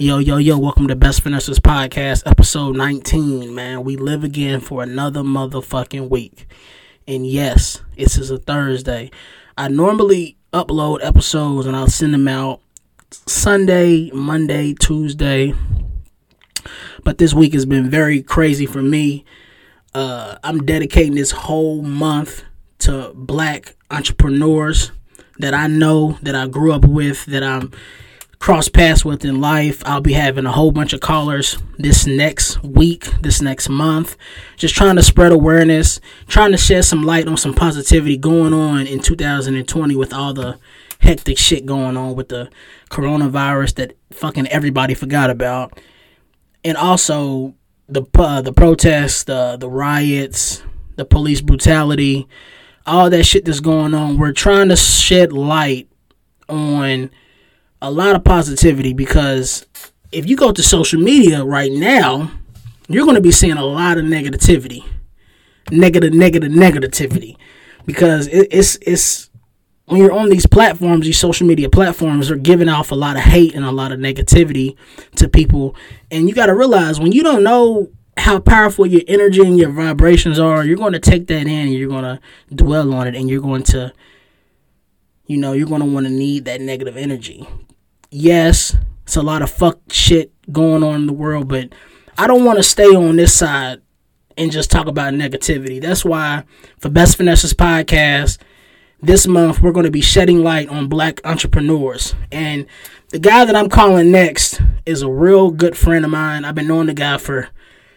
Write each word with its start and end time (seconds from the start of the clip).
Yo, 0.00 0.16
yo, 0.16 0.38
yo, 0.38 0.56
welcome 0.56 0.88
to 0.88 0.96
Best 0.96 1.20
Finesses 1.20 1.60
Podcast, 1.60 2.22
episode 2.24 2.74
19, 2.74 3.54
man. 3.54 3.84
We 3.84 3.96
live 3.96 4.24
again 4.24 4.60
for 4.60 4.82
another 4.82 5.20
motherfucking 5.20 6.08
week. 6.08 6.46
And 7.06 7.26
yes, 7.26 7.82
this 7.98 8.16
is 8.16 8.30
a 8.30 8.38
Thursday. 8.38 9.10
I 9.58 9.68
normally 9.68 10.38
upload 10.54 11.04
episodes 11.04 11.66
and 11.66 11.76
I'll 11.76 11.86
send 11.86 12.14
them 12.14 12.28
out 12.28 12.62
Sunday, 13.10 14.10
Monday, 14.12 14.72
Tuesday. 14.72 15.52
But 17.04 17.18
this 17.18 17.34
week 17.34 17.52
has 17.52 17.66
been 17.66 17.90
very 17.90 18.22
crazy 18.22 18.64
for 18.64 18.80
me. 18.80 19.26
Uh, 19.92 20.38
I'm 20.42 20.64
dedicating 20.64 21.14
this 21.14 21.32
whole 21.32 21.82
month 21.82 22.42
to 22.78 23.12
black 23.14 23.76
entrepreneurs 23.90 24.92
that 25.40 25.52
I 25.52 25.66
know, 25.66 26.12
that 26.22 26.34
I 26.34 26.46
grew 26.46 26.72
up 26.72 26.86
with, 26.86 27.26
that 27.26 27.42
I'm 27.42 27.70
cross 28.40 28.70
paths 28.70 29.04
with 29.04 29.22
in 29.24 29.38
life. 29.40 29.82
I'll 29.86 30.00
be 30.00 30.14
having 30.14 30.46
a 30.46 30.52
whole 30.52 30.72
bunch 30.72 30.94
of 30.94 31.00
callers 31.00 31.58
this 31.78 32.06
next 32.06 32.62
week, 32.64 33.04
this 33.20 33.42
next 33.42 33.68
month, 33.68 34.16
just 34.56 34.74
trying 34.74 34.96
to 34.96 35.02
spread 35.02 35.30
awareness, 35.30 36.00
trying 36.26 36.50
to 36.52 36.58
shed 36.58 36.86
some 36.86 37.02
light 37.02 37.28
on 37.28 37.36
some 37.36 37.54
positivity 37.54 38.16
going 38.16 38.54
on 38.54 38.86
in 38.86 39.00
2020 39.00 39.94
with 39.94 40.14
all 40.14 40.32
the 40.32 40.58
hectic 41.00 41.36
shit 41.36 41.66
going 41.66 41.98
on 41.98 42.14
with 42.14 42.30
the 42.30 42.50
coronavirus 42.90 43.74
that 43.74 43.92
fucking 44.10 44.48
everybody 44.48 44.94
forgot 44.94 45.28
about. 45.28 45.78
And 46.64 46.78
also 46.78 47.54
the 47.88 48.04
uh, 48.14 48.40
the 48.40 48.52
protests, 48.54 49.24
the 49.24 49.58
the 49.58 49.68
riots, 49.68 50.62
the 50.96 51.04
police 51.04 51.42
brutality, 51.42 52.26
all 52.86 53.10
that 53.10 53.24
shit 53.24 53.44
that's 53.44 53.60
going 53.60 53.92
on. 53.92 54.16
We're 54.16 54.32
trying 54.32 54.68
to 54.70 54.76
shed 54.76 55.30
light 55.30 55.88
on 56.48 57.10
a 57.82 57.90
lot 57.90 58.14
of 58.14 58.24
positivity 58.24 58.92
because 58.92 59.66
if 60.12 60.28
you 60.28 60.36
go 60.36 60.52
to 60.52 60.62
social 60.62 61.00
media 61.00 61.44
right 61.44 61.72
now, 61.72 62.30
you're 62.88 63.04
going 63.04 63.14
to 63.14 63.22
be 63.22 63.30
seeing 63.30 63.56
a 63.56 63.64
lot 63.64 63.98
of 63.98 64.04
negativity, 64.04 64.84
negative, 65.70 66.12
negative, 66.12 66.50
negativity, 66.50 67.36
because 67.86 68.26
it, 68.26 68.48
it's 68.50 68.76
it's 68.82 69.30
when 69.86 70.00
you're 70.00 70.12
on 70.12 70.28
these 70.28 70.46
platforms, 70.46 71.04
these 71.04 71.18
social 71.18 71.46
media 71.46 71.68
platforms 71.68 72.30
are 72.30 72.36
giving 72.36 72.68
off 72.68 72.90
a 72.90 72.94
lot 72.94 73.16
of 73.16 73.22
hate 73.22 73.54
and 73.54 73.64
a 73.64 73.72
lot 73.72 73.92
of 73.92 73.98
negativity 73.98 74.76
to 75.16 75.28
people, 75.28 75.74
and 76.10 76.28
you 76.28 76.34
got 76.34 76.46
to 76.46 76.54
realize 76.54 77.00
when 77.00 77.12
you 77.12 77.22
don't 77.22 77.42
know 77.42 77.90
how 78.16 78.38
powerful 78.38 78.84
your 78.84 79.02
energy 79.08 79.40
and 79.40 79.58
your 79.58 79.70
vibrations 79.70 80.38
are, 80.38 80.64
you're 80.64 80.76
going 80.76 80.92
to 80.92 80.98
take 80.98 81.26
that 81.28 81.42
in 81.42 81.48
and 81.48 81.72
you're 81.72 81.88
going 81.88 82.04
to 82.04 82.20
dwell 82.54 82.92
on 82.92 83.06
it, 83.06 83.14
and 83.14 83.30
you're 83.30 83.40
going 83.40 83.62
to 83.62 83.92
you 85.26 85.36
know, 85.36 85.52
you're 85.52 85.68
going 85.68 85.80
to 85.80 85.86
want 85.86 86.04
to 86.06 86.12
need 86.12 86.44
that 86.46 86.60
negative 86.60 86.96
energy 86.96 87.46
yes, 88.10 88.76
it's 89.04 89.16
a 89.16 89.22
lot 89.22 89.42
of 89.42 89.50
fuck 89.50 89.80
shit 89.90 90.32
going 90.52 90.82
on 90.82 90.96
in 90.96 91.06
the 91.06 91.12
world, 91.12 91.48
but 91.48 91.72
I 92.18 92.26
don't 92.26 92.44
want 92.44 92.58
to 92.58 92.62
stay 92.62 92.86
on 92.86 93.16
this 93.16 93.34
side 93.34 93.80
and 94.36 94.52
just 94.52 94.70
talk 94.70 94.86
about 94.86 95.14
negativity. 95.14 95.80
That's 95.80 96.04
why 96.04 96.44
for 96.78 96.88
Best 96.88 97.16
Finesses 97.16 97.54
podcast, 97.54 98.38
this 99.00 99.26
month 99.26 99.60
we're 99.60 99.72
going 99.72 99.86
to 99.86 99.90
be 99.90 100.00
shedding 100.00 100.42
light 100.42 100.68
on 100.68 100.88
black 100.88 101.20
entrepreneurs. 101.24 102.14
And 102.30 102.66
the 103.08 103.18
guy 103.18 103.44
that 103.44 103.56
I'm 103.56 103.68
calling 103.68 104.10
next 104.10 104.60
is 104.86 105.02
a 105.02 105.10
real 105.10 105.50
good 105.50 105.76
friend 105.76 106.04
of 106.04 106.10
mine. 106.10 106.44
I've 106.44 106.54
been 106.54 106.68
knowing 106.68 106.86
the 106.86 106.94
guy 106.94 107.18
for 107.18 107.48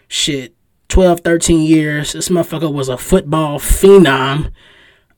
shit 0.08 0.56
12, 0.90 1.22
13 1.22 1.62
years. 1.62 2.14
This 2.14 2.30
motherfucker 2.30 2.72
was 2.72 2.90
a 2.90 2.98
football 2.98 3.60
phenom 3.60 4.52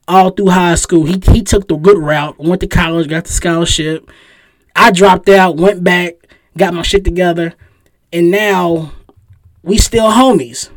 all 0.07 0.29
through 0.29 0.49
high 0.49 0.75
school. 0.75 1.05
He 1.05 1.21
he 1.31 1.41
took 1.41 1.67
the 1.67 1.77
good 1.77 1.97
route, 1.97 2.39
went 2.39 2.61
to 2.61 2.67
college, 2.67 3.09
got 3.09 3.25
the 3.25 3.33
scholarship 3.33 4.09
I 4.75 4.91
dropped 4.91 5.29
out, 5.29 5.57
went 5.57 5.83
back, 5.83 6.15
got 6.57 6.73
my 6.73 6.81
shit 6.81 7.03
together, 7.03 7.53
and 8.11 8.29
now 8.29 8.91
we 9.63 9.77
still 9.77 10.11
homies. 10.11 10.69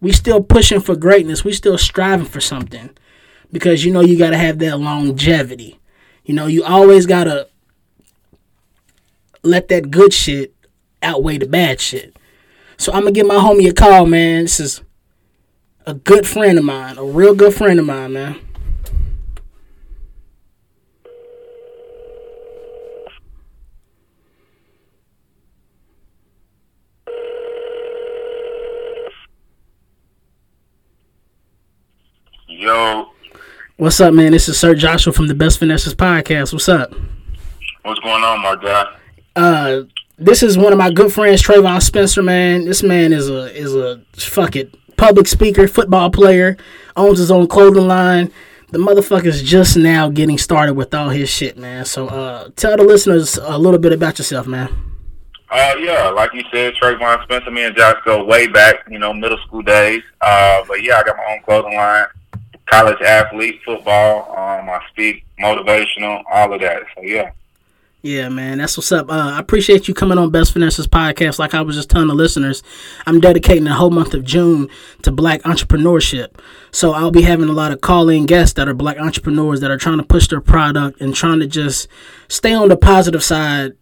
We 0.00 0.12
still 0.12 0.42
pushing 0.42 0.80
for 0.80 0.96
greatness. 0.96 1.44
We 1.44 1.52
still 1.52 1.78
striving 1.78 2.26
for 2.26 2.40
something. 2.40 2.90
Because 3.52 3.84
you 3.84 3.92
know 3.92 4.00
you 4.00 4.18
gotta 4.18 4.38
have 4.38 4.58
that 4.58 4.80
longevity. 4.80 5.78
You 6.24 6.34
know, 6.34 6.46
you 6.46 6.64
always 6.64 7.06
gotta 7.06 7.48
let 9.42 9.68
that 9.68 9.90
good 9.90 10.12
shit 10.12 10.54
outweigh 11.02 11.38
the 11.38 11.46
bad 11.46 11.80
shit. 11.80 12.16
So 12.76 12.92
I'm 12.92 13.02
gonna 13.02 13.12
give 13.12 13.26
my 13.26 13.36
homie 13.36 13.68
a 13.68 13.74
call, 13.74 14.06
man. 14.06 14.44
This 14.44 14.58
is 14.58 14.82
a 15.86 15.94
good 15.94 16.26
friend 16.26 16.58
of 16.58 16.64
mine, 16.64 16.98
a 16.98 17.04
real 17.04 17.34
good 17.34 17.54
friend 17.54 17.78
of 17.78 17.86
mine, 17.86 18.12
man. 18.12 18.40
Yo. 32.62 33.08
What's 33.76 34.00
up, 34.00 34.14
man? 34.14 34.30
This 34.30 34.48
is 34.48 34.56
Sir 34.56 34.76
Joshua 34.76 35.12
from 35.12 35.26
the 35.26 35.34
Best 35.34 35.58
Finesses 35.58 35.96
podcast. 35.96 36.52
What's 36.52 36.68
up? 36.68 36.94
What's 37.82 37.98
going 37.98 38.22
on, 38.22 38.40
my 38.40 38.54
guy? 38.54 38.96
Uh, 39.34 39.80
this 40.16 40.44
is 40.44 40.56
one 40.56 40.72
of 40.72 40.78
my 40.78 40.92
good 40.92 41.12
friends, 41.12 41.42
Trayvon 41.42 41.82
Spencer. 41.82 42.22
Man, 42.22 42.64
this 42.64 42.84
man 42.84 43.12
is 43.12 43.28
a 43.28 43.52
is 43.52 43.74
a 43.74 44.00
fuck 44.14 44.54
it 44.54 44.72
public 44.96 45.26
speaker, 45.26 45.66
football 45.66 46.08
player, 46.08 46.56
owns 46.94 47.18
his 47.18 47.32
own 47.32 47.48
clothing 47.48 47.88
line. 47.88 48.30
The 48.70 48.78
motherfucker's 48.78 49.42
just 49.42 49.76
now 49.76 50.08
getting 50.08 50.38
started 50.38 50.74
with 50.74 50.94
all 50.94 51.08
his 51.08 51.28
shit, 51.28 51.58
man. 51.58 51.84
So, 51.84 52.06
uh, 52.06 52.50
tell 52.54 52.76
the 52.76 52.84
listeners 52.84 53.38
a 53.38 53.58
little 53.58 53.80
bit 53.80 53.92
about 53.92 54.18
yourself, 54.18 54.46
man. 54.46 54.68
Uh, 55.50 55.74
yeah, 55.80 56.10
like 56.10 56.32
you 56.32 56.44
said, 56.52 56.74
Trayvon 56.80 57.24
Spencer, 57.24 57.50
me 57.50 57.64
and 57.64 57.76
Josh 57.76 57.96
go 58.04 58.22
way 58.24 58.46
back, 58.46 58.86
you 58.88 59.00
know, 59.00 59.12
middle 59.12 59.38
school 59.38 59.62
days. 59.62 60.04
Uh, 60.20 60.62
but 60.68 60.80
yeah, 60.84 60.98
I 60.98 61.02
got 61.02 61.16
my 61.16 61.24
own 61.32 61.42
clothing 61.42 61.74
line 61.74 62.06
college 62.72 63.00
athlete, 63.02 63.60
football. 63.64 64.30
Um, 64.30 64.70
I 64.70 64.80
speak 64.90 65.24
motivational, 65.38 66.22
all 66.32 66.52
of 66.52 66.60
that. 66.60 66.82
So 66.94 67.02
yeah. 67.02 67.32
Yeah, 68.04 68.28
man, 68.30 68.58
that's 68.58 68.76
what's 68.76 68.90
up. 68.90 69.08
Uh, 69.08 69.34
I 69.36 69.38
appreciate 69.38 69.86
you 69.86 69.94
coming 69.94 70.18
on 70.18 70.30
Best 70.30 70.52
Finances 70.52 70.88
podcast. 70.88 71.38
Like 71.38 71.54
I 71.54 71.62
was 71.62 71.76
just 71.76 71.88
telling 71.88 72.08
the 72.08 72.14
listeners, 72.14 72.60
I'm 73.06 73.20
dedicating 73.20 73.62
the 73.62 73.74
whole 73.74 73.90
month 73.90 74.12
of 74.12 74.24
June 74.24 74.68
to 75.02 75.12
Black 75.12 75.40
entrepreneurship. 75.42 76.40
So 76.72 76.92
I'll 76.94 77.12
be 77.12 77.22
having 77.22 77.48
a 77.48 77.52
lot 77.52 77.70
of 77.70 77.80
call-in 77.80 78.26
guests 78.26 78.54
that 78.54 78.66
are 78.66 78.74
Black 78.74 78.98
entrepreneurs 78.98 79.60
that 79.60 79.70
are 79.70 79.78
trying 79.78 79.98
to 79.98 80.02
push 80.04 80.26
their 80.26 80.40
product 80.40 81.00
and 81.00 81.14
trying 81.14 81.38
to 81.40 81.46
just 81.46 81.86
stay 82.26 82.52
on 82.52 82.70
the 82.70 82.76
positive 82.76 83.22
side 83.22 83.74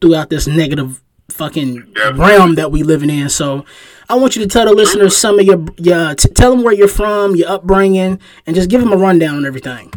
throughout 0.00 0.30
this 0.30 0.48
negative 0.48 1.00
fucking 1.30 1.92
Definitely. 1.94 2.26
realm 2.26 2.54
that 2.56 2.72
we 2.72 2.82
living 2.82 3.10
in. 3.10 3.28
So 3.28 3.64
I 4.10 4.14
want 4.16 4.34
you 4.34 4.42
to 4.42 4.48
tell 4.48 4.64
the 4.64 4.74
listeners 4.74 5.16
some 5.16 5.38
of 5.38 5.46
your, 5.46 5.64
your 5.76 6.16
t- 6.16 6.28
tell 6.30 6.50
them 6.50 6.64
where 6.64 6.74
you're 6.74 6.88
from, 6.88 7.36
your 7.36 7.48
upbringing, 7.48 8.18
and 8.44 8.56
just 8.56 8.68
give 8.68 8.80
them 8.80 8.92
a 8.92 8.96
rundown 8.96 9.36
on 9.36 9.46
everything. 9.46 9.92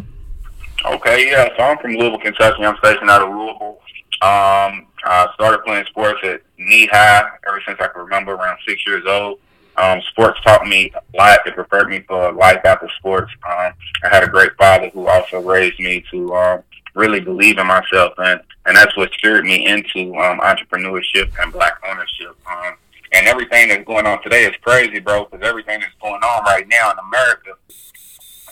Okay, 0.84 1.30
yeah. 1.30 1.48
So 1.56 1.64
I'm 1.64 1.78
from 1.78 1.94
Louisville, 1.94 2.20
Kentucky. 2.20 2.64
I'm 2.64 2.76
stationed 2.76 3.10
out 3.10 3.22
of 3.22 3.30
Louisville. 3.30 3.80
Um, 4.22 4.86
I 5.04 5.28
started 5.34 5.64
playing 5.64 5.86
sports 5.86 6.20
at 6.22 6.42
knee 6.58 6.86
high 6.86 7.28
ever 7.48 7.60
since 7.66 7.80
I 7.80 7.88
can 7.88 8.02
remember, 8.02 8.34
around 8.34 8.58
six 8.64 8.86
years 8.86 9.02
old. 9.04 9.40
Um, 9.76 10.00
sports 10.10 10.40
taught 10.42 10.64
me 10.64 10.92
a 10.94 11.16
lot. 11.16 11.40
It 11.44 11.56
prepared 11.56 11.88
me 11.88 12.04
for 12.06 12.30
life 12.32 12.60
after 12.64 12.88
sports. 12.98 13.32
Um, 13.44 13.72
I 14.04 14.08
had 14.10 14.22
a 14.22 14.28
great 14.28 14.52
father 14.56 14.90
who 14.90 15.08
also 15.08 15.40
raised 15.40 15.80
me 15.80 16.04
to 16.12 16.32
um, 16.36 16.62
really 16.94 17.18
believe 17.18 17.58
in 17.58 17.66
myself, 17.66 18.14
and 18.18 18.40
and 18.66 18.76
that's 18.76 18.96
what 18.96 19.12
steered 19.14 19.44
me 19.44 19.66
into 19.66 20.14
um, 20.14 20.38
entrepreneurship 20.38 21.32
and 21.42 21.52
black 21.52 21.74
ownership. 21.84 22.36
Um, 22.48 22.76
and 23.14 23.28
everything 23.28 23.68
that's 23.68 23.84
going 23.84 24.06
on 24.06 24.22
today 24.22 24.44
is 24.44 24.54
crazy, 24.62 24.98
bro, 24.98 25.24
because 25.24 25.46
everything 25.46 25.80
that's 25.80 25.94
going 26.02 26.22
on 26.22 26.44
right 26.44 26.66
now 26.68 26.90
in 26.90 26.98
America 26.98 27.52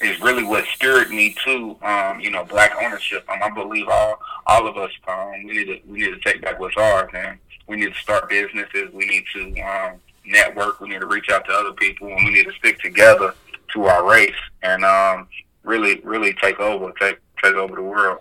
is 0.00 0.20
really 0.20 0.44
what 0.44 0.64
steered 0.74 1.10
me 1.10 1.34
to, 1.44 1.76
um, 1.82 2.20
you 2.20 2.30
know, 2.30 2.44
black 2.44 2.72
ownership. 2.80 3.28
Um, 3.28 3.40
I 3.42 3.50
believe 3.50 3.88
all 3.88 4.20
all 4.46 4.66
of 4.66 4.76
us, 4.76 4.90
um, 5.08 5.44
we 5.44 5.52
need 5.52 5.64
to 5.66 5.80
we 5.86 6.00
need 6.00 6.10
to 6.10 6.20
take 6.20 6.42
back 6.42 6.60
what's 6.60 6.76
ours, 6.76 7.10
and 7.14 7.38
we 7.66 7.76
need 7.76 7.92
to 7.92 7.98
start 8.00 8.28
businesses. 8.28 8.92
We 8.92 9.06
need 9.06 9.24
to 9.34 9.60
um, 9.62 10.00
network. 10.24 10.80
We 10.80 10.90
need 10.90 11.00
to 11.00 11.06
reach 11.06 11.28
out 11.30 11.44
to 11.46 11.52
other 11.52 11.72
people, 11.72 12.08
and 12.08 12.16
we 12.16 12.32
need 12.32 12.44
to 12.44 12.52
stick 12.52 12.80
together 12.80 13.34
to 13.74 13.84
our 13.84 14.08
race 14.08 14.34
and 14.62 14.84
um, 14.84 15.28
really, 15.64 16.00
really 16.04 16.34
take 16.34 16.60
over, 16.60 16.92
take 17.00 17.18
take 17.42 17.54
over 17.54 17.74
the 17.74 17.82
world. 17.82 18.18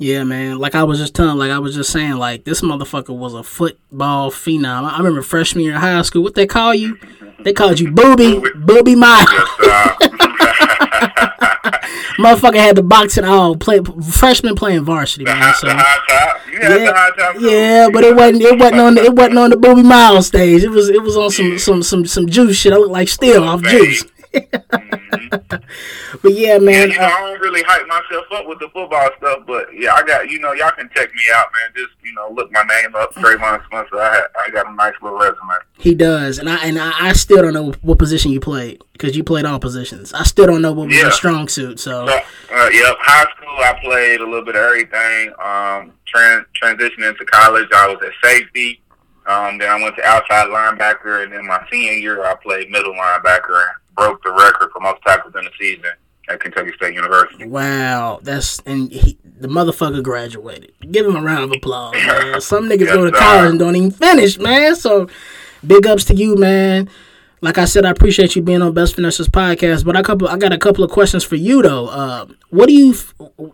Yeah, 0.00 0.24
man. 0.24 0.58
Like 0.58 0.74
I 0.74 0.84
was 0.84 0.98
just 0.98 1.14
telling, 1.14 1.36
like 1.36 1.50
I 1.50 1.58
was 1.58 1.74
just 1.74 1.92
saying, 1.92 2.14
like 2.14 2.44
this 2.44 2.62
motherfucker 2.62 3.14
was 3.14 3.34
a 3.34 3.42
football 3.42 4.30
phenom. 4.30 4.90
I 4.90 4.96
remember 4.96 5.20
freshman 5.20 5.62
year 5.62 5.74
in 5.74 5.78
high 5.78 6.00
school. 6.00 6.22
What 6.22 6.34
they 6.34 6.46
call 6.46 6.74
you? 6.74 6.98
They 7.40 7.52
called 7.52 7.78
you 7.78 7.90
Booby, 7.90 8.36
Boobie 8.36 8.96
Miles. 8.96 9.28
motherfucker 12.16 12.56
had 12.56 12.76
the 12.76 12.82
boxing 12.82 13.24
all 13.24 13.56
play 13.56 13.80
freshman 14.10 14.54
playing 14.54 14.84
varsity, 14.84 15.24
man. 15.24 15.52
So 15.54 15.66
yeah, 15.66 16.34
yeah, 17.38 17.88
but 17.92 18.02
it 18.02 18.16
wasn't 18.16 18.40
it 18.40 18.58
wasn't 18.58 18.80
on 18.80 18.94
the, 18.94 19.04
it 19.04 19.14
wasn't 19.14 19.38
on 19.38 19.50
the 19.50 19.56
Boobie 19.56 19.84
Miles 19.84 20.28
stage. 20.28 20.64
It 20.64 20.70
was 20.70 20.88
it 20.88 21.02
was 21.02 21.18
on 21.18 21.30
some 21.30 21.58
some 21.58 21.82
some 21.82 22.06
some 22.06 22.26
juice 22.26 22.56
shit. 22.56 22.72
I 22.72 22.76
look 22.76 22.90
like 22.90 23.08
still 23.08 23.44
off 23.44 23.62
juice. 23.64 24.02
Mm-hmm. 24.32 25.56
But 26.22 26.34
yeah, 26.34 26.58
man. 26.58 26.90
You 26.90 26.98
know, 26.98 27.04
I 27.04 27.20
don't 27.20 27.40
really 27.40 27.62
hype 27.62 27.86
myself 27.86 28.26
up 28.32 28.46
with 28.46 28.58
the 28.58 28.68
football 28.70 29.08
stuff, 29.18 29.46
but 29.46 29.68
yeah, 29.72 29.94
I 29.94 30.02
got 30.02 30.28
you 30.28 30.38
know, 30.38 30.52
y'all 30.52 30.70
can 30.72 30.90
check 30.94 31.14
me 31.14 31.22
out, 31.34 31.46
man. 31.52 31.72
Just 31.74 31.94
you 32.02 32.12
know, 32.12 32.30
look 32.32 32.50
my 32.52 32.62
name 32.62 32.94
up, 32.94 33.14
Trayvon 33.14 33.64
Spencer. 33.66 33.96
I 33.96 34.22
I 34.44 34.50
got 34.50 34.66
a 34.66 34.74
nice 34.74 34.94
little 35.00 35.18
resume. 35.18 35.54
He 35.78 35.94
does, 35.94 36.38
and 36.38 36.48
I 36.48 36.56
and 36.66 36.78
I, 36.78 37.08
I 37.08 37.12
still 37.12 37.42
don't 37.42 37.54
know 37.54 37.72
what 37.82 37.98
position 37.98 38.32
you 38.32 38.40
played 38.40 38.82
because 38.92 39.16
you 39.16 39.24
played 39.24 39.44
all 39.44 39.58
positions. 39.58 40.12
I 40.12 40.24
still 40.24 40.46
don't 40.46 40.62
know 40.62 40.72
what 40.72 40.88
was 40.88 40.96
yeah. 40.96 41.02
your 41.02 41.12
strong 41.12 41.48
suit. 41.48 41.80
So, 41.80 42.06
so 42.06 42.12
uh, 42.12 42.70
yep, 42.72 42.96
high 42.98 43.26
school 43.36 43.56
I 43.58 43.78
played 43.82 44.20
a 44.20 44.24
little 44.24 44.44
bit 44.44 44.56
of 44.56 44.62
everything. 44.62 45.32
Um, 45.42 45.92
trans 46.06 46.44
transitioning 46.60 47.16
to 47.16 47.24
college, 47.24 47.68
I 47.72 47.88
was 47.88 47.98
at 48.04 48.12
safety. 48.28 48.82
Um, 49.26 49.58
then 49.58 49.70
I 49.70 49.80
went 49.80 49.96
to 49.96 50.04
outside 50.04 50.48
linebacker, 50.48 51.22
and 51.22 51.32
then 51.32 51.46
my 51.46 51.64
senior 51.70 51.92
year 51.92 52.24
I 52.24 52.34
played 52.34 52.68
middle 52.70 52.94
linebacker 52.94 53.64
broke 54.00 54.22
the 54.24 54.32
record 54.32 54.70
for 54.72 54.80
most 54.80 55.02
tackles 55.02 55.34
in 55.36 55.44
the 55.44 55.50
season 55.58 55.84
at 56.30 56.40
Kentucky 56.40 56.72
State 56.76 56.94
University. 56.94 57.46
Wow, 57.46 58.20
that's 58.22 58.58
and 58.60 58.90
he, 58.90 59.18
the 59.24 59.48
motherfucker 59.48 60.02
graduated. 60.02 60.72
Give 60.90 61.06
him 61.06 61.16
a 61.16 61.20
round 61.20 61.44
of 61.44 61.52
applause, 61.52 61.92
man. 62.06 62.40
Some 62.40 62.68
niggas 62.68 62.86
yes, 62.86 62.94
go 62.94 63.04
to 63.04 63.12
college 63.12 63.50
and 63.50 63.58
don't 63.58 63.76
even 63.76 63.90
finish, 63.90 64.38
man. 64.38 64.74
So 64.74 65.08
big 65.66 65.86
ups 65.86 66.04
to 66.06 66.14
you, 66.14 66.36
man. 66.36 66.88
Like 67.42 67.58
I 67.58 67.66
said, 67.66 67.84
I 67.84 67.90
appreciate 67.90 68.36
you 68.36 68.42
being 68.42 68.62
on 68.62 68.72
Best 68.72 68.96
Finesses 68.96 69.28
podcast. 69.28 69.84
But 69.84 69.96
I 69.96 70.02
couple, 70.02 70.28
I 70.28 70.36
got 70.36 70.52
a 70.52 70.58
couple 70.58 70.84
of 70.84 70.90
questions 70.90 71.24
for 71.24 71.36
you 71.36 71.62
though. 71.62 71.86
Uh, 71.88 72.26
what 72.50 72.66
do 72.66 72.74
you, 72.74 72.94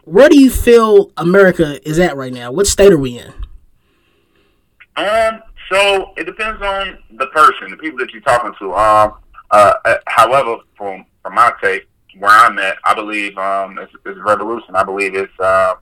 where 0.05 0.29
do 0.29 0.39
you 0.39 0.51
feel 0.51 1.13
America 1.17 1.81
is 1.89 1.99
at 1.99 2.17
right 2.17 2.33
now? 2.33 2.53
What 2.53 2.67
state 2.67 2.93
are 2.93 2.99
we 2.99 3.19
in? 3.19 3.33
Um, 4.97 5.43
so 5.71 6.13
it 6.17 6.25
depends 6.25 6.63
on 6.63 6.99
the 7.13 7.27
person, 7.29 7.71
the 7.71 7.77
people 7.77 7.99
that 7.99 8.13
you're 8.13 8.23
talking 8.23 8.53
to. 8.59 8.75
Um, 8.75 9.15
uh, 9.51 9.75
uh, 9.85 9.97
however, 10.07 10.59
from 10.77 11.05
from 11.23 11.35
my 11.35 11.53
take, 11.63 11.89
where 12.19 12.31
I'm 12.31 12.59
at, 12.59 12.79
I 12.85 12.95
believe 12.95 13.37
um, 13.37 13.79
it's, 13.79 13.93
it's 14.05 14.19
a 14.19 14.23
revolution. 14.23 14.75
I 14.75 14.85
believe 14.85 15.15
it's 15.15 15.39
uh, 15.41 15.75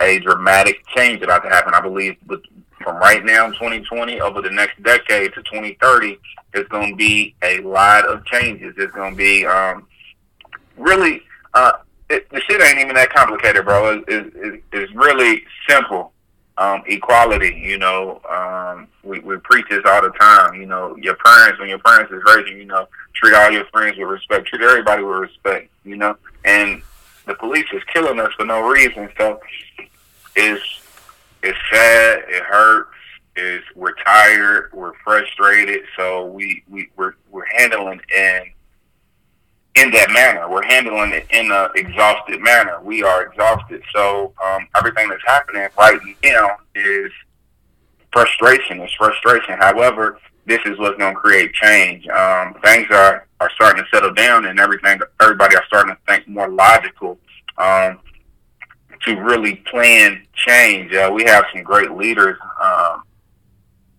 a 0.00 0.18
dramatic 0.20 0.86
change 0.88 1.22
about 1.22 1.42
to 1.42 1.48
happen. 1.48 1.74
I 1.74 1.80
believe 1.80 2.16
with, 2.26 2.42
from 2.82 2.96
right 2.96 3.24
now, 3.24 3.48
2020, 3.48 4.20
over 4.20 4.40
the 4.40 4.50
next 4.50 4.82
decade 4.82 5.34
to 5.34 5.42
2030, 5.42 6.18
it's 6.54 6.68
going 6.68 6.90
to 6.90 6.96
be 6.96 7.34
a 7.42 7.60
lot 7.60 8.06
of 8.06 8.24
changes. 8.26 8.74
It's 8.78 8.94
going 8.94 9.12
to 9.12 9.16
be 9.16 9.44
um, 9.44 9.86
really 10.76 11.22
uh, 11.54 11.72
it, 12.10 12.28
the 12.30 12.40
shit 12.42 12.62
ain't 12.62 12.78
even 12.78 12.94
that 12.94 13.12
complicated, 13.12 13.64
bro. 13.64 14.02
It's, 14.06 14.36
it, 14.36 14.62
it's 14.72 14.92
really 14.94 15.44
simple 15.68 16.13
um, 16.58 16.82
equality. 16.86 17.54
You 17.54 17.78
know, 17.78 18.20
um, 18.28 18.88
we, 19.02 19.20
we 19.20 19.36
preach 19.38 19.66
this 19.68 19.82
all 19.86 20.02
the 20.02 20.10
time. 20.10 20.54
You 20.54 20.66
know, 20.66 20.96
your 20.96 21.16
parents, 21.16 21.58
when 21.60 21.68
your 21.68 21.78
parents 21.78 22.12
is 22.12 22.22
raising, 22.26 22.58
you 22.58 22.66
know, 22.66 22.88
treat 23.14 23.34
all 23.34 23.50
your 23.50 23.64
friends 23.66 23.98
with 23.98 24.08
respect, 24.08 24.48
treat 24.48 24.62
everybody 24.62 25.02
with 25.02 25.18
respect. 25.18 25.70
You 25.84 25.96
know, 25.96 26.16
and 26.44 26.82
the 27.26 27.34
police 27.34 27.66
is 27.72 27.82
killing 27.92 28.20
us 28.20 28.32
for 28.34 28.44
no 28.44 28.68
reason. 28.68 29.08
So 29.16 29.40
it's 30.36 30.62
it's 31.42 31.58
sad. 31.70 32.24
It 32.28 32.42
hurts. 32.42 32.90
Is 33.36 33.64
we're 33.74 33.94
tired. 33.94 34.70
We're 34.72 34.94
frustrated. 35.02 35.82
So 35.96 36.26
we 36.26 36.62
we 36.70 36.88
we're 36.96 37.14
we're 37.30 37.46
handling 37.46 38.00
and 38.16 38.44
in 39.76 39.90
that 39.90 40.10
manner. 40.10 40.48
We're 40.48 40.64
handling 40.64 41.12
it 41.12 41.26
in 41.30 41.50
an 41.50 41.68
exhausted 41.74 42.40
manner. 42.40 42.80
We 42.82 43.02
are 43.02 43.26
exhausted. 43.26 43.82
So 43.94 44.32
um, 44.44 44.68
everything 44.76 45.08
that's 45.08 45.24
happening 45.26 45.68
right 45.78 46.00
now 46.22 46.56
is 46.74 47.10
frustration. 48.12 48.80
It's 48.80 48.94
frustration. 48.94 49.58
However, 49.58 50.18
this 50.46 50.60
is 50.66 50.78
what's 50.78 50.98
going 50.98 51.14
to 51.14 51.20
create 51.20 51.52
change. 51.54 52.06
Um, 52.08 52.54
things 52.62 52.86
are, 52.90 53.26
are 53.40 53.50
starting 53.54 53.82
to 53.82 53.88
settle 53.92 54.12
down, 54.12 54.44
and 54.44 54.60
everything. 54.60 55.00
Everybody 55.20 55.56
are 55.56 55.64
starting 55.66 55.94
to 55.94 56.00
think 56.06 56.28
more 56.28 56.48
logical 56.48 57.18
um, 57.58 57.98
to 59.04 59.16
really 59.16 59.56
plan 59.70 60.24
change. 60.34 60.92
Uh, 60.94 61.10
we 61.12 61.24
have 61.24 61.44
some 61.52 61.62
great 61.62 61.90
leaders 61.92 62.38
um, 62.62 63.02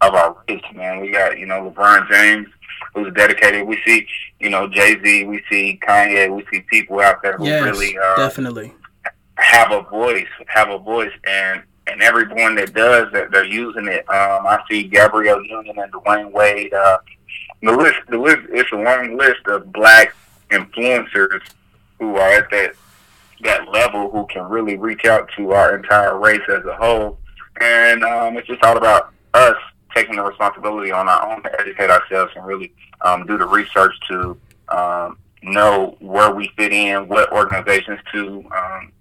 of 0.01 0.13
our 0.13 0.37
race, 0.47 0.63
man. 0.73 1.01
We 1.01 1.11
got 1.11 1.37
you 1.37 1.47
know 1.47 1.69
LeBron 1.69 2.09
James 2.09 2.47
who's 2.95 3.13
dedicated. 3.13 3.67
We 3.67 3.79
see, 3.85 4.07
you 4.39 4.49
know, 4.49 4.67
Jay 4.67 4.99
Z. 5.03 5.25
We 5.25 5.43
see 5.49 5.79
Kanye. 5.85 6.33
We 6.33 6.45
see 6.51 6.61
people 6.61 7.01
out 7.01 7.21
there 7.21 7.37
who 7.37 7.45
yes, 7.45 7.63
really 7.63 7.97
uh, 7.97 8.15
definitely 8.15 8.73
have 9.35 9.71
a 9.71 9.81
voice, 9.83 10.27
have 10.47 10.69
a 10.69 10.79
voice, 10.79 11.11
and 11.27 11.61
and 11.87 12.01
everyone 12.01 12.55
that 12.55 12.73
does 12.73 13.11
that, 13.11 13.29
they're 13.31 13.45
using 13.45 13.87
it. 13.87 14.09
Um, 14.09 14.47
I 14.47 14.59
see 14.69 14.83
Gabrielle 14.83 15.43
Union 15.43 15.77
and 15.77 15.93
Dwyane 15.93 16.31
Wade. 16.31 16.73
Uh, 16.73 16.97
the 17.61 17.71
list, 17.71 17.99
the 18.09 18.17
list, 18.17 18.39
it's 18.49 18.71
a 18.71 18.75
long 18.75 19.17
list 19.17 19.45
of 19.47 19.71
black 19.71 20.15
influencers 20.49 21.41
who 21.99 22.15
are 22.15 22.31
at 22.31 22.49
that 22.51 22.73
that 23.41 23.69
level 23.69 24.09
who 24.09 24.25
can 24.27 24.43
really 24.43 24.77
reach 24.77 25.05
out 25.05 25.29
to 25.35 25.51
our 25.51 25.75
entire 25.75 26.17
race 26.17 26.41
as 26.49 26.63
a 26.65 26.75
whole. 26.75 27.19
And 27.59 28.03
um, 28.03 28.37
it's 28.37 28.47
just 28.47 28.63
all 28.63 28.77
about 28.77 29.13
us 29.33 29.57
taking 29.95 30.17
the 30.17 30.23
responsibility 30.23 30.91
on 30.91 31.07
our 31.07 31.31
own 31.31 31.41
to 31.43 31.59
educate 31.59 31.89
ourselves 31.89 32.31
and 32.35 32.45
really 32.45 32.73
um, 33.01 33.25
do 33.25 33.37
the 33.37 33.45
research 33.45 33.93
to 34.09 34.37
um, 34.69 35.17
know 35.41 35.95
where 35.99 36.31
we 36.33 36.49
fit 36.57 36.73
in, 36.73 37.07
what 37.07 37.31
organizations 37.31 37.99
to 38.13 38.43
um, 38.55 38.91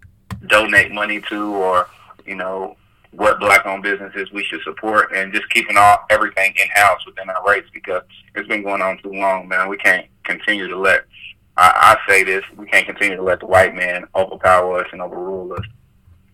donate 0.47 0.93
money 0.93 1.21
to, 1.29 1.55
or 1.55 1.89
you 2.27 2.35
know 2.35 2.77
what 3.11 3.39
black-owned 3.39 3.83
businesses 3.83 4.31
we 4.33 4.43
should 4.45 4.61
support, 4.63 5.13
and 5.15 5.33
just 5.33 5.49
keeping 5.51 5.77
all 5.77 5.99
everything 6.11 6.53
in 6.61 6.69
house 6.75 7.05
within 7.07 7.29
our 7.31 7.47
race 7.47 7.65
because 7.73 8.03
it's 8.35 8.49
been 8.49 8.63
going 8.63 8.83
on 8.83 8.99
too 8.99 9.13
long, 9.13 9.49
man. 9.49 9.69
We 9.69 9.77
can't 9.77 10.07
continue 10.25 10.69
to 10.69 10.77
let 10.79 11.05
I, 11.57 11.97
I 12.07 12.11
say 12.11 12.25
this: 12.25 12.45
we 12.57 12.67
can't 12.67 12.87
continue 12.87 13.17
to 13.17 13.23
let 13.23 13.41
the 13.41 13.47
white 13.47 13.75
man 13.75 14.07
overpower 14.15 14.81
us 14.81 14.89
and 14.93 15.01
overrule 15.01 15.53
us. 15.53 15.65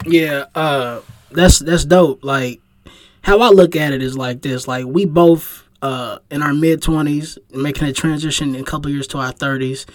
Yeah, 0.06 0.46
uh, 0.54 1.00
that's 1.30 1.58
that's 1.58 1.84
dope. 1.84 2.24
Like 2.24 2.60
how 3.22 3.40
I 3.40 3.48
look 3.48 3.76
at 3.76 3.92
it 3.92 4.02
is 4.02 4.16
like 4.16 4.42
this: 4.42 4.66
like 4.66 4.86
we 4.86 5.04
both 5.04 5.68
uh, 5.82 6.18
in 6.30 6.42
our 6.42 6.54
mid 6.54 6.82
twenties, 6.82 7.38
making 7.50 7.88
a 7.88 7.92
transition 7.92 8.54
in 8.54 8.60
a 8.62 8.64
couple 8.64 8.90
years 8.90 9.06
to 9.08 9.18
our 9.18 9.32
thirties. 9.32 9.86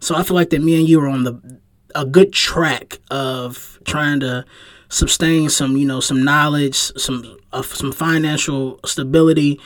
So 0.00 0.16
I 0.16 0.22
feel 0.22 0.34
like 0.34 0.50
that 0.50 0.62
me 0.62 0.78
and 0.78 0.88
you 0.88 1.00
are 1.00 1.08
on 1.08 1.24
the 1.24 1.60
a 1.94 2.04
good 2.06 2.32
track 2.32 2.98
of 3.10 3.78
trying 3.84 4.20
to 4.20 4.44
sustain 4.88 5.48
some, 5.48 5.76
you 5.76 5.86
know, 5.86 6.00
some 6.00 6.22
knowledge, 6.22 6.74
some 6.74 7.36
uh, 7.52 7.62
some 7.62 7.92
financial 7.92 8.80
stability, 8.84 9.60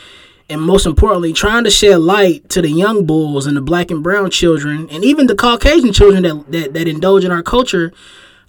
and 0.49 0.61
most 0.61 0.87
importantly, 0.87 1.33
trying 1.33 1.65
to 1.65 1.71
shed 1.71 1.99
light 1.99 2.49
to 2.51 2.63
the 2.63 2.71
young 2.71 3.07
bulls 3.07 3.47
and 3.47 3.57
the 3.57 3.61
black 3.61 3.91
and 3.91 4.03
brown 4.03 4.31
children, 4.31 4.89
and 4.91 5.05
even 5.05 5.27
the 5.27 5.35
Caucasian 5.35 5.93
children 5.93 6.23
that 6.23 6.53
that, 6.53 6.75
that 6.75 6.89
indulge 6.89 7.25
in 7.25 7.33
our 7.33 7.43
culture 7.43 7.93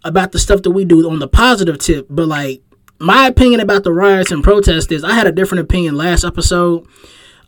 about 0.04 0.32
the 0.32 0.40
stuff 0.40 0.62
that 0.62 0.72
we 0.72 0.86
do 0.86 1.10
on 1.10 1.20
the 1.20 1.28
positive 1.28 1.78
tip. 1.78 2.08
But 2.10 2.28
like 2.28 2.62
my 3.00 3.28
opinion 3.28 3.60
about 3.60 3.84
the 3.84 3.92
riots 3.92 4.32
and 4.32 4.44
protests 4.44 4.92
is 4.92 5.04
I 5.04 5.14
had 5.14 5.28
a 5.28 5.32
different 5.32 5.64
opinion 5.64 5.96
last 5.96 6.24
episode. 6.24 6.88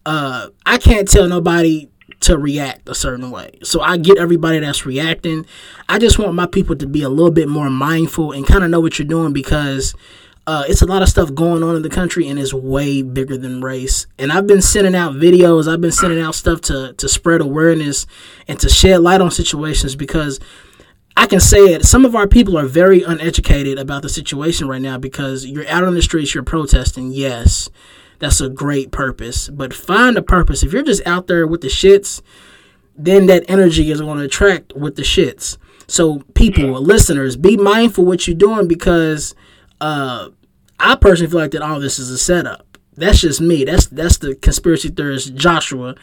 Uh, 0.05 0.47
I 0.65 0.77
can't 0.77 1.07
tell 1.07 1.27
nobody 1.27 1.89
to 2.21 2.37
react 2.37 2.87
a 2.89 2.95
certain 2.95 3.31
way. 3.31 3.59
So 3.63 3.81
I 3.81 3.97
get 3.97 4.17
everybody 4.17 4.59
that's 4.59 4.85
reacting. 4.85 5.45
I 5.87 5.99
just 5.99 6.19
want 6.19 6.33
my 6.33 6.45
people 6.45 6.75
to 6.75 6.87
be 6.87 7.01
a 7.01 7.09
little 7.09 7.31
bit 7.31 7.47
more 7.47 7.69
mindful 7.69 8.31
and 8.31 8.45
kind 8.45 8.63
of 8.63 8.69
know 8.69 8.79
what 8.79 8.99
you're 8.99 9.07
doing 9.07 9.31
because 9.31 9.95
uh, 10.45 10.63
it's 10.67 10.81
a 10.81 10.85
lot 10.85 11.01
of 11.01 11.09
stuff 11.09 11.33
going 11.33 11.63
on 11.63 11.75
in 11.75 11.81
the 11.81 11.89
country 11.89 12.27
and 12.27 12.39
it's 12.39 12.53
way 12.53 13.01
bigger 13.01 13.37
than 13.37 13.61
race. 13.61 14.07
And 14.17 14.31
I've 14.31 14.47
been 14.47 14.61
sending 14.61 14.95
out 14.95 15.13
videos, 15.13 15.71
I've 15.71 15.81
been 15.81 15.91
sending 15.91 16.19
out 16.19 16.35
stuff 16.35 16.61
to, 16.61 16.93
to 16.93 17.07
spread 17.07 17.41
awareness 17.41 18.05
and 18.47 18.59
to 18.59 18.67
shed 18.67 19.01
light 19.01 19.21
on 19.21 19.31
situations 19.31 19.95
because 19.95 20.39
I 21.15 21.25
can 21.25 21.39
say 21.39 21.73
it. 21.73 21.85
Some 21.85 22.05
of 22.05 22.15
our 22.15 22.27
people 22.27 22.57
are 22.57 22.65
very 22.65 23.03
uneducated 23.03 23.77
about 23.77 24.01
the 24.01 24.09
situation 24.09 24.67
right 24.67 24.81
now 24.81 24.97
because 24.97 25.45
you're 25.45 25.67
out 25.67 25.83
on 25.83 25.93
the 25.93 26.01
streets, 26.01 26.33
you're 26.33 26.43
protesting. 26.43 27.11
Yes, 27.11 27.69
that's 28.19 28.41
a 28.41 28.49
great 28.49 28.91
purpose, 28.91 29.49
but 29.49 29.73
find 29.73 30.17
a 30.17 30.21
purpose. 30.21 30.63
If 30.63 30.73
you're 30.73 30.83
just 30.83 31.05
out 31.05 31.27
there 31.27 31.45
with 31.45 31.61
the 31.61 31.67
shits, 31.67 32.21
then 32.95 33.25
that 33.27 33.45
energy 33.49 33.91
is 33.91 34.01
going 34.01 34.17
to 34.19 34.25
attract 34.25 34.73
with 34.75 34.95
the 34.95 35.01
shits. 35.01 35.57
So, 35.87 36.19
people, 36.35 36.69
listeners, 36.81 37.35
be 37.35 37.57
mindful 37.57 38.05
what 38.05 38.27
you're 38.27 38.37
doing 38.37 38.67
because 38.67 39.33
uh, 39.81 40.29
I 40.79 40.95
personally 40.95 41.31
feel 41.31 41.39
like 41.39 41.51
that 41.51 41.61
all 41.61 41.79
this 41.79 41.97
is 41.97 42.11
a 42.11 42.17
setup. 42.17 42.77
That's 42.95 43.21
just 43.21 43.39
me. 43.39 43.63
That's 43.63 43.87
that's 43.87 44.17
the 44.17 44.35
conspiracy 44.35 44.89
theorist 44.89 45.33
Joshua 45.33 45.95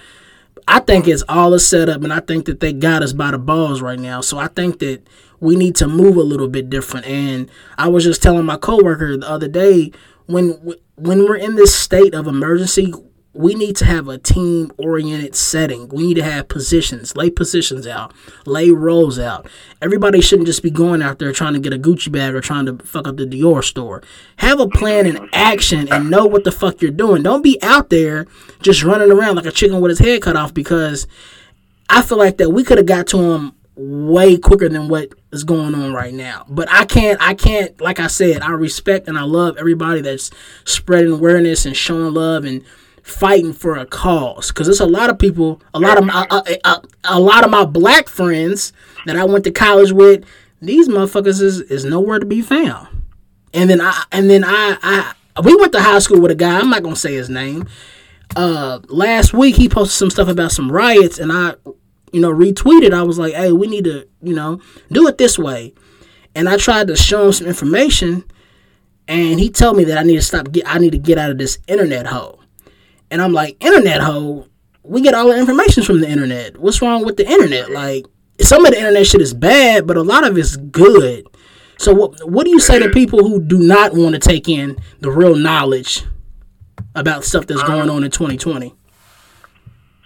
I 0.68 0.80
think 0.80 1.06
it's 1.06 1.22
all 1.28 1.54
a 1.54 1.60
setup, 1.60 2.02
and 2.02 2.12
I 2.12 2.20
think 2.20 2.46
that 2.46 2.60
they 2.60 2.72
got 2.72 3.02
us 3.02 3.12
by 3.12 3.30
the 3.30 3.38
balls 3.38 3.80
right 3.80 3.98
now. 3.98 4.20
So 4.20 4.38
I 4.38 4.48
think 4.48 4.80
that 4.80 5.06
we 5.38 5.54
need 5.54 5.76
to 5.76 5.86
move 5.86 6.16
a 6.16 6.22
little 6.22 6.48
bit 6.48 6.68
different. 6.68 7.06
And 7.06 7.50
I 7.78 7.88
was 7.88 8.04
just 8.04 8.22
telling 8.22 8.44
my 8.44 8.56
coworker 8.56 9.16
the 9.16 9.28
other 9.28 9.48
day 9.48 9.92
when 10.26 10.74
when 10.96 11.24
we're 11.24 11.36
in 11.36 11.54
this 11.54 11.74
state 11.74 12.14
of 12.14 12.26
emergency, 12.26 12.92
we 13.36 13.54
need 13.54 13.76
to 13.76 13.84
have 13.84 14.08
a 14.08 14.18
team 14.18 14.72
oriented 14.78 15.34
setting. 15.34 15.88
We 15.88 16.08
need 16.08 16.14
to 16.14 16.22
have 16.22 16.48
positions, 16.48 17.16
lay 17.16 17.30
positions 17.30 17.86
out, 17.86 18.12
lay 18.46 18.70
roles 18.70 19.18
out. 19.18 19.46
Everybody 19.82 20.20
shouldn't 20.20 20.46
just 20.46 20.62
be 20.62 20.70
going 20.70 21.02
out 21.02 21.18
there 21.18 21.32
trying 21.32 21.52
to 21.52 21.60
get 21.60 21.72
a 21.72 21.78
Gucci 21.78 22.10
bag 22.10 22.34
or 22.34 22.40
trying 22.40 22.66
to 22.66 22.78
fuck 22.84 23.06
up 23.06 23.16
the 23.16 23.26
Dior 23.26 23.62
store. 23.62 24.02
Have 24.36 24.60
a 24.60 24.68
plan 24.68 25.06
and 25.06 25.28
action 25.32 25.92
and 25.92 26.10
know 26.10 26.26
what 26.26 26.44
the 26.44 26.52
fuck 26.52 26.80
you're 26.80 26.90
doing. 26.90 27.22
Don't 27.22 27.42
be 27.42 27.62
out 27.62 27.90
there 27.90 28.26
just 28.62 28.82
running 28.82 29.12
around 29.12 29.36
like 29.36 29.46
a 29.46 29.52
chicken 29.52 29.80
with 29.80 29.90
his 29.90 29.98
head 29.98 30.22
cut 30.22 30.36
off 30.36 30.54
because 30.54 31.06
I 31.88 32.02
feel 32.02 32.18
like 32.18 32.38
that 32.38 32.50
we 32.50 32.64
could 32.64 32.78
have 32.78 32.86
got 32.86 33.06
to 33.08 33.18
him 33.18 33.52
way 33.76 34.38
quicker 34.38 34.70
than 34.70 34.88
what 34.88 35.10
is 35.32 35.44
going 35.44 35.74
on 35.74 35.92
right 35.92 36.14
now. 36.14 36.46
But 36.48 36.70
I 36.70 36.86
can't, 36.86 37.20
I 37.20 37.34
can't, 37.34 37.78
like 37.80 38.00
I 38.00 38.06
said, 38.06 38.40
I 38.40 38.52
respect 38.52 39.06
and 39.06 39.18
I 39.18 39.22
love 39.24 39.58
everybody 39.58 40.00
that's 40.00 40.30
spreading 40.64 41.12
awareness 41.12 41.66
and 41.66 41.76
showing 41.76 42.14
love 42.14 42.44
and 42.46 42.64
fighting 43.06 43.52
for 43.52 43.76
a 43.76 43.86
cause. 43.86 44.50
Cause 44.50 44.66
there's 44.66 44.80
a 44.80 44.86
lot 44.86 45.10
of 45.10 45.18
people, 45.18 45.62
a 45.74 45.80
lot 45.80 45.98
of 45.98 46.04
my, 46.04 46.26
a, 46.30 46.58
a, 46.64 46.82
a 47.04 47.20
lot 47.20 47.44
of 47.44 47.50
my 47.50 47.64
black 47.64 48.08
friends 48.08 48.72
that 49.06 49.16
I 49.16 49.24
went 49.24 49.44
to 49.44 49.50
college 49.50 49.92
with. 49.92 50.24
These 50.60 50.88
motherfuckers 50.88 51.40
is, 51.40 51.60
is 51.60 51.84
nowhere 51.84 52.18
to 52.18 52.26
be 52.26 52.42
found. 52.42 52.88
And 53.54 53.70
then 53.70 53.80
I, 53.80 54.04
and 54.12 54.28
then 54.28 54.44
I, 54.44 54.76
I, 54.82 55.40
we 55.42 55.54
went 55.54 55.72
to 55.72 55.82
high 55.82 55.98
school 56.00 56.20
with 56.20 56.30
a 56.30 56.34
guy. 56.34 56.58
I'm 56.58 56.70
not 56.70 56.82
gonna 56.82 56.96
say 56.96 57.14
his 57.14 57.30
name. 57.30 57.68
Uh, 58.34 58.80
last 58.88 59.32
week 59.32 59.56
he 59.56 59.68
posted 59.68 59.96
some 59.96 60.10
stuff 60.10 60.28
about 60.28 60.50
some 60.50 60.72
riots, 60.72 61.18
and 61.18 61.30
I 61.32 61.54
you 62.12 62.20
know, 62.20 62.32
retweeted, 62.32 62.94
I 62.94 63.02
was 63.02 63.18
like, 63.18 63.34
hey, 63.34 63.52
we 63.52 63.66
need 63.66 63.84
to, 63.84 64.08
you 64.22 64.34
know, 64.34 64.60
do 64.90 65.06
it 65.06 65.18
this 65.18 65.38
way. 65.38 65.74
And 66.34 66.48
I 66.48 66.56
tried 66.56 66.86
to 66.88 66.96
show 66.96 67.26
him 67.26 67.32
some 67.32 67.46
information, 67.46 68.24
and 69.08 69.40
he 69.40 69.50
told 69.50 69.76
me 69.76 69.84
that 69.84 69.98
I 69.98 70.02
need 70.02 70.16
to 70.16 70.22
stop, 70.22 70.50
get, 70.50 70.66
I 70.66 70.78
need 70.78 70.92
to 70.92 70.98
get 70.98 71.18
out 71.18 71.30
of 71.30 71.38
this 71.38 71.58
internet 71.66 72.06
hole. 72.06 72.35
And 73.10 73.22
I'm 73.22 73.32
like, 73.32 73.62
internet 73.64 74.00
hole? 74.00 74.48
We 74.82 75.00
get 75.00 75.14
all 75.14 75.28
the 75.28 75.38
information 75.38 75.82
from 75.82 76.00
the 76.00 76.08
internet. 76.08 76.58
What's 76.58 76.80
wrong 76.80 77.04
with 77.04 77.16
the 77.16 77.28
internet? 77.28 77.70
Like, 77.70 78.06
some 78.40 78.64
of 78.64 78.72
the 78.72 78.78
internet 78.78 79.06
shit 79.06 79.20
is 79.20 79.34
bad, 79.34 79.86
but 79.86 79.96
a 79.96 80.02
lot 80.02 80.26
of 80.26 80.36
it's 80.38 80.56
good. 80.56 81.26
So 81.78 81.92
what 81.92 82.28
what 82.30 82.44
do 82.44 82.50
you 82.50 82.60
say 82.60 82.78
to 82.78 82.88
people 82.90 83.28
who 83.28 83.40
do 83.40 83.58
not 83.58 83.94
want 83.94 84.14
to 84.14 84.18
take 84.18 84.48
in 84.48 84.78
the 85.00 85.10
real 85.10 85.34
knowledge 85.34 86.04
about 86.94 87.24
stuff 87.24 87.46
that's 87.46 87.62
going 87.62 87.90
on 87.90 88.02
in 88.02 88.10
2020? 88.10 88.74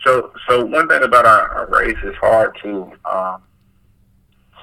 So, 0.02 0.33
so 0.49 0.64
one 0.64 0.88
thing 0.88 1.02
about 1.02 1.26
our, 1.26 1.49
our 1.49 1.66
race 1.66 1.99
is 2.02 2.16
hard 2.16 2.57
to 2.62 2.90
um, 3.04 3.42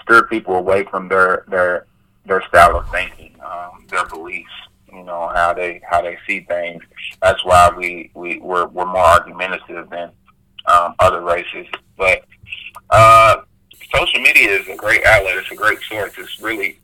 steer 0.01 0.23
people 0.23 0.55
away 0.55 0.83
from 0.85 1.07
their 1.07 1.45
their 1.47 1.85
their 2.25 2.41
style 2.47 2.77
of 2.77 2.89
thinking, 2.91 3.35
um, 3.45 3.85
their 3.89 4.05
beliefs. 4.05 4.51
Know 5.07 5.31
how 5.33 5.53
they 5.53 5.79
how 5.89 6.01
they 6.01 6.17
see 6.27 6.41
things. 6.41 6.83
That's 7.21 7.43
why 7.45 7.71
we 7.75 8.11
we 8.13 8.39
we're, 8.39 8.67
we're 8.67 8.85
more 8.85 8.97
argumentative 8.97 9.89
than 9.89 10.11
um, 10.65 10.95
other 10.99 11.21
races. 11.21 11.65
But 11.97 12.25
uh, 12.89 13.37
social 13.95 14.19
media 14.19 14.59
is 14.59 14.67
a 14.67 14.75
great 14.75 15.05
outlet. 15.05 15.37
It's 15.37 15.49
a 15.49 15.55
great 15.55 15.79
source. 15.87 16.11
It's 16.17 16.41
really 16.41 16.77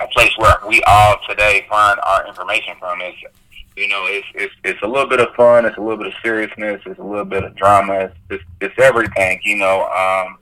a 0.00 0.06
place 0.06 0.30
where 0.38 0.54
we 0.68 0.80
all 0.86 1.16
today 1.28 1.66
find 1.68 1.98
our 2.06 2.24
information 2.28 2.74
from. 2.78 3.00
It's 3.00 3.18
you 3.76 3.88
know, 3.88 4.04
it's 4.06 4.28
it's 4.36 4.54
it's 4.62 4.82
a 4.82 4.86
little 4.86 5.08
bit 5.08 5.18
of 5.18 5.34
fun. 5.34 5.66
It's 5.66 5.76
a 5.76 5.80
little 5.80 5.96
bit 5.96 6.06
of 6.06 6.14
seriousness. 6.22 6.80
It's 6.86 7.00
a 7.00 7.04
little 7.04 7.24
bit 7.24 7.42
of 7.42 7.56
drama. 7.56 7.94
It's 7.94 8.16
it's, 8.30 8.44
it's 8.60 8.74
everything. 8.78 9.40
You 9.42 9.56
know. 9.56 9.86
Um, 9.86 10.38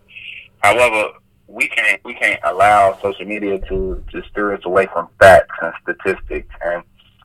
however, 0.58 1.12
we 1.46 1.68
can't 1.68 2.04
we 2.04 2.12
can't 2.12 2.40
allow 2.44 2.98
social 3.00 3.24
media 3.24 3.58
to 3.60 4.04
to 4.12 4.22
steer 4.30 4.52
us 4.52 4.60
away 4.66 4.88
from 4.92 5.08
facts 5.18 5.56
and 5.62 5.72
statistics 5.82 6.54
and 6.62 6.82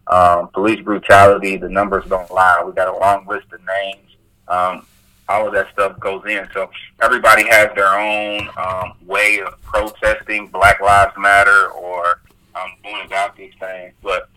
um, 0.08 0.50
police 0.50 0.82
brutality. 0.82 1.58
The 1.58 1.70
numbers 1.70 2.06
don't 2.06 2.30
lie. 2.32 2.64
We 2.66 2.74
got 2.74 2.88
a 2.88 2.98
long 2.98 3.26
list 3.28 3.48
of 3.54 3.60
names. 3.66 4.18
Um, 4.48 4.86
all 5.30 5.48
of 5.48 5.54
that 5.54 5.72
stuff 5.72 6.00
goes 6.00 6.24
in. 6.26 6.48
So 6.54 6.70
everybody 7.02 7.48
has 7.48 7.70
their 7.76 7.98
own 7.98 8.50
um, 8.58 8.94
way 9.06 9.42
of 9.42 9.62
protesting 9.62 10.48
Black 10.48 10.82
Lives 10.82 11.14
Matter 11.18 11.70
or 11.70 12.22
um, 12.56 12.72
going 12.84 13.06
about 13.06 13.36
these 13.36 13.54
things, 13.60 13.94
but 14.04 14.30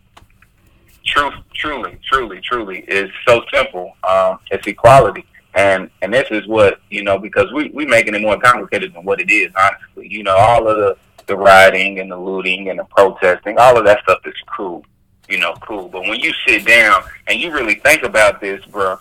truth, 1.05 1.35
truly, 1.55 1.99
truly, 2.05 2.41
truly 2.41 2.81
is 2.89 3.11
so 3.27 3.43
simple. 3.53 3.97
Um, 4.09 4.39
it's 4.51 4.67
equality. 4.67 5.27
And 5.55 5.91
and 6.03 6.13
this 6.13 6.29
is 6.31 6.47
what, 6.47 6.81
you 6.91 7.03
know, 7.03 7.19
because 7.19 7.51
we, 7.53 7.71
we 7.71 7.87
making 7.87 8.15
it 8.15 8.21
more 8.21 8.39
complicated 8.39 8.93
than 8.93 9.05
what 9.05 9.21
it 9.21 9.31
is, 9.31 9.51
honestly. 9.59 10.07
You 10.09 10.23
know, 10.23 10.37
all 10.37 10.69
of 10.69 10.77
the, 10.77 10.97
the 11.27 11.37
rioting 11.37 11.99
and 11.99 12.11
the 12.11 12.17
looting 12.17 12.69
and 12.69 12.79
the 12.79 12.85
protesting, 12.85 13.57
all 13.59 13.79
of 13.79 13.85
that 13.87 14.03
stuff 14.03 14.19
is 14.27 14.35
cool. 14.55 14.85
You 15.29 15.39
know, 15.39 15.55
cool. 15.61 15.89
But 15.89 16.03
when 16.03 16.21
you 16.21 16.33
sit 16.47 16.65
down 16.65 17.03
and 17.27 17.41
you 17.41 17.53
really 17.53 17.77
think 17.77 18.03
about 18.03 18.41
this, 18.41 18.65
bro, 18.67 18.99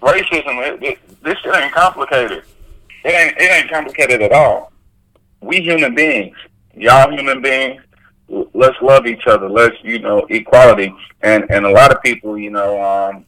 racism, 0.00 0.66
it, 0.66 0.82
it, 0.82 1.22
this 1.22 1.38
shit 1.38 1.54
ain't 1.54 1.72
complicated. 1.72 2.44
It 3.04 3.08
ain't, 3.08 3.36
it 3.38 3.50
ain't 3.50 3.70
complicated 3.70 4.22
at 4.22 4.32
all. 4.32 4.72
We 5.40 5.60
human 5.60 5.94
beings. 5.94 6.36
Y'all 6.74 7.10
human 7.10 7.42
beings 7.42 7.82
let's 8.28 8.80
love 8.80 9.06
each 9.06 9.26
other. 9.26 9.48
Let's 9.48 9.76
you 9.82 9.98
know 9.98 10.26
equality. 10.30 10.94
And 11.22 11.44
and 11.50 11.66
a 11.66 11.70
lot 11.70 11.92
of 11.94 12.02
people, 12.02 12.38
you 12.38 12.50
know, 12.50 12.82
um, 12.82 13.26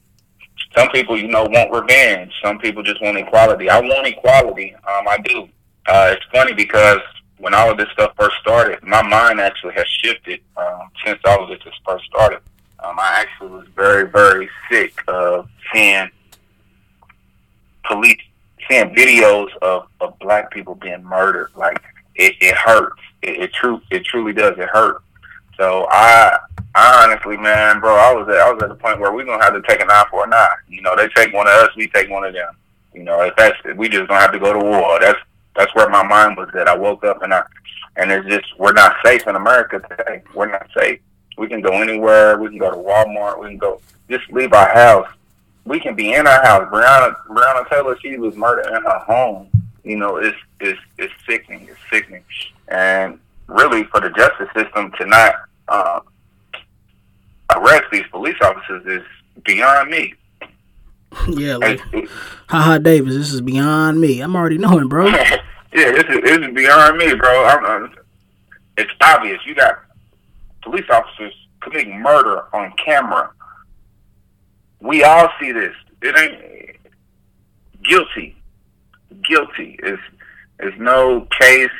some 0.76 0.88
people, 0.90 1.18
you 1.18 1.28
know, 1.28 1.44
want 1.44 1.72
revenge. 1.72 2.32
Some 2.42 2.58
people 2.58 2.82
just 2.82 3.02
want 3.02 3.16
equality. 3.16 3.68
I 3.70 3.80
want 3.80 4.06
equality. 4.06 4.74
Um, 4.74 5.08
I 5.08 5.18
do. 5.24 5.48
Uh, 5.86 6.14
it's 6.16 6.24
funny 6.32 6.52
because 6.52 7.00
when 7.38 7.54
all 7.54 7.70
of 7.70 7.76
this 7.76 7.88
stuff 7.92 8.12
first 8.18 8.36
started, 8.40 8.82
my 8.82 9.02
mind 9.02 9.40
actually 9.40 9.74
has 9.74 9.86
shifted 10.02 10.40
um, 10.56 10.88
since 11.04 11.20
all 11.26 11.42
of 11.42 11.48
this 11.48 11.62
has 11.64 11.74
first 11.86 12.04
started. 12.06 12.40
Um, 12.82 12.96
I 12.98 13.20
actually 13.20 13.50
was 13.50 13.66
very, 13.74 14.10
very 14.10 14.48
sick 14.70 14.94
of 15.08 15.48
seeing 15.72 16.10
police, 17.84 18.20
seeing 18.68 18.94
videos 18.94 19.48
of, 19.62 19.88
of 20.00 20.18
black 20.18 20.50
people 20.50 20.74
being 20.74 21.02
murdered. 21.04 21.50
Like 21.56 21.82
it, 22.14 22.34
it 22.40 22.54
hurts. 22.54 23.00
It, 23.22 23.40
it 23.40 23.52
true. 23.52 23.80
It 23.90 24.04
truly 24.04 24.32
does. 24.32 24.58
It 24.58 24.68
hurt. 24.68 25.02
So 25.58 25.86
I, 25.90 26.38
I 26.74 27.04
honestly, 27.04 27.36
man, 27.36 27.80
bro, 27.80 27.94
I 27.94 28.12
was 28.12 28.28
at, 28.28 28.36
I 28.36 28.52
was 28.52 28.62
at 28.62 28.68
the 28.68 28.74
point 28.74 29.00
where 29.00 29.12
we're 29.12 29.24
gonna 29.24 29.42
have 29.42 29.54
to 29.54 29.62
take 29.62 29.80
an 29.80 29.90
eye 29.90 30.04
for 30.10 30.24
an 30.24 30.32
eye. 30.32 30.56
You 30.68 30.82
know, 30.82 30.94
they 30.96 31.08
take 31.08 31.32
one 31.32 31.46
of 31.46 31.54
us, 31.54 31.70
we 31.76 31.88
take 31.88 32.10
one 32.10 32.24
of 32.24 32.34
them. 32.34 32.54
You 32.92 33.04
know, 33.04 33.22
if 33.22 33.34
that's, 33.36 33.56
we 33.76 33.88
just 33.88 34.08
gonna 34.08 34.20
have 34.20 34.32
to 34.32 34.38
go 34.38 34.52
to 34.52 34.58
war. 34.58 34.98
That's 35.00 35.18
that's 35.56 35.74
where 35.74 35.88
my 35.88 36.02
mind 36.02 36.36
was 36.36 36.48
at. 36.54 36.68
I 36.68 36.76
woke 36.76 37.04
up 37.04 37.22
and 37.22 37.32
I, 37.32 37.42
and 37.96 38.10
it's 38.10 38.26
just 38.28 38.58
we're 38.58 38.72
not 38.72 38.96
safe 39.04 39.26
in 39.26 39.36
America 39.36 39.80
today. 39.88 40.22
We're 40.34 40.50
not 40.50 40.68
safe. 40.76 41.00
We 41.38 41.48
can 41.48 41.60
go 41.60 41.72
anywhere. 41.72 42.38
We 42.38 42.48
can 42.48 42.58
go 42.58 42.70
to 42.70 42.76
Walmart. 42.76 43.40
We 43.40 43.48
can 43.48 43.58
go 43.58 43.80
just 44.08 44.30
leave 44.30 44.52
our 44.52 44.72
house. 44.72 45.08
We 45.64 45.80
can 45.80 45.94
be 45.94 46.14
in 46.14 46.26
our 46.26 46.42
house. 46.44 46.70
Breonna 46.72 47.14
Breonna 47.28 47.68
Taylor, 47.68 47.96
she 48.00 48.16
was 48.16 48.36
murdered 48.36 48.66
in 48.68 48.82
her 48.82 48.98
home. 49.00 49.48
You 49.84 49.96
know, 49.96 50.16
it's 50.16 50.36
it's 50.60 50.80
it's 50.98 51.12
sickening. 51.28 51.68
It's 51.70 51.80
sickening. 51.90 52.24
And 52.68 53.18
really, 53.46 53.84
for 53.84 54.00
the 54.00 54.10
justice 54.10 54.48
system 54.54 54.92
to 54.98 55.06
not 55.06 55.34
uh, 55.68 56.00
arrest 57.54 57.84
these 57.92 58.06
police 58.10 58.36
officers 58.42 58.84
is 58.86 59.06
beyond 59.44 59.90
me. 59.90 60.14
Yeah, 61.28 61.56
like, 61.56 61.80
haha, 62.48 62.78
Davis, 62.78 63.14
this 63.14 63.32
is 63.32 63.40
beyond 63.40 64.00
me. 64.00 64.20
I'm 64.20 64.36
already 64.36 64.58
knowing, 64.58 64.88
bro. 64.88 65.06
yeah, 65.06 65.40
this 65.72 66.04
is 66.04 66.20
this 66.22 66.38
is 66.38 66.54
beyond 66.54 66.98
me, 66.98 67.14
bro. 67.14 67.44
I'm, 67.46 67.64
I'm, 67.64 67.94
it's 68.76 68.92
obvious. 69.00 69.40
You 69.44 69.54
got 69.54 69.82
police 70.62 70.84
officers 70.90 71.34
committing 71.60 72.00
murder 72.00 72.44
on 72.54 72.72
camera. 72.84 73.30
We 74.80 75.02
all 75.02 75.28
see 75.40 75.52
this. 75.52 75.74
It 76.02 76.16
ain't 76.16 76.76
guilty. 77.82 78.36
Guilty. 79.28 79.78
It's 79.82 80.02
it's 80.60 80.76
no 80.78 81.26
case. 81.40 81.70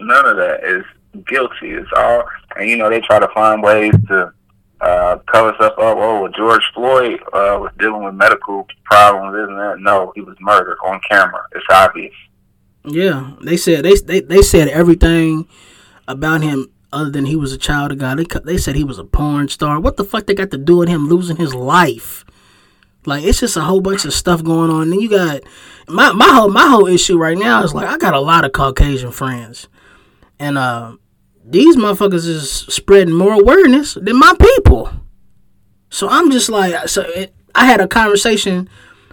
None 0.00 0.26
of 0.26 0.36
that 0.36 0.64
is 0.64 0.84
guilty. 1.26 1.72
It's 1.72 1.90
all, 1.96 2.24
and 2.56 2.68
you 2.68 2.76
know, 2.76 2.90
they 2.90 3.00
try 3.00 3.18
to 3.18 3.28
find 3.34 3.62
ways 3.62 3.94
to 4.08 4.32
uh, 4.84 5.18
cover 5.32 5.54
stuff 5.56 5.72
up. 5.78 5.96
Oh, 5.98 6.28
George 6.36 6.62
Floyd 6.74 7.20
uh, 7.32 7.56
was 7.58 7.72
dealing 7.78 8.04
with 8.04 8.14
medical 8.14 8.66
problems, 8.84 9.34
isn't 9.34 9.56
that? 9.56 9.76
No, 9.80 10.12
he 10.14 10.20
was 10.20 10.36
murdered 10.40 10.76
on 10.84 11.00
camera. 11.08 11.46
It's 11.52 11.64
obvious. 11.70 12.12
Yeah, 12.84 13.32
they 13.40 13.56
said 13.56 13.84
they 13.84 13.94
they, 13.94 14.20
they 14.20 14.42
said 14.42 14.68
everything 14.68 15.48
about 16.06 16.42
him 16.42 16.70
other 16.92 17.10
than 17.10 17.24
he 17.24 17.34
was 17.34 17.52
a 17.52 17.58
child 17.58 17.92
of 17.92 17.98
God. 17.98 18.18
They 18.18 18.26
they 18.44 18.58
said 18.58 18.76
he 18.76 18.84
was 18.84 18.98
a 18.98 19.04
porn 19.04 19.48
star. 19.48 19.80
What 19.80 19.96
the 19.96 20.04
fuck 20.04 20.26
they 20.26 20.34
got 20.34 20.50
to 20.50 20.58
do 20.58 20.76
with 20.76 20.88
him 20.88 21.08
losing 21.08 21.36
his 21.36 21.54
life? 21.54 22.24
Like 23.06 23.24
it's 23.24 23.40
just 23.40 23.56
a 23.56 23.62
whole 23.62 23.80
bunch 23.80 24.04
of 24.04 24.12
stuff 24.12 24.44
going 24.44 24.70
on. 24.70 24.92
And 24.92 25.00
you 25.00 25.08
got 25.08 25.42
my 25.88 26.12
my 26.12 26.28
whole 26.28 26.50
my 26.50 26.66
whole 26.66 26.86
issue 26.86 27.16
right 27.16 27.38
now 27.38 27.62
is 27.62 27.74
like 27.74 27.88
I 27.88 27.96
got 27.96 28.12
a 28.12 28.20
lot 28.20 28.44
of 28.44 28.52
Caucasian 28.52 29.12
friends, 29.12 29.66
and 30.38 30.58
uh, 30.58 30.96
these 31.44 31.76
motherfuckers 31.76 32.26
is 32.26 32.50
spreading 32.50 33.14
more 33.14 33.34
awareness 33.34 33.94
than 33.94 34.18
my 34.18 34.34
people. 34.40 34.90
So 35.90 36.08
I'm 36.08 36.30
just 36.30 36.48
like, 36.48 36.88
so 36.88 37.02
it, 37.02 37.34
I 37.54 37.66
had 37.66 37.80
a 37.80 37.86
conversation 37.86 38.68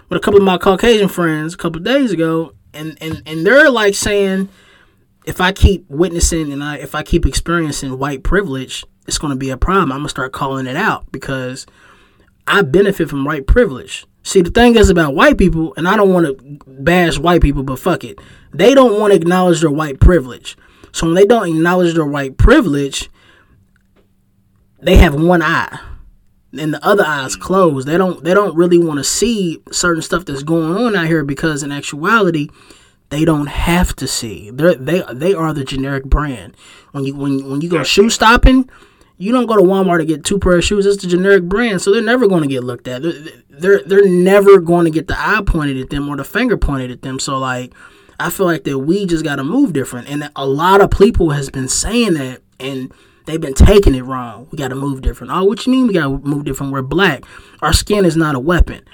with 0.08 0.16
a 0.16 0.20
couple 0.20 0.40
of 0.40 0.44
my 0.44 0.58
Caucasian 0.58 1.08
friends 1.08 1.54
a 1.54 1.56
couple 1.56 1.78
of 1.78 1.84
days 1.84 2.10
ago, 2.10 2.54
and 2.74 2.96
and 3.00 3.22
and 3.26 3.46
they're 3.46 3.70
like 3.70 3.94
saying, 3.94 4.48
if 5.26 5.40
I 5.40 5.52
keep 5.52 5.88
witnessing 5.88 6.52
and 6.52 6.64
I 6.64 6.78
if 6.78 6.94
I 6.94 7.02
keep 7.02 7.26
experiencing 7.26 7.98
white 7.98 8.22
privilege, 8.22 8.84
it's 9.06 9.18
going 9.18 9.32
to 9.32 9.38
be 9.38 9.50
a 9.50 9.56
problem. 9.56 9.92
I'm 9.92 10.00
gonna 10.00 10.08
start 10.08 10.32
calling 10.32 10.66
it 10.66 10.76
out 10.76 11.12
because 11.12 11.66
I 12.46 12.62
benefit 12.62 13.08
from 13.10 13.24
white 13.24 13.46
privilege. 13.46 14.06
See, 14.24 14.40
the 14.40 14.50
thing 14.50 14.76
is 14.76 14.88
about 14.88 15.14
white 15.14 15.36
people, 15.36 15.74
and 15.76 15.88
I 15.88 15.96
don't 15.96 16.12
want 16.12 16.26
to 16.26 16.58
bash 16.66 17.18
white 17.18 17.42
people, 17.42 17.62
but 17.64 17.78
fuck 17.78 18.04
it, 18.04 18.20
they 18.52 18.72
don't 18.72 18.98
want 19.00 19.12
to 19.12 19.16
acknowledge 19.16 19.60
their 19.60 19.70
white 19.70 20.00
privilege. 20.00 20.56
So 20.92 21.06
when 21.06 21.14
they 21.14 21.24
don't 21.24 21.48
acknowledge 21.48 21.94
their 21.94 22.06
white 22.06 22.36
privilege, 22.36 23.10
they 24.80 24.96
have 24.96 25.14
one 25.14 25.42
eye. 25.42 25.78
and 26.58 26.74
the 26.74 26.84
other 26.84 27.04
eyes 27.06 27.34
closed. 27.36 27.88
They 27.88 27.96
don't 27.96 28.22
they 28.24 28.34
don't 28.34 28.54
really 28.56 28.78
want 28.78 28.98
to 28.98 29.04
see 29.04 29.62
certain 29.70 30.02
stuff 30.02 30.24
that's 30.24 30.42
going 30.42 30.76
on 30.76 30.94
out 30.96 31.06
here 31.06 31.24
because 31.24 31.62
in 31.62 31.72
actuality, 31.72 32.48
they 33.08 33.24
don't 33.24 33.46
have 33.48 33.94
to 33.96 34.06
see. 34.06 34.50
They 34.50 34.74
they 34.74 35.02
they 35.12 35.34
are 35.34 35.52
the 35.54 35.64
generic 35.64 36.04
brand. 36.04 36.56
When 36.92 37.04
you 37.04 37.14
when 37.16 37.50
when 37.50 37.60
you 37.62 37.70
go 37.70 37.82
shoe 37.82 38.10
stopping, 38.10 38.68
you 39.16 39.32
don't 39.32 39.46
go 39.46 39.56
to 39.56 39.62
Walmart 39.62 39.98
to 39.98 40.04
get 40.04 40.24
two 40.24 40.38
pair 40.38 40.58
of 40.58 40.64
shoes. 40.64 40.84
It's 40.84 41.02
the 41.02 41.08
generic 41.08 41.44
brand, 41.44 41.80
so 41.80 41.92
they're 41.92 42.02
never 42.02 42.26
going 42.28 42.42
to 42.42 42.48
get 42.48 42.64
looked 42.64 42.88
at. 42.88 43.02
They're, 43.02 43.12
they're 43.48 43.82
they're 43.84 44.08
never 44.08 44.58
going 44.60 44.84
to 44.84 44.90
get 44.90 45.08
the 45.08 45.18
eye 45.18 45.42
pointed 45.46 45.78
at 45.78 45.90
them 45.90 46.08
or 46.08 46.16
the 46.16 46.24
finger 46.24 46.56
pointed 46.56 46.90
at 46.90 47.02
them. 47.02 47.18
So 47.18 47.38
like, 47.38 47.72
I 48.26 48.30
feel 48.30 48.46
like 48.46 48.64
that 48.64 48.78
we 48.78 49.06
just 49.06 49.24
got 49.24 49.36
to 49.36 49.44
move 49.44 49.72
different, 49.72 50.08
and 50.08 50.30
a 50.36 50.46
lot 50.46 50.80
of 50.80 50.90
people 50.90 51.30
has 51.30 51.50
been 51.50 51.68
saying 51.68 52.14
that 52.14 52.42
and 52.60 52.92
They've 53.24 53.40
been 53.40 53.54
taking 53.54 53.94
it 53.94 54.04
wrong. 54.04 54.48
We 54.50 54.58
got 54.58 54.68
to 54.68 54.74
move 54.74 55.02
different. 55.02 55.32
Oh, 55.32 55.44
what 55.44 55.64
you 55.64 55.72
mean 55.72 55.86
we 55.86 55.94
got 55.94 56.04
to 56.04 56.18
move 56.18 56.44
different? 56.44 56.72
We're 56.72 56.82
black. 56.82 57.24
Our 57.60 57.72
skin 57.72 58.04
is 58.04 58.16
not 58.16 58.34
a 58.34 58.40
weapon. 58.40 58.84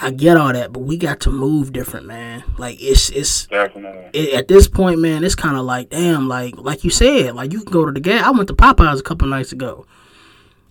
I 0.00 0.10
get 0.12 0.36
all 0.36 0.52
that, 0.52 0.72
but 0.72 0.80
we 0.80 0.96
got 0.96 1.20
to 1.20 1.30
move 1.30 1.72
different, 1.72 2.06
man. 2.06 2.44
Like 2.56 2.80
it's 2.80 3.10
it's 3.10 3.48
it, 3.50 4.32
at 4.32 4.46
this 4.46 4.68
point, 4.68 5.00
man. 5.00 5.24
It's 5.24 5.34
kind 5.34 5.56
of 5.56 5.64
like 5.64 5.90
damn, 5.90 6.28
like 6.28 6.56
like 6.56 6.84
you 6.84 6.90
said, 6.90 7.34
like 7.34 7.52
you 7.52 7.62
can 7.62 7.72
go 7.72 7.84
to 7.84 7.90
the 7.90 7.98
gas. 8.00 8.24
I 8.24 8.30
went 8.30 8.46
to 8.48 8.54
Popeyes 8.54 9.00
a 9.00 9.02
couple 9.02 9.26
nights 9.26 9.50
ago, 9.50 9.86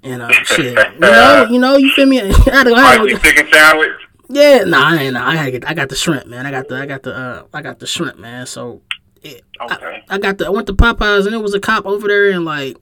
and 0.02 0.22
uh, 0.22 0.32
shit, 0.32 0.78
you 0.94 1.00
know, 1.00 1.48
you 1.52 1.60
know, 1.60 1.76
you 1.76 1.92
feel 1.92 2.06
me? 2.06 2.22
I 2.22 2.24
had 2.24 2.64
to, 2.64 2.74
I 2.74 2.94
had 2.94 3.02
to, 3.02 3.20
chicken 3.20 3.52
sandwich. 3.52 4.07
Yeah, 4.30 4.60
no, 4.60 4.72
nah, 4.72 4.90
I 4.90 4.98
ain't. 4.98 5.14
Nah, 5.14 5.28
I 5.28 5.36
had 5.36 5.52
get, 5.52 5.70
I 5.70 5.74
got 5.74 5.90
the 5.90 5.96
shrimp, 5.96 6.28
man. 6.28 6.46
I 6.46 6.52
got 6.52 6.68
the 6.68 6.76
I 6.76 6.86
got 6.86 7.04
the 7.04 7.16
uh, 7.16 7.44
I 7.54 7.62
got 7.62 7.80
the 7.80 7.88
shrimp, 7.88 8.20
man. 8.20 8.46
So 8.46 8.82
it, 9.22 9.44
okay. 9.62 10.04
I, 10.10 10.16
I 10.16 10.18
got 10.18 10.38
the 10.38 10.48
I 10.48 10.50
went 10.50 10.68
to 10.68 10.74
Popeyes 10.74 11.26
and 11.26 11.34
it 11.34 11.42
was 11.42 11.54
a 11.54 11.60
cop 11.60 11.86
over 11.86 12.08
there 12.08 12.32
and 12.32 12.44
like 12.44 12.78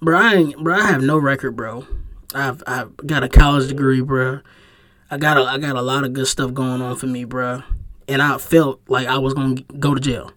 bro. 0.00 0.18
I 0.18 0.34
ain't, 0.34 0.62
bro. 0.62 0.74
I 0.74 0.86
have 0.86 1.02
no 1.02 1.18
record, 1.18 1.56
bro. 1.56 1.86
I've 2.34 2.62
I've 2.66 2.96
got 2.98 3.22
a 3.22 3.28
college 3.28 3.68
degree, 3.68 4.00
bro. 4.00 4.40
I 5.10 5.18
got 5.18 5.36
a 5.36 5.42
I 5.42 5.58
got 5.58 5.76
a 5.76 5.82
lot 5.82 6.04
of 6.04 6.12
good 6.12 6.26
stuff 6.26 6.54
going 6.54 6.80
on 6.80 6.96
for 6.96 7.06
me, 7.06 7.24
bro. 7.24 7.62
And 8.08 8.20
I 8.20 8.38
felt 8.38 8.80
like 8.88 9.06
I 9.06 9.18
was 9.18 9.34
gonna 9.34 9.60
go 9.78 9.94
to 9.94 10.00
jail. 10.00 10.32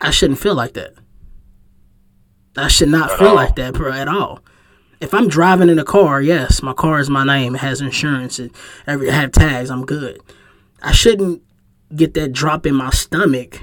I 0.00 0.10
shouldn't 0.10 0.38
feel 0.40 0.54
like 0.54 0.74
that. 0.74 0.94
I 2.56 2.68
should 2.68 2.88
not 2.88 3.12
at 3.12 3.18
feel 3.18 3.28
all. 3.28 3.34
like 3.34 3.56
that, 3.56 3.74
bro, 3.74 3.92
at 3.92 4.08
all. 4.08 4.40
If 5.00 5.12
I'm 5.12 5.28
driving 5.28 5.68
in 5.68 5.78
a 5.78 5.84
car, 5.84 6.22
yes, 6.22 6.62
my 6.62 6.72
car 6.72 6.98
is 7.00 7.10
my 7.10 7.24
name, 7.24 7.54
it 7.54 7.58
has 7.58 7.80
insurance, 7.80 8.38
and 8.38 8.50
every 8.86 9.10
have 9.10 9.32
tags, 9.32 9.70
I'm 9.70 9.84
good. 9.84 10.20
I 10.82 10.92
shouldn't 10.92 11.42
get 11.94 12.14
that 12.14 12.32
drop 12.32 12.66
in 12.66 12.74
my 12.74 12.90
stomach 12.90 13.60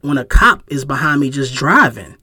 when 0.00 0.18
a 0.18 0.24
cop 0.24 0.62
is 0.68 0.84
behind 0.84 1.20
me 1.20 1.30
just 1.30 1.54
driving. 1.54 2.16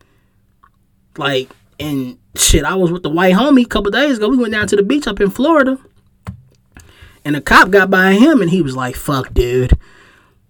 Like 1.18 1.50
and 1.80 2.18
shit, 2.36 2.64
I 2.64 2.76
was 2.76 2.92
with 2.92 3.04
the 3.04 3.10
white 3.10 3.34
homie 3.34 3.66
a 3.66 3.70
couple 3.70 3.92
days 3.92 4.18
ago. 4.18 4.30
We 4.30 4.38
went 4.38 4.54
down 4.54 4.68
to 4.68 4.76
the 4.76 4.84
beach 4.84 5.08
up 5.08 5.20
in 5.20 5.30
Florida. 5.30 5.78
And 7.24 7.36
a 7.36 7.42
cop 7.42 7.72
got 7.72 7.90
by 7.90 8.14
him 8.14 8.42
and 8.42 8.52
he 8.52 8.62
was 8.62 8.76
like, 8.76 8.96
fuck, 8.96 9.34
dude. 9.34 9.78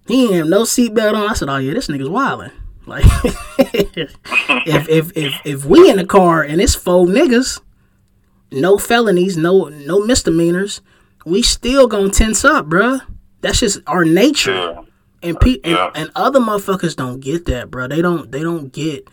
He 0.06 0.26
ain't 0.26 0.34
have 0.34 0.46
no 0.46 0.62
seatbelt 0.62 1.14
on. 1.14 1.28
I 1.28 1.34
said, 1.34 1.48
oh, 1.48 1.56
yeah, 1.56 1.72
this 1.74 1.88
nigga's 1.88 2.08
wildin'. 2.08 2.52
Like, 2.88 3.02
if, 3.58 4.88
if, 4.88 5.16
if, 5.16 5.40
if 5.44 5.64
we 5.64 5.90
in 5.90 5.96
the 5.96 6.06
car 6.06 6.44
and 6.44 6.60
it's 6.60 6.76
four 6.76 7.04
niggas, 7.04 7.60
no 8.50 8.78
felonies, 8.78 9.36
no 9.36 9.64
no 9.68 10.04
misdemeanors, 10.04 10.80
we 11.24 11.42
still 11.42 11.86
gonna 11.86 12.10
tense 12.10 12.44
up, 12.44 12.66
bruh. 12.66 13.00
That's 13.40 13.60
just 13.60 13.80
our 13.86 14.04
nature. 14.04 14.54
Yeah. 14.54 14.80
And, 15.22 15.40
pe- 15.40 15.60
yeah. 15.64 15.86
and 15.94 15.96
and 15.96 16.10
other 16.14 16.40
motherfuckers 16.40 16.94
don't 16.94 17.20
get 17.20 17.46
that, 17.46 17.70
bro. 17.70 17.88
They 17.88 18.02
don't 18.02 18.30
they 18.30 18.40
don't 18.40 18.72
get 18.72 19.08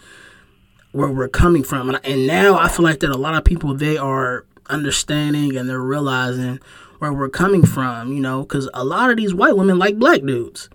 where 0.92 1.10
we're 1.10 1.28
coming 1.28 1.64
from. 1.64 1.90
And, 1.90 2.00
and 2.06 2.28
now 2.28 2.58
I 2.58 2.70
feel 2.70 2.84
like 2.86 3.00
that 3.00 3.10
a 3.10 3.18
lot 3.18 3.36
of 3.36 3.44
people 3.44 3.74
they 3.74 3.98
are 3.98 4.46
understanding 4.70 5.58
and 5.58 5.68
they're 5.68 5.80
realizing 5.80 6.60
where 7.00 7.12
we're 7.12 7.30
coming 7.30 7.66
from, 7.66 8.14
you 8.14 8.22
know, 8.22 8.44
because 8.44 8.70
a 8.74 8.84
lot 8.86 9.10
of 9.10 9.18
these 9.18 9.34
white 9.34 9.58
women 9.58 9.78
like 9.78 9.98
black 9.98 10.22
dudes. 10.22 10.70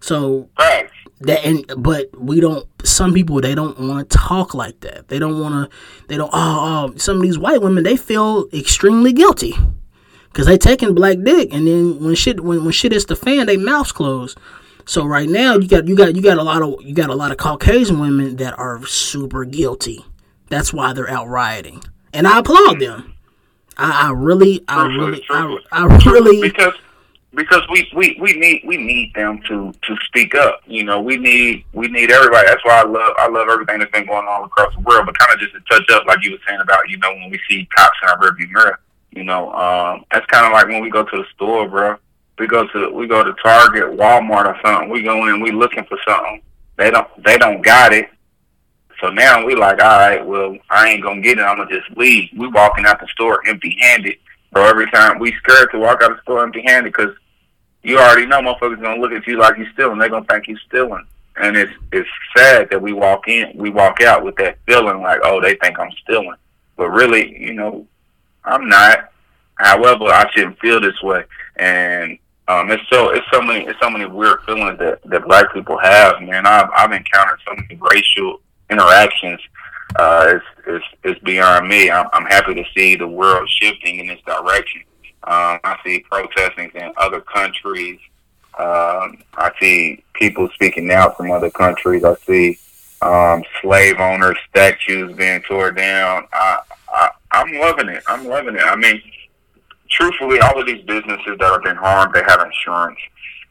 So 0.00 0.48
that 1.26 1.44
and 1.44 1.64
but 1.76 2.10
we 2.20 2.40
don't. 2.40 2.66
Some 2.84 3.12
people 3.12 3.40
they 3.40 3.54
don't 3.54 3.78
want 3.78 4.08
to 4.08 4.18
talk 4.18 4.54
like 4.54 4.80
that. 4.80 5.08
They 5.08 5.18
don't 5.18 5.40
want 5.40 5.70
to. 5.70 5.76
They 6.08 6.16
don't. 6.16 6.30
Oh, 6.32 6.92
oh, 6.92 6.96
some 6.96 7.16
of 7.16 7.22
these 7.22 7.38
white 7.38 7.62
women 7.62 7.84
they 7.84 7.96
feel 7.96 8.48
extremely 8.52 9.12
guilty 9.12 9.54
because 10.28 10.46
they 10.46 10.58
taking 10.58 10.94
black 10.94 11.18
dick, 11.22 11.52
and 11.52 11.66
then 11.66 12.02
when 12.02 12.14
shit 12.14 12.40
when 12.40 12.64
when 12.64 12.72
shit 12.72 12.92
hits 12.92 13.04
the 13.04 13.16
fan, 13.16 13.46
they 13.46 13.56
mouths 13.56 13.92
closed. 13.92 14.38
So 14.84 15.04
right 15.04 15.28
now 15.28 15.56
you 15.56 15.68
got 15.68 15.86
you 15.86 15.96
got 15.96 16.16
you 16.16 16.22
got 16.22 16.38
a 16.38 16.42
lot 16.42 16.62
of 16.62 16.82
you 16.82 16.94
got 16.94 17.10
a 17.10 17.14
lot 17.14 17.30
of 17.30 17.36
Caucasian 17.36 18.00
women 18.00 18.36
that 18.36 18.58
are 18.58 18.84
super 18.86 19.44
guilty. 19.44 20.04
That's 20.48 20.72
why 20.72 20.92
they're 20.92 21.08
out 21.08 21.28
rioting, 21.28 21.82
and 22.12 22.26
I 22.26 22.40
applaud 22.40 22.80
them. 22.80 23.14
I, 23.76 24.08
I 24.08 24.12
really, 24.12 24.62
I 24.68 24.86
really, 24.86 25.24
I, 25.30 25.58
I 25.72 25.84
really 26.04 26.50
because 26.50 26.74
because 27.34 27.62
we, 27.70 27.90
we, 27.94 28.18
we 28.20 28.34
need 28.34 28.62
we 28.66 28.76
need 28.76 29.12
them 29.14 29.40
to, 29.48 29.72
to 29.72 29.96
speak 30.06 30.34
up. 30.34 30.60
You 30.66 30.84
know, 30.84 31.00
we 31.00 31.16
need 31.16 31.64
we 31.72 31.88
need 31.88 32.10
everybody. 32.10 32.46
That's 32.46 32.64
why 32.64 32.80
I 32.80 32.84
love 32.84 33.14
I 33.18 33.28
love 33.28 33.48
everything 33.48 33.78
that's 33.78 33.90
been 33.90 34.06
going 34.06 34.26
on 34.26 34.44
across 34.44 34.74
the 34.74 34.80
world. 34.80 35.06
But 35.06 35.18
kind 35.18 35.32
of 35.34 35.40
just 35.40 35.52
to 35.54 35.60
touch 35.70 35.88
up, 35.90 36.06
like 36.06 36.18
you 36.22 36.32
were 36.32 36.38
saying 36.46 36.60
about 36.60 36.88
you 36.88 36.98
know 36.98 37.12
when 37.12 37.30
we 37.30 37.40
see 37.48 37.66
cops 37.76 37.96
in 38.02 38.08
our 38.08 38.18
rearview 38.18 38.50
mirror. 38.50 38.78
You 39.10 39.24
know, 39.24 39.52
um, 39.52 40.04
that's 40.10 40.24
kind 40.26 40.46
of 40.46 40.52
like 40.52 40.68
when 40.68 40.82
we 40.82 40.88
go 40.88 41.04
to 41.04 41.16
the 41.16 41.24
store, 41.34 41.68
bro 41.68 41.98
we 42.42 42.48
go 42.48 42.66
to 42.66 42.90
we 42.90 43.06
go 43.06 43.22
to 43.22 43.32
Target, 43.34 43.96
Walmart, 43.96 44.46
or 44.46 44.58
something. 44.64 44.90
We 44.90 45.02
go 45.02 45.28
in, 45.28 45.40
we 45.40 45.52
looking 45.52 45.84
for 45.84 45.98
something. 46.06 46.42
They 46.76 46.90
don't 46.90 47.06
they 47.22 47.38
don't 47.38 47.62
got 47.62 47.92
it. 47.92 48.08
So 49.00 49.10
now 49.10 49.44
we 49.44 49.54
like, 49.54 49.80
all 49.82 49.98
right, 49.98 50.26
well, 50.26 50.56
I 50.68 50.88
ain't 50.88 51.02
gonna 51.02 51.20
get 51.20 51.38
it. 51.38 51.42
I'm 51.42 51.58
gonna 51.58 51.70
just 51.70 51.96
leave. 51.96 52.30
We 52.36 52.48
walking 52.48 52.84
out 52.84 53.00
the 53.00 53.06
store 53.08 53.46
empty 53.46 53.76
handed. 53.80 54.16
So 54.54 54.64
every 54.64 54.90
time 54.90 55.18
we 55.18 55.32
scared 55.36 55.70
to 55.72 55.78
walk 55.78 56.02
out 56.02 56.16
the 56.16 56.22
store 56.22 56.42
empty 56.42 56.62
handed 56.66 56.92
because 56.92 57.14
you 57.82 57.98
already 57.98 58.26
know 58.26 58.40
motherfuckers 58.40 58.80
gonna 58.80 59.00
look 59.00 59.12
at 59.12 59.26
you 59.26 59.38
like 59.38 59.56
you're 59.56 59.70
stealing. 59.72 59.98
They're 59.98 60.08
gonna 60.08 60.24
think 60.26 60.48
you're 60.48 60.58
stealing. 60.68 61.06
And 61.36 61.56
it's 61.56 61.72
it's 61.92 62.08
sad 62.36 62.68
that 62.70 62.80
we 62.80 62.92
walk 62.92 63.28
in, 63.28 63.52
we 63.56 63.70
walk 63.70 64.00
out 64.02 64.24
with 64.24 64.36
that 64.36 64.58
feeling 64.66 65.00
like, 65.02 65.20
oh, 65.24 65.40
they 65.40 65.54
think 65.56 65.78
I'm 65.78 65.90
stealing. 66.02 66.36
But 66.76 66.90
really, 66.90 67.38
you 67.40 67.54
know, 67.54 67.86
I'm 68.44 68.68
not. 68.68 69.10
However, 69.56 70.04
I 70.04 70.30
shouldn't 70.32 70.58
feel 70.58 70.80
this 70.80 71.00
way. 71.02 71.24
And 71.56 72.18
um, 72.48 72.70
it's 72.70 72.82
so 72.90 73.10
it's 73.10 73.26
so 73.32 73.40
many 73.40 73.64
it's 73.66 73.78
so 73.80 73.90
many 73.90 74.04
weird 74.04 74.42
feelings 74.44 74.78
that, 74.78 75.00
that 75.04 75.24
black 75.26 75.52
people 75.52 75.78
have, 75.78 76.20
man. 76.22 76.46
I've 76.46 76.68
I've 76.76 76.92
encountered 76.92 77.38
so 77.46 77.54
many 77.54 77.80
racial 77.90 78.40
interactions. 78.70 79.40
Uh, 79.96 80.34
it's, 80.34 80.44
it's 80.66 80.84
it's 81.04 81.20
beyond 81.20 81.68
me. 81.68 81.90
I'm, 81.90 82.06
I'm 82.12 82.26
happy 82.26 82.54
to 82.54 82.64
see 82.76 82.96
the 82.96 83.06
world 83.06 83.48
shifting 83.60 83.98
in 83.98 84.06
this 84.06 84.20
direction. 84.26 84.82
Um, 85.24 85.60
I 85.64 85.78
see 85.84 86.00
protesting 86.00 86.70
in 86.74 86.92
other 86.96 87.20
countries. 87.20 87.98
Um, 88.58 89.22
I 89.34 89.50
see 89.60 90.04
people 90.14 90.48
speaking 90.54 90.90
out 90.90 91.16
from 91.16 91.30
other 91.30 91.50
countries. 91.50 92.04
I 92.04 92.14
see 92.26 92.58
um, 93.00 93.42
slave 93.60 93.98
owner 93.98 94.34
statues 94.48 95.14
being 95.16 95.42
torn 95.42 95.74
down. 95.74 96.26
I, 96.32 96.58
I 96.88 97.10
I'm 97.30 97.52
loving 97.54 97.88
it. 97.88 98.02
I'm 98.06 98.26
loving 98.26 98.56
it. 98.56 98.62
I 98.64 98.76
mean 98.76 99.00
truthfully, 99.92 100.40
all 100.40 100.58
of 100.58 100.66
these 100.66 100.82
businesses 100.84 101.38
that 101.38 101.50
are 101.50 101.60
being 101.60 101.76
harmed, 101.76 102.14
they 102.14 102.22
have 102.26 102.40
insurance. 102.40 102.98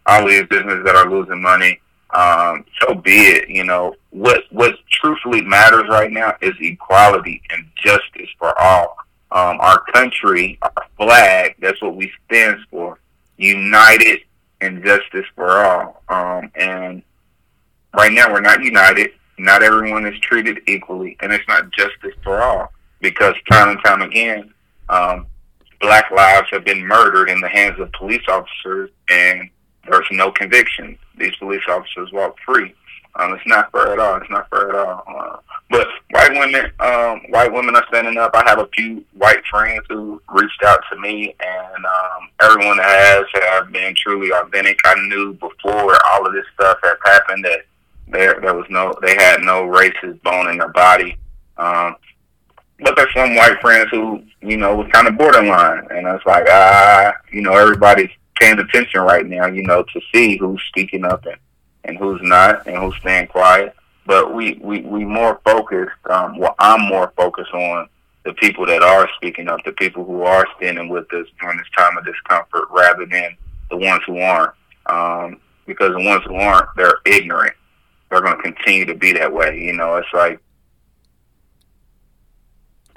All 0.07 0.27
these 0.27 0.45
businesses 0.47 0.84
that 0.84 0.95
are 0.95 1.10
losing 1.10 1.41
money, 1.41 1.79
um, 2.10 2.65
so 2.81 2.95
be 2.95 3.12
it. 3.12 3.49
You 3.49 3.63
know 3.63 3.95
what? 4.10 4.43
What 4.49 4.75
truthfully 4.91 5.41
matters 5.41 5.86
right 5.89 6.12
now 6.12 6.36
is 6.41 6.53
equality 6.60 7.41
and 7.51 7.65
justice 7.75 8.29
for 8.38 8.60
all. 8.60 8.97
Um, 9.32 9.60
our 9.62 9.82
country, 9.94 10.60
our 10.62 10.86
flag, 10.98 11.56
that's 11.60 11.82
what 11.82 11.96
we 11.96 12.12
stand 12.26 12.58
for. 12.70 13.00
United 13.38 14.20
and 14.60 14.84
justice 14.84 15.26
for 15.36 15.63
all. 15.65 16.04
Um, 16.10 16.52
and 16.56 17.02
right 17.94 18.12
now, 18.12 18.32
we're 18.32 18.41
not 18.41 18.63
united. 18.63 19.12
Not 19.39 19.63
everyone 19.63 20.06
is 20.06 20.20
treated 20.20 20.60
equally, 20.67 21.17
and 21.22 21.32
it's 21.32 21.48
not 21.48 21.72
justice 21.72 22.13
for 22.24 22.41
all 22.41 22.72
because 23.02 23.36
time 23.50 23.70
and 23.70 23.84
time 23.84 24.02
again, 24.02 24.54
um, 24.89 25.26
black 25.80 26.10
lives 26.12 26.48
have 26.52 26.63
been 26.63 26.86
murdered 26.86 27.30
in 27.30 27.41
the 27.41 27.50
hands 27.50 27.80
of 27.80 27.91
police 27.94 28.24
officers, 28.30 28.89
and 29.10 29.50
there's 29.89 30.08
no 30.12 30.32
conviction. 30.32 30.98
These 31.17 31.36
police 31.38 31.63
officers 31.67 32.12
walk 32.12 32.38
free. 32.46 32.74
Um, 33.15 33.34
it's 33.34 33.48
not 33.48 33.72
fair 33.72 33.94
at 33.94 34.00
all. 34.00 34.17
It's 34.17 34.30
not 34.30 34.50
fair 34.50 34.70
at 34.70 34.76
all. 34.76 35.04
Uh, 35.08 35.38
but 35.71 35.88
white 36.12 36.31
women, 36.31 36.69
um, 36.81 37.21
white 37.29 37.51
women 37.51 37.75
are 37.75 37.86
standing 37.88 38.17
up. 38.17 38.31
I 38.36 38.43
have 38.45 38.60
a 38.60 38.67
few 38.75 39.05
white 39.13 39.43
friends 39.49 39.84
who 39.89 40.21
reached 40.29 40.62
out 40.65 40.81
to 40.91 40.99
me, 40.99 41.34
and 41.39 41.86
um, 41.86 42.29
everyone 42.41 42.77
has 42.77 43.23
have 43.34 43.71
been 43.71 43.95
truly 43.95 44.31
authentic. 44.31 44.79
I 44.84 44.95
knew 45.07 45.34
before 45.34 45.97
all 46.10 46.27
of 46.27 46.34
this 46.34 46.45
stuff 46.53 46.77
had 46.84 46.95
happened 47.05 47.45
that 47.45 47.62
there 48.10 48.39
there 48.41 48.53
was 48.53 48.65
no, 48.69 48.93
they 49.01 49.15
had 49.15 49.41
no 49.41 49.63
racist 49.63 50.21
bone 50.23 50.49
in 50.49 50.57
their 50.57 50.69
body. 50.69 51.17
Um, 51.57 51.95
but 52.81 52.95
there's 52.95 53.13
some 53.13 53.36
white 53.36 53.62
friends 53.62 53.89
who, 53.91 54.23
you 54.41 54.57
know, 54.57 54.75
was 54.75 54.89
kind 54.91 55.07
of 55.07 55.17
borderline. 55.17 55.88
And 55.91 56.07
I 56.07 56.13
was 56.13 56.21
like, 56.25 56.45
ah, 56.49 57.13
you 57.31 57.41
know, 57.41 57.53
everybody's 57.53 58.10
paying 58.39 58.60
attention 58.60 59.01
right 59.01 59.25
now, 59.25 59.45
you 59.45 59.63
know, 59.63 59.84
to 59.84 60.01
see 60.13 60.36
who's 60.38 60.62
speaking 60.67 61.05
up 61.05 61.25
and, 61.25 61.38
and 61.84 61.97
who's 61.97 62.19
not 62.23 62.67
and 62.67 62.77
who's 62.77 62.95
staying 62.97 63.27
quiet. 63.27 63.75
But 64.12 64.36
we, 64.36 64.60
we, 64.62 64.82
we 64.82 65.06
more 65.06 65.39
focused, 65.45 65.95
um, 66.10 66.38
well, 66.38 66.54
I'm 66.60 66.82
more 66.89 67.13
focused 67.15 67.54
on 67.54 67.88
the 68.26 68.34
people 68.34 68.65
that 68.65 68.84
are 68.84 69.08
speaking 69.15 69.47
up, 69.47 69.63
the 69.63 69.71
people 69.71 70.04
who 70.04 70.24
are 70.24 70.45
standing 70.58 70.89
with 70.89 71.06
us 71.13 71.28
during 71.39 71.58
this 71.58 71.67
time 71.78 71.97
of 71.97 72.04
discomfort, 72.04 72.65
rather 72.71 73.06
than 73.06 73.38
the 73.69 73.78
ones 73.78 74.02
who 74.06 74.19
aren't. 74.19 74.52
Um, 74.88 75.39
because 75.65 75.93
the 75.93 76.04
ones 76.04 76.26
who 76.28 76.36
aren't, 76.36 76.67
they're 76.76 76.97
ignorant. 77.06 77.54
They're 78.10 78.19
going 78.19 78.36
to 78.36 78.43
continue 78.43 78.84
to 78.84 78.95
be 78.95 79.13
that 79.13 79.32
way. 79.32 79.58
You 79.58 79.71
know, 79.71 79.95
it's 79.95 80.13
like 80.13 80.41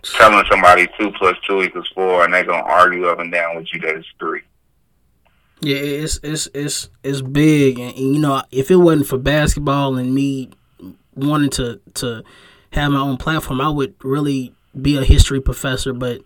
telling 0.03 0.45
somebody 0.51 0.89
two 0.99 1.13
plus 1.13 1.37
two 1.49 1.63
equals 1.63 1.93
four, 1.95 2.25
and 2.25 2.35
they're 2.35 2.43
gonna 2.43 2.61
argue 2.61 3.07
up 3.07 3.21
and 3.21 3.31
down 3.31 3.55
with 3.55 3.73
you 3.73 3.79
that 3.83 3.95
it's 3.95 4.09
three. 4.19 4.43
Yeah, 5.61 5.77
it's 5.77 6.19
it's 6.25 6.49
it's 6.53 6.91
it's 7.05 7.23
big, 7.23 7.79
and, 7.79 7.97
and 7.97 8.15
you 8.17 8.21
know, 8.21 8.43
if 8.51 8.73
it 8.73 8.77
wasn't 8.77 9.07
for 9.07 9.19
basketball 9.19 9.97
and 9.97 10.13
me 10.13 10.51
wanting 11.17 11.51
to 11.51 11.81
to 11.95 12.23
have 12.71 12.93
my 12.93 13.01
own 13.01 13.17
platform, 13.17 13.61
I 13.61 13.69
would 13.69 13.95
really 14.03 14.55
be 14.81 14.97
a 14.97 15.05
history 15.05 15.41
professor. 15.41 15.93
But 15.93 16.23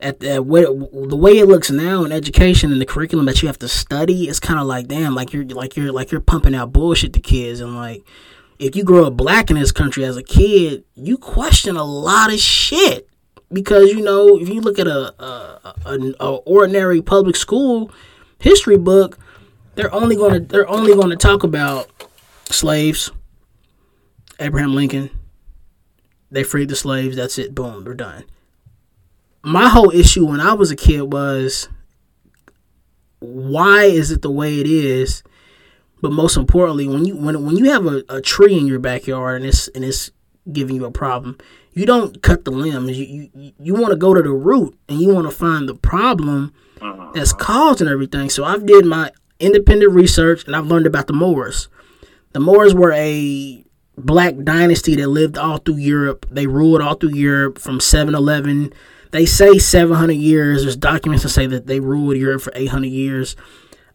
at 0.00 0.20
the 0.20 0.42
way, 0.42 0.62
the 0.62 1.16
way 1.16 1.38
it 1.38 1.46
looks 1.46 1.70
now 1.70 2.04
in 2.04 2.12
education 2.12 2.72
and 2.72 2.80
the 2.80 2.86
curriculum 2.86 3.26
that 3.26 3.42
you 3.42 3.48
have 3.48 3.58
to 3.60 3.68
study, 3.68 4.28
it's 4.28 4.40
kind 4.40 4.60
of 4.60 4.66
like 4.66 4.88
damn, 4.88 5.14
like 5.14 5.32
you're 5.32 5.44
like 5.44 5.76
you're 5.76 5.92
like 5.92 6.10
you're 6.10 6.20
pumping 6.20 6.54
out 6.54 6.72
bullshit 6.72 7.12
to 7.14 7.20
kids, 7.20 7.60
and 7.60 7.74
like 7.74 8.04
if 8.58 8.76
you 8.76 8.84
grow 8.84 9.06
up 9.06 9.16
black 9.16 9.50
in 9.50 9.58
this 9.58 9.72
country 9.72 10.04
as 10.04 10.16
a 10.16 10.22
kid, 10.22 10.84
you 10.94 11.18
question 11.18 11.76
a 11.76 11.84
lot 11.84 12.32
of 12.32 12.38
shit 12.38 13.08
because 13.52 13.90
you 13.92 14.02
know 14.02 14.38
if 14.38 14.48
you 14.48 14.60
look 14.60 14.78
at 14.78 14.86
a 14.86 15.14
a, 15.22 15.74
a, 15.86 16.14
a 16.20 16.34
ordinary 16.46 17.00
public 17.00 17.36
school 17.36 17.90
history 18.38 18.76
book, 18.76 19.18
they're 19.74 19.92
only 19.94 20.16
to 20.16 20.40
they're 20.40 20.68
only 20.68 20.94
going 20.94 21.10
to 21.10 21.16
talk 21.16 21.42
about 21.42 21.88
slaves, 22.50 23.10
Abraham 24.40 24.74
Lincoln. 24.74 25.10
They 26.30 26.42
freed 26.42 26.68
the 26.68 26.76
slaves. 26.76 27.16
That's 27.16 27.38
it. 27.38 27.54
Boom. 27.54 27.84
They're 27.84 27.94
done. 27.94 28.24
My 29.42 29.68
whole 29.68 29.90
issue 29.90 30.26
when 30.26 30.40
I 30.40 30.54
was 30.54 30.70
a 30.70 30.76
kid 30.76 31.12
was 31.12 31.68
why 33.20 33.84
is 33.84 34.10
it 34.10 34.22
the 34.22 34.30
way 34.30 34.60
it 34.60 34.66
is? 34.66 35.22
But 36.00 36.12
most 36.12 36.36
importantly, 36.36 36.86
when 36.88 37.04
you 37.04 37.16
when 37.16 37.44
when 37.44 37.56
you 37.56 37.70
have 37.70 37.86
a, 37.86 38.04
a 38.08 38.20
tree 38.20 38.58
in 38.58 38.66
your 38.66 38.78
backyard 38.78 39.40
and 39.40 39.46
it's 39.48 39.68
and 39.68 39.84
it's 39.84 40.10
giving 40.52 40.76
you 40.76 40.84
a 40.84 40.90
problem, 40.90 41.38
you 41.72 41.86
don't 41.86 42.22
cut 42.22 42.44
the 42.44 42.50
limbs. 42.50 42.98
You 42.98 43.30
you, 43.34 43.52
you 43.58 43.74
want 43.74 43.90
to 43.90 43.96
go 43.96 44.12
to 44.12 44.22
the 44.22 44.32
root 44.32 44.78
and 44.88 45.00
you 45.00 45.14
want 45.14 45.26
to 45.26 45.34
find 45.34 45.68
the 45.68 45.74
problem 45.74 46.52
uh-huh. 46.80 47.12
that's 47.14 47.32
causing 47.32 47.88
everything. 47.88 48.28
So 48.28 48.44
I've 48.44 48.66
did 48.66 48.84
my 48.84 49.12
independent 49.40 49.92
research 49.92 50.44
and 50.46 50.54
I've 50.54 50.66
learned 50.66 50.86
about 50.86 51.06
the 51.06 51.12
Moors. 51.12 51.68
The 52.32 52.40
Moors 52.40 52.74
were 52.74 52.92
a 52.92 53.63
black 53.96 54.34
dynasty 54.42 54.96
that 54.96 55.08
lived 55.08 55.38
all 55.38 55.58
through 55.58 55.76
Europe. 55.76 56.26
They 56.30 56.46
ruled 56.46 56.80
all 56.80 56.94
through 56.94 57.14
Europe 57.14 57.58
from 57.58 57.80
711. 57.80 58.72
They 59.10 59.26
say 59.26 59.58
700 59.58 60.12
years. 60.12 60.62
There's 60.62 60.76
documents 60.76 61.22
that 61.22 61.30
say 61.30 61.46
that 61.46 61.66
they 61.66 61.80
ruled 61.80 62.16
Europe 62.16 62.42
for 62.42 62.52
800 62.54 62.88
years. 62.88 63.36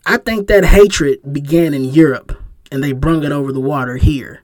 I 0.05 0.17
think 0.17 0.47
that 0.47 0.65
hatred 0.65 1.19
began 1.31 1.73
in 1.73 1.83
Europe 1.83 2.41
and 2.71 2.83
they 2.83 2.93
brung 2.93 3.23
it 3.23 3.31
over 3.31 3.51
the 3.51 3.59
water 3.59 3.97
here. 3.97 4.43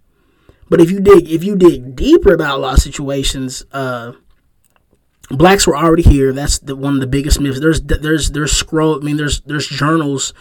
But 0.69 0.81
if 0.81 0.89
you 0.91 0.99
dig 0.99 1.29
if 1.29 1.43
you 1.43 1.55
dig 1.55 1.95
deeper 1.95 2.33
about 2.33 2.57
a 2.57 2.61
lot 2.61 2.73
of 2.77 2.83
situations, 2.83 3.63
uh, 3.71 4.13
blacks 5.29 5.67
were 5.67 5.77
already 5.77 6.03
here. 6.03 6.33
That's 6.33 6.59
the, 6.59 6.75
one 6.75 6.95
of 6.95 6.99
the 6.99 7.07
biggest 7.07 7.39
myths. 7.39 7.59
There's 7.59 7.81
there's 7.81 8.31
there's 8.31 8.51
scroll. 8.51 8.95
I 8.95 9.03
mean, 9.03 9.17
there's 9.17 9.41
there's 9.41 9.67
journals 9.67 10.33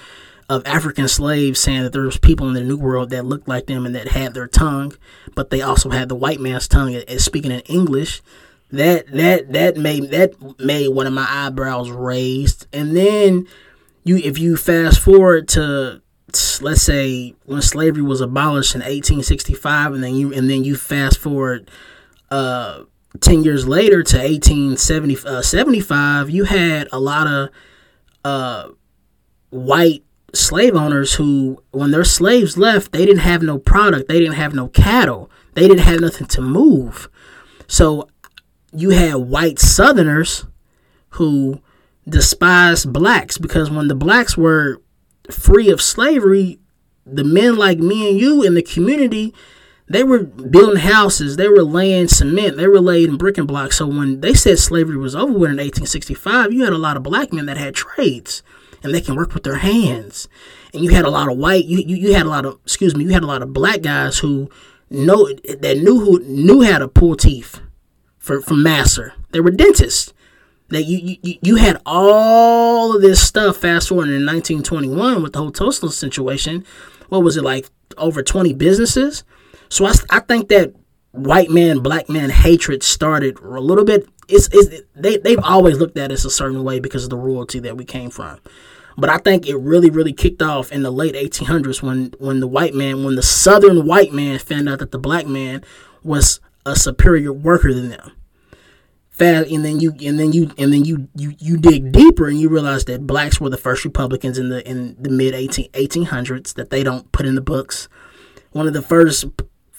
of 0.55 0.62
African 0.67 1.09
slaves 1.09 1.59
saying 1.59 1.83
that 1.83 1.93
there 1.93 2.03
was 2.03 2.17
people 2.17 2.47
in 2.47 2.55
the 2.55 2.62
New 2.62 2.77
World 2.77 3.11
that 3.11 3.25
looked 3.25 3.49
like 3.49 3.67
them 3.67 3.85
and 3.85 3.95
that 3.95 4.09
had 4.09 4.35
their 4.35 4.47
tongue, 4.47 4.95
but 5.35 5.51
they 5.51 5.61
also 5.61 5.90
had 5.90 6.09
the 6.09 6.14
white 6.14 6.38
man's 6.38 6.69
tongue 6.69 6.95
as 6.95 7.25
speaking 7.25 7.51
in 7.51 7.59
English. 7.61 8.23
That 8.71 9.09
that 9.09 9.53
that 9.53 9.77
made 9.77 10.11
that 10.11 10.35
made 10.59 10.88
one 10.88 11.09
of 11.09 11.12
my 11.12 11.27
eyebrows 11.29 11.90
raised. 11.90 12.69
And 12.73 12.97
then 12.97 13.49
you 14.05 14.17
if 14.19 14.38
you 14.38 14.57
fast 14.57 15.01
forward 15.01 15.49
to 15.49 16.01
let's 16.61 16.83
say 16.83 17.35
when 17.45 17.62
slavery 17.62 18.03
was 18.03 18.21
abolished 18.21 18.75
in 18.75 18.81
1865 18.81 19.95
and 19.95 20.05
then 20.05 20.14
you 20.14 20.33
and 20.33 20.49
then 20.51 20.64
you 20.64 20.77
fast 20.77 21.19
forward 21.19 21.71
uh 22.31 22.83
10 23.21 23.45
years 23.45 23.69
later 23.69 24.03
to 24.03 24.19
1875 24.19 25.93
uh, 25.93 26.27
you 26.27 26.45
had 26.45 26.88
a 26.90 26.99
lot 26.99 27.29
of 27.29 27.51
uh 28.25 28.71
white 29.51 30.04
slave 30.35 30.75
owners 30.75 31.14
who 31.14 31.62
when 31.70 31.90
their 31.90 32.05
slaves 32.05 32.57
left 32.57 32.92
they 32.92 33.05
didn't 33.07 33.20
have 33.20 33.42
no 33.42 33.59
product. 33.59 34.09
They 34.09 34.18
didn't 34.18 34.35
have 34.35 34.55
no 34.55 34.68
cattle. 34.68 35.31
They 35.55 35.68
didn't 35.68 35.85
have 35.85 36.01
nothing 36.01 36.27
to 36.29 36.40
move. 36.40 37.09
So 37.66 38.09
you 38.73 38.90
had 38.90 39.14
white 39.14 39.59
southerners 39.59 40.47
who 41.11 41.61
despised 42.09 42.92
blacks 42.92 43.38
because 43.38 43.70
when 43.70 43.88
the 43.88 43.94
blacks 43.94 44.37
were 44.37 44.81
free 45.31 45.70
of 45.70 45.81
slavery, 45.81 46.59
the 47.07 47.25
men 47.25 47.57
like 47.57 47.79
me 47.79 48.11
and 48.11 48.18
you 48.18 48.42
in 48.42 48.55
the 48.55 48.62
community, 48.62 49.35
they 49.87 50.03
were 50.03 50.20
building 50.20 50.77
houses, 50.77 51.37
they 51.37 51.49
were 51.49 51.62
laying 51.62 52.09
cement, 52.09 52.57
they 52.57 52.66
were 52.66 52.81
laying 52.81 53.16
brick 53.16 53.37
and 53.37 53.47
blocks. 53.47 53.79
So 53.79 53.87
when 53.87 54.20
they 54.20 54.35
said 54.35 54.59
slavery 54.59 54.97
was 54.97 55.14
over 55.14 55.33
with 55.33 55.51
in 55.51 55.59
1865, 55.59 56.53
you 56.53 56.64
had 56.64 56.73
a 56.73 56.79
lot 56.79 56.97
of 56.97 57.03
black 57.03 57.33
men 57.33 57.47
that 57.47 57.59
had 57.59 57.75
trades 57.75 58.42
and 58.83 58.94
they 58.94 59.01
can 59.01 59.16
work 59.16 59.35
with 59.35 59.42
their 59.42 59.57
hands. 59.57 60.29
And 60.73 60.83
you 60.85 60.90
had 60.90 61.05
a 61.05 61.11
lot 61.11 61.31
of 61.31 61.38
white, 61.38 61.64
you, 61.66 61.79
you, 61.79 61.97
you 61.97 62.14
had 62.14 62.27
a 62.27 62.31
lot 62.31 62.44
of, 62.47 62.59
excuse 62.64 62.94
me, 62.94 63.05
you 63.05 63.11
had 63.11 63.23
a 63.23 63.27
lot 63.27 63.42
of 63.42 63.53
black 63.53 63.83
guys 63.83 64.18
who 64.18 64.51
know 64.90 65.29
that 65.33 65.79
knew 65.83 66.01
who 66.01 66.20
knew 66.20 66.62
how 66.62 66.79
to 66.79 66.88
pull 66.88 67.16
teeth 67.16 67.61
for 68.18 68.40
from 68.40 68.62
Master. 68.62 69.14
They 69.31 69.40
were 69.40 69.51
dentists 69.51 70.12
that 70.68 70.85
you, 70.85 71.16
you 71.23 71.38
you 71.42 71.57
had 71.57 71.81
all 71.85 72.94
of 72.94 73.03
this 73.03 73.27
stuff 73.27 73.59
fast 73.59 73.88
forward 73.88 74.09
in 74.09 74.27
1921 74.27 75.23
with 75.23 75.33
the 75.33 75.38
whole 75.38 75.51
Tulsa 75.51 75.90
situation. 75.90 76.64
What 77.09 77.23
was 77.23 77.37
it 77.37 77.44
like? 77.44 77.68
Over 77.97 78.23
20 78.23 78.55
businesses. 78.55 79.25
So 79.75 79.87
I, 79.87 79.93
I 80.09 80.21
think 80.21 80.51
that 80.51 80.73
white 81.11 81.51
man 81.51 81.81
black 81.81 82.09
man 82.09 82.31
hatred 82.31 82.85
started 82.85 83.41
a 83.41 83.61
little 83.61 83.85
bit. 83.85 84.09
It's, 84.29 84.49
it's 84.53 84.83
they 84.95 85.17
they've 85.19 85.43
always 85.43 85.79
looked 85.79 85.99
at 85.99 86.13
us 86.13 86.25
a 86.25 86.31
certain 86.31 86.63
way 86.63 86.79
because 86.79 87.03
of 87.03 87.11
the 87.11 87.17
royalty 87.17 87.59
that 87.59 87.77
we 87.77 87.85
came 87.85 88.11
from. 88.11 88.39
But 88.97 89.11
I 89.11 89.19
think 89.19 89.49
it 89.49 89.57
really, 89.57 89.91
really 89.91 90.13
kicked 90.13 90.43
off 90.43 90.71
in 90.71 90.85
the 90.85 90.93
late 90.93 91.17
1800s 91.17 91.83
when, 91.83 92.15
when 92.19 92.39
the 92.39 92.47
white 92.47 92.73
man, 92.73 93.03
when 93.03 93.17
the 93.17 93.25
southern 93.25 93.85
white 93.85 94.13
man 94.13 94.39
found 94.39 94.69
out 94.69 94.79
that 94.79 94.93
the 94.93 94.99
black 95.01 95.27
man 95.27 95.65
was 96.05 96.39
a 96.65 96.77
superior 96.77 97.33
worker 97.33 97.75
than 97.75 97.89
them 97.89 98.13
fast 99.09 99.51
and 99.51 99.65
then 99.65 99.81
you 99.81 99.93
and 100.05 100.19
then 100.19 100.33
you 100.33 100.51
and 100.59 100.73
then 100.73 100.85
you 100.85 101.09
you 101.15 101.35
you 101.39 101.57
dig 101.57 101.93
deeper 101.93 102.27
and 102.27 102.41
you 102.41 102.49
realize 102.49 102.85
that 102.87 103.07
blacks 103.07 103.41
were 103.41 103.49
the 103.49 103.57
first 103.57 103.85
republicans 103.85 104.39
in 104.39 104.49
the 104.49 104.69
in 104.69 104.97
the 105.01 105.09
mid 105.09 105.33
18, 105.35 105.71
1800s 105.71 106.55
that 106.55 106.71
they 106.71 106.83
don't 106.83 107.13
put 107.13 107.25
in 107.25 107.37
the 107.37 107.41
books 107.41 107.89
one 108.51 108.67
of 108.67 108.73
the 108.73 108.83
first 108.83 109.25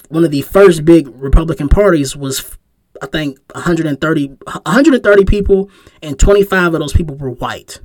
one 0.09 0.23
of 0.23 0.31
the 0.31 0.41
first 0.41 0.85
big 0.85 1.07
republican 1.15 1.69
parties 1.69 2.15
was 2.15 2.57
i 3.01 3.05
think 3.07 3.39
130 3.53 4.27
130 4.27 5.25
people 5.25 5.69
and 6.01 6.19
25 6.19 6.73
of 6.73 6.79
those 6.79 6.93
people 6.93 7.15
were 7.15 7.31
white 7.31 7.79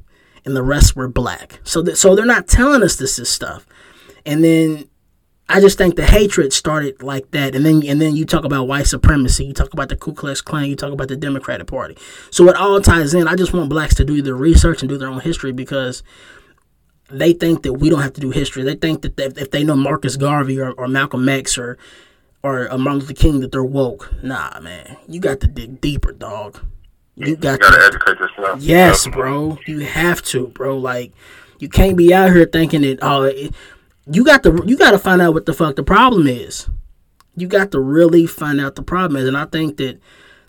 and 0.45 0.57
the 0.57 0.63
rest 0.63 0.97
were 0.97 1.09
black 1.09 1.61
so 1.65 1.83
that 1.83 1.97
so 1.97 2.15
they're 2.15 2.25
not 2.25 2.47
telling 2.47 2.83
us 2.83 2.97
this 2.97 3.19
is 3.19 3.29
stuff 3.29 3.67
and 4.27 4.45
then 4.45 4.89
I 5.51 5.59
just 5.59 5.77
think 5.77 5.97
the 5.97 6.07
hatred 6.07 6.53
started 6.53 7.03
like 7.03 7.33
that, 7.33 7.57
and 7.57 7.67
then 7.67 7.83
and 7.85 8.01
then 8.01 8.15
you 8.15 8.25
talk 8.25 8.45
about 8.45 8.69
white 8.69 8.87
supremacy, 8.87 9.47
you 9.47 9.53
talk 9.53 9.73
about 9.73 9.89
the 9.89 9.97
Ku 9.97 10.13
Klux 10.13 10.41
Klan, 10.41 10.67
you 10.67 10.77
talk 10.77 10.93
about 10.93 11.09
the 11.09 11.17
Democratic 11.17 11.67
Party. 11.67 11.99
So 12.31 12.49
it 12.49 12.55
all 12.55 12.81
ties 12.81 13.15
in. 13.15 13.27
I 13.27 13.35
just 13.35 13.53
want 13.53 13.69
blacks 13.69 13.97
to 13.97 14.05
do 14.05 14.23
their 14.23 14.37
research 14.37 14.81
and 14.81 14.89
do 14.89 14.97
their 14.97 15.09
own 15.09 15.19
history 15.19 15.51
because 15.51 16.05
they 17.11 17.33
think 17.33 17.65
that 17.65 17.73
we 17.73 17.91
don't 17.91 18.03
have 18.03 18.13
to 18.13 18.21
do 18.21 18.31
history. 18.31 18.63
They 18.63 18.77
think 18.77 19.03
that 19.03 19.19
if 19.19 19.51
they 19.51 19.65
know 19.65 19.75
Marcus 19.75 20.17
Garvey 20.17 20.61
or, 20.61 20.71
or 20.71 20.87
Malcolm 20.87 21.29
X 21.29 21.59
or 21.59 21.77
or 22.43 22.67
amongst 22.67 23.09
the 23.09 23.15
King 23.15 23.41
that 23.41 23.53
they're 23.53 23.65
woke. 23.65 24.13
Nah, 24.23 24.59
man, 24.61 24.97
you 25.07 25.21
got 25.21 25.41
to 25.41 25.47
dig 25.47 25.81
deeper, 25.81 26.13
dog. 26.13 26.65
You 27.17 27.37
got 27.37 27.61
you 27.61 27.71
to 27.71 27.85
educate 27.87 28.19
yourself. 28.19 28.63
Yes, 28.63 29.07
bro. 29.07 29.59
You 29.67 29.81
have 29.81 30.23
to, 30.25 30.49
bro. 30.49 30.79
Like 30.79 31.13
you 31.59 31.69
can't 31.69 31.97
be 31.97 32.15
out 32.15 32.33
here 32.33 32.47
thinking 32.47 32.83
that 32.83 32.99
oh. 33.03 33.25
It, 33.25 33.55
you 34.11 34.25
got 34.25 34.43
to 34.43 34.63
you 34.67 34.77
got 34.77 34.91
to 34.93 34.99
find 34.99 35.21
out 35.21 35.35
what 35.35 35.47
the 35.47 35.53
fuck 35.53 35.77
the 35.77 35.83
problem 35.83 36.27
is. 36.27 36.69
You 37.37 37.47
got 37.47 37.71
to 37.73 37.81
really 37.81 38.27
find 38.27 38.61
out 38.61 38.75
the 38.75 38.83
problem 38.83 39.21
is, 39.21 39.29
and 39.29 39.37
I 39.37 39.45
think 39.45 39.77
that 39.77 40.01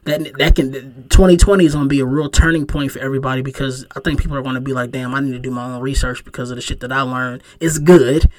that 0.05 0.37
that 0.39 0.55
can 0.55 0.71
2020 1.09 1.65
is 1.65 1.73
going 1.73 1.85
to 1.85 1.89
be 1.89 1.99
a 1.99 2.05
real 2.05 2.29
turning 2.29 2.65
point 2.65 2.91
for 2.91 2.99
everybody 2.99 3.41
because 3.41 3.85
I 3.95 3.99
think 3.99 4.19
people 4.19 4.35
are 4.35 4.41
going 4.41 4.55
to 4.55 4.61
be 4.61 4.73
like, 4.73 4.91
damn, 4.91 5.13
I 5.13 5.19
need 5.19 5.33
to 5.33 5.39
do 5.39 5.51
my 5.51 5.65
own 5.65 5.81
research 5.81 6.25
because 6.25 6.49
of 6.49 6.55
the 6.55 6.61
shit 6.61 6.79
that 6.79 6.91
I 6.91 7.01
learned. 7.01 7.43
It's 7.59 7.77
good, 7.77 8.29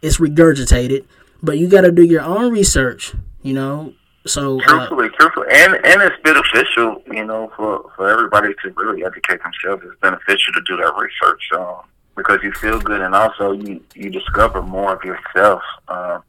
it's 0.00 0.18
regurgitated, 0.18 1.04
but 1.42 1.58
you 1.58 1.68
got 1.68 1.82
to 1.82 1.92
do 1.92 2.04
your 2.04 2.22
own 2.22 2.52
research. 2.52 3.14
You 3.42 3.54
know, 3.54 3.94
so 4.26 4.60
truthfully, 4.60 5.08
uh, 5.08 5.18
truthfully, 5.18 5.48
and 5.50 5.74
and 5.74 6.02
it's 6.02 6.16
beneficial, 6.22 7.02
you 7.10 7.24
know, 7.24 7.52
for 7.56 7.90
for 7.96 8.08
everybody 8.08 8.54
to 8.62 8.70
really 8.70 9.04
educate 9.04 9.40
themselves. 9.42 9.82
It's 9.84 10.00
beneficial 10.00 10.52
to 10.54 10.62
do 10.66 10.76
that 10.76 10.94
research. 10.96 11.42
Um, 11.52 11.82
because 12.16 12.42
you 12.42 12.52
feel 12.52 12.78
good 12.78 13.00
and 13.00 13.14
also 13.14 13.52
you 13.52 13.82
you 13.94 14.10
discover 14.10 14.62
more 14.62 14.94
of 14.94 15.04
yourself. 15.04 15.62
Um, 15.88 16.22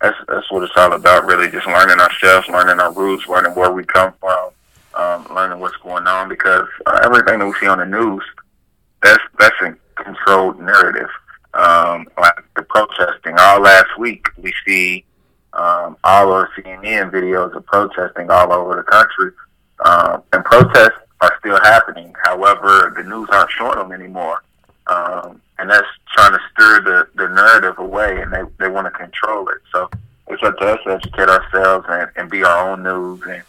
that's 0.00 0.16
that's 0.28 0.50
what 0.50 0.64
it's 0.64 0.72
all 0.76 0.92
about, 0.92 1.26
really. 1.26 1.50
Just 1.50 1.66
learning 1.66 2.00
ourselves, 2.00 2.48
learning 2.48 2.80
our 2.80 2.92
roots, 2.92 3.26
learning 3.28 3.54
where 3.54 3.72
we 3.72 3.84
come 3.84 4.12
from, 4.20 4.50
um, 4.94 5.26
learning 5.34 5.60
what's 5.60 5.76
going 5.76 6.06
on 6.06 6.28
because 6.28 6.66
uh, 6.86 7.00
everything 7.04 7.38
that 7.38 7.46
we 7.46 7.54
see 7.60 7.66
on 7.66 7.78
the 7.78 7.86
news, 7.86 8.22
that's 9.02 9.22
that's 9.38 9.54
a 9.62 9.76
controlled 9.94 10.60
narrative. 10.60 11.08
Um, 11.54 12.06
like 12.18 12.34
the 12.56 12.62
protesting, 12.62 13.34
all 13.38 13.60
last 13.60 13.98
week 13.98 14.26
we 14.38 14.54
see 14.66 15.04
um, 15.52 15.96
all 16.02 16.32
our 16.32 16.48
CNN 16.56 17.10
videos 17.10 17.54
of 17.54 17.66
protesting 17.66 18.30
all 18.30 18.52
over 18.52 18.76
the 18.76 18.82
country, 18.84 19.32
um, 19.84 20.22
and 20.32 20.44
protests 20.44 20.98
are 21.20 21.36
still 21.40 21.58
happening. 21.62 22.14
However, 22.24 22.92
the 22.96 23.02
news 23.02 23.28
aren't 23.30 23.50
showing 23.50 23.78
them 23.78 23.92
anymore, 23.92 24.42
um, 24.86 25.42
and 25.58 25.68
that's 25.68 25.86
trying 26.14 26.32
to 26.32 26.40
steer 26.52 26.80
the, 26.80 27.08
the 27.16 27.28
narrative 27.28 27.78
away, 27.78 28.22
and 28.22 28.32
they 28.32 28.42
they 28.58 28.68
want 28.68 28.86
to 28.86 28.90
control 28.90 29.48
it. 29.48 29.58
So 29.72 29.90
it's 30.28 30.42
up 30.42 30.56
to 30.58 30.66
us 30.72 30.78
to 30.84 30.94
educate 30.94 31.28
ourselves 31.28 31.86
and, 31.88 32.10
and 32.16 32.30
be 32.30 32.44
our 32.44 32.70
own 32.70 32.82
news 32.82 33.20
and 33.28 33.42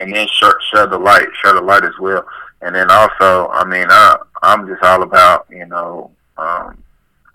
and 0.00 0.12
then 0.12 0.26
share, 0.28 0.54
share 0.72 0.86
the 0.86 0.98
light, 0.98 1.28
share 1.42 1.54
the 1.54 1.60
light 1.60 1.84
as 1.84 1.98
well. 2.00 2.26
And 2.60 2.74
then 2.74 2.90
also, 2.90 3.48
I 3.48 3.64
mean, 3.64 3.86
I, 3.88 4.16
I'm 4.42 4.66
just 4.66 4.82
all 4.82 5.02
about, 5.02 5.46
you 5.50 5.66
know, 5.66 6.10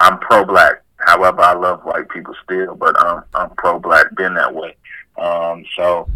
I'm 0.07 0.19
pro-black. 0.19 0.83
However, 0.99 1.41
I 1.41 1.53
love 1.53 1.81
white 1.81 2.09
people 2.09 2.33
still, 2.43 2.75
but 2.75 2.95
I'm, 3.03 3.23
I'm 3.33 3.49
pro-black, 3.51 4.15
been 4.15 4.35
that 4.35 4.55
way. 4.55 4.75
Um, 5.17 5.65
so 5.75 6.09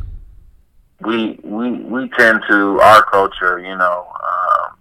we, 1.01 1.39
we, 1.43 1.71
we 1.71 2.09
tend 2.17 2.41
to, 2.49 2.79
our 2.79 3.03
culture, 3.03 3.59
you 3.59 3.75
know, 3.75 4.07
um, 4.23 4.77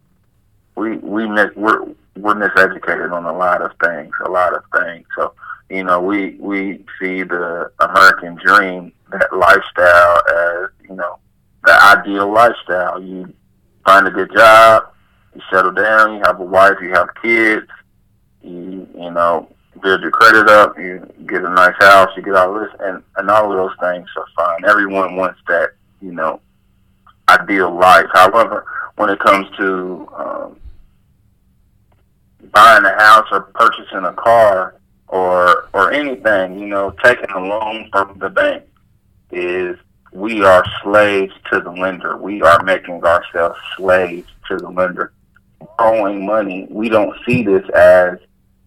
we, 0.77 0.97
we, 0.99 1.27
mis- 1.27 1.57
we're, 1.57 1.83
we're 2.17 2.35
miseducated 2.35 3.13
on 3.13 3.25
a 3.25 3.37
lot 3.37 3.63
of 3.63 3.73
things, 3.83 4.15
a 4.25 4.31
lot 4.31 4.55
of 4.55 4.63
things. 4.73 5.07
So, 5.17 5.35
you 5.69 5.83
know, 5.83 6.01
we, 6.01 6.37
we 6.39 6.85
see 7.01 7.25
the 7.25 7.73
American 7.81 8.37
dream, 8.37 8.93
that 9.11 9.35
lifestyle 9.37 10.23
as, 10.29 10.71
you 10.89 10.95
know, 10.95 11.19
the 11.65 11.85
ideal 11.85 12.33
lifestyle. 12.33 13.03
You 13.03 13.35
find 13.85 14.07
a 14.07 14.11
good 14.11 14.31
job, 14.33 14.85
you 15.35 15.41
settle 15.53 15.73
down, 15.73 16.15
you 16.15 16.23
have 16.25 16.39
a 16.39 16.45
wife, 16.45 16.77
you 16.81 16.91
have 16.91 17.09
kids, 17.21 17.67
you 18.43 18.89
you 18.95 19.11
know 19.11 19.49
build 19.83 20.03
your 20.03 20.11
credit 20.11 20.49
up, 20.49 20.79
you 20.79 21.07
get 21.27 21.45
a 21.45 21.51
nice 21.51 21.75
house, 21.79 22.11
you 22.17 22.23
get 22.23 22.35
all 22.35 22.55
this, 22.55 22.71
and 22.81 23.03
and 23.17 23.31
all 23.31 23.51
of 23.51 23.57
those 23.57 23.77
things 23.81 24.09
are 24.17 24.27
fine. 24.37 24.65
Everyone 24.69 25.17
wants 25.17 25.41
that, 25.49 25.71
you 26.01 26.13
know, 26.13 26.41
ideal 27.29 27.75
life. 27.75 28.07
However, 28.13 28.67
when 28.97 29.11
it 29.11 29.19
comes 29.21 29.47
to 29.57 30.09
um, 30.17 30.61
buying 32.53 32.85
a 32.85 33.03
house 33.03 33.27
or 33.31 33.43
purchasing 33.55 34.05
a 34.05 34.13
car 34.15 34.77
or 35.09 35.69
or 35.73 35.93
anything, 35.93 36.59
you 36.59 36.67
know, 36.67 36.95
taking 37.03 37.31
a 37.31 37.41
loan 37.41 37.89
from 37.93 38.19
the 38.19 38.29
bank 38.29 38.65
is 39.31 39.77
we 40.13 40.43
are 40.43 40.65
slaves 40.83 41.33
to 41.53 41.61
the 41.61 41.71
lender. 41.71 42.17
We 42.17 42.43
are 42.43 42.63
making 42.65 43.03
ourselves 43.05 43.59
slaves 43.77 44.29
to 44.49 44.57
the 44.57 44.69
lender. 44.69 45.13
Borrowing 45.79 46.27
money, 46.27 46.67
we 46.71 46.89
don't 46.89 47.17
see 47.27 47.43
this 47.43 47.69
as, 47.71 48.19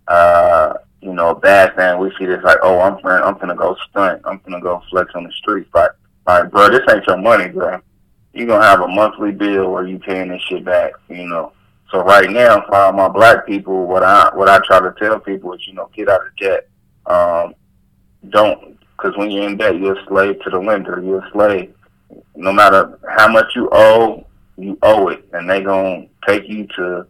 uh, 0.07 0.73
you 1.01 1.13
know, 1.13 1.29
a 1.29 1.35
bad 1.35 1.75
thing. 1.75 1.99
We 1.99 2.11
see 2.17 2.25
this 2.25 2.43
like, 2.43 2.57
oh, 2.63 2.79
I'm 2.79 2.97
I'm 3.05 3.37
gonna 3.37 3.55
go 3.55 3.75
stunt. 3.89 4.21
I'm 4.25 4.39
gonna 4.45 4.61
go 4.61 4.81
flex 4.89 5.11
on 5.15 5.23
the 5.23 5.31
streets. 5.33 5.69
But, 5.73 5.97
like, 6.25 6.51
bro, 6.51 6.69
this 6.69 6.81
ain't 6.89 7.05
your 7.05 7.17
money, 7.17 7.49
bro. 7.49 7.81
You're 8.33 8.47
gonna 8.47 8.65
have 8.65 8.81
a 8.81 8.87
monthly 8.87 9.31
bill 9.31 9.71
where 9.71 9.85
you 9.85 9.99
paying 9.99 10.29
this 10.29 10.41
shit 10.43 10.65
back, 10.65 10.93
you 11.09 11.27
know. 11.27 11.53
So 11.91 12.03
right 12.03 12.29
now, 12.29 12.65
for 12.65 12.75
all 12.75 12.93
my 12.93 13.07
black 13.07 13.45
people, 13.45 13.85
what 13.85 14.03
I 14.03 14.31
what 14.33 14.49
I 14.49 14.59
try 14.65 14.79
to 14.79 14.95
tell 14.97 15.19
people 15.19 15.53
is, 15.53 15.67
you 15.67 15.73
know, 15.73 15.89
get 15.95 16.09
out 16.09 16.25
of 16.25 16.35
debt. 16.37 16.67
Um, 17.05 17.53
don't 18.29 18.79
because 18.97 19.17
when 19.17 19.29
you're 19.29 19.47
in 19.47 19.57
debt, 19.57 19.77
you're 19.77 19.99
a 19.99 20.05
slave 20.07 20.41
to 20.41 20.49
the 20.49 20.59
lender. 20.59 21.01
You're 21.03 21.23
a 21.23 21.31
slave. 21.31 21.73
No 22.35 22.53
matter 22.53 22.97
how 23.09 23.27
much 23.27 23.55
you 23.55 23.69
owe, 23.71 24.25
you 24.57 24.77
owe 24.81 25.09
it, 25.09 25.27
and 25.33 25.49
they 25.49 25.61
gonna 25.61 26.07
take 26.25 26.47
you 26.47 26.67
to 26.77 27.05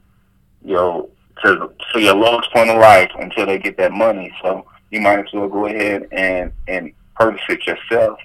your 0.64 1.08
to 1.44 1.72
to 1.94 2.00
your 2.00 2.16
lowest 2.16 2.52
point 2.52 2.70
of 2.70 2.80
life 2.80 3.12
until 3.20 3.46
they 3.46 3.58
get 3.58 3.78
that 3.78 3.92
money. 3.92 4.34
So 4.42 4.66
you 4.92 5.02
might 5.02 5.20
as 5.20 5.26
well 5.34 5.48
go 5.48 5.66
ahead 5.66 6.08
and 6.12 6.52
and 6.68 6.94
purchase 7.16 7.42
it 7.50 7.66
yourself 7.66 8.20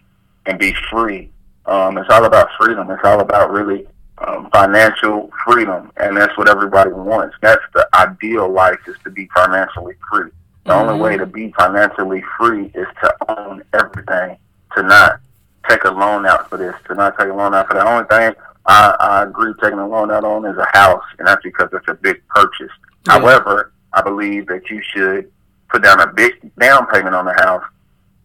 and 0.47 0.59
be 0.59 0.75
free. 0.91 1.31
Um, 1.67 1.99
it's 1.99 2.09
all 2.11 2.25
about 2.25 2.49
freedom. 2.59 2.91
It's 2.91 3.05
all 3.05 3.21
about 3.21 3.51
really 3.51 3.87
um, 4.27 4.49
financial 4.53 5.31
freedom, 5.47 5.93
and 5.99 6.17
that's 6.17 6.37
what 6.39 6.49
everybody 6.49 6.91
wants. 6.91 7.37
That's 7.43 7.63
the 7.75 7.89
ideal 7.95 8.51
life 8.51 8.79
is 8.87 8.97
to 9.05 9.11
be 9.11 9.29
financially 9.35 9.95
free. 10.11 10.31
The 10.65 10.73
mm-hmm. 10.73 10.89
only 10.89 11.01
way 11.01 11.17
to 11.17 11.27
be 11.27 11.53
financially 11.53 12.23
free 12.39 12.67
is 12.75 12.87
to 13.03 13.15
own 13.29 13.63
everything, 13.75 14.37
to 14.77 14.83
not 14.83 15.21
take 15.69 15.85
a 15.85 15.91
loan 15.91 16.27
out 16.27 16.49
for 16.49 16.57
this, 16.57 16.75
to 16.89 16.95
not 16.95 17.19
take 17.19 17.29
a 17.29 17.35
loan 17.35 17.55
out 17.55 17.69
for. 17.69 17.75
The 17.75 17.87
only 17.87 18.05
thing 18.09 18.35
I, 18.67 18.97
I 19.01 19.23
agree 19.23 19.53
taking 19.63 19.79
a 19.79 19.89
loan 19.89 20.11
out 20.11 20.25
on 20.25 20.45
is 20.47 20.57
a 20.57 20.69
house, 20.73 21.05
and 21.19 21.27
that's 21.27 21.43
because 21.43 21.69
it's 21.73 21.89
a 21.89 21.95
big 21.95 22.21
purchase. 22.29 22.73
However, 23.09 23.73
I 23.93 24.03
believe 24.03 24.47
that 24.47 24.69
you 24.71 24.83
should 24.83 25.31
put 25.71 25.83
down 25.83 26.01
a 26.01 26.07
big 26.07 26.33
down 26.59 26.87
payment 26.87 27.15
on 27.15 27.25
the 27.25 27.35
house 27.35 27.65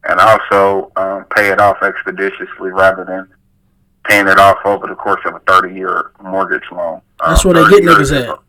and 0.05 0.19
also 0.19 0.91
um, 0.95 1.25
pay 1.35 1.49
it 1.49 1.59
off 1.59 1.81
expeditiously 1.81 2.71
rather 2.71 3.05
than 3.05 3.27
paying 4.05 4.27
it 4.27 4.37
off 4.37 4.57
over 4.65 4.87
the 4.87 4.95
course 4.95 5.21
of 5.25 5.35
a 5.35 5.39
30 5.39 5.73
year 5.73 6.11
mortgage 6.21 6.63
loan. 6.71 7.01
That's 7.25 7.45
um, 7.45 7.53
where 7.53 7.63
they 7.63 7.69
get 7.69 7.83
niggas 7.83 8.29
at 8.29 8.39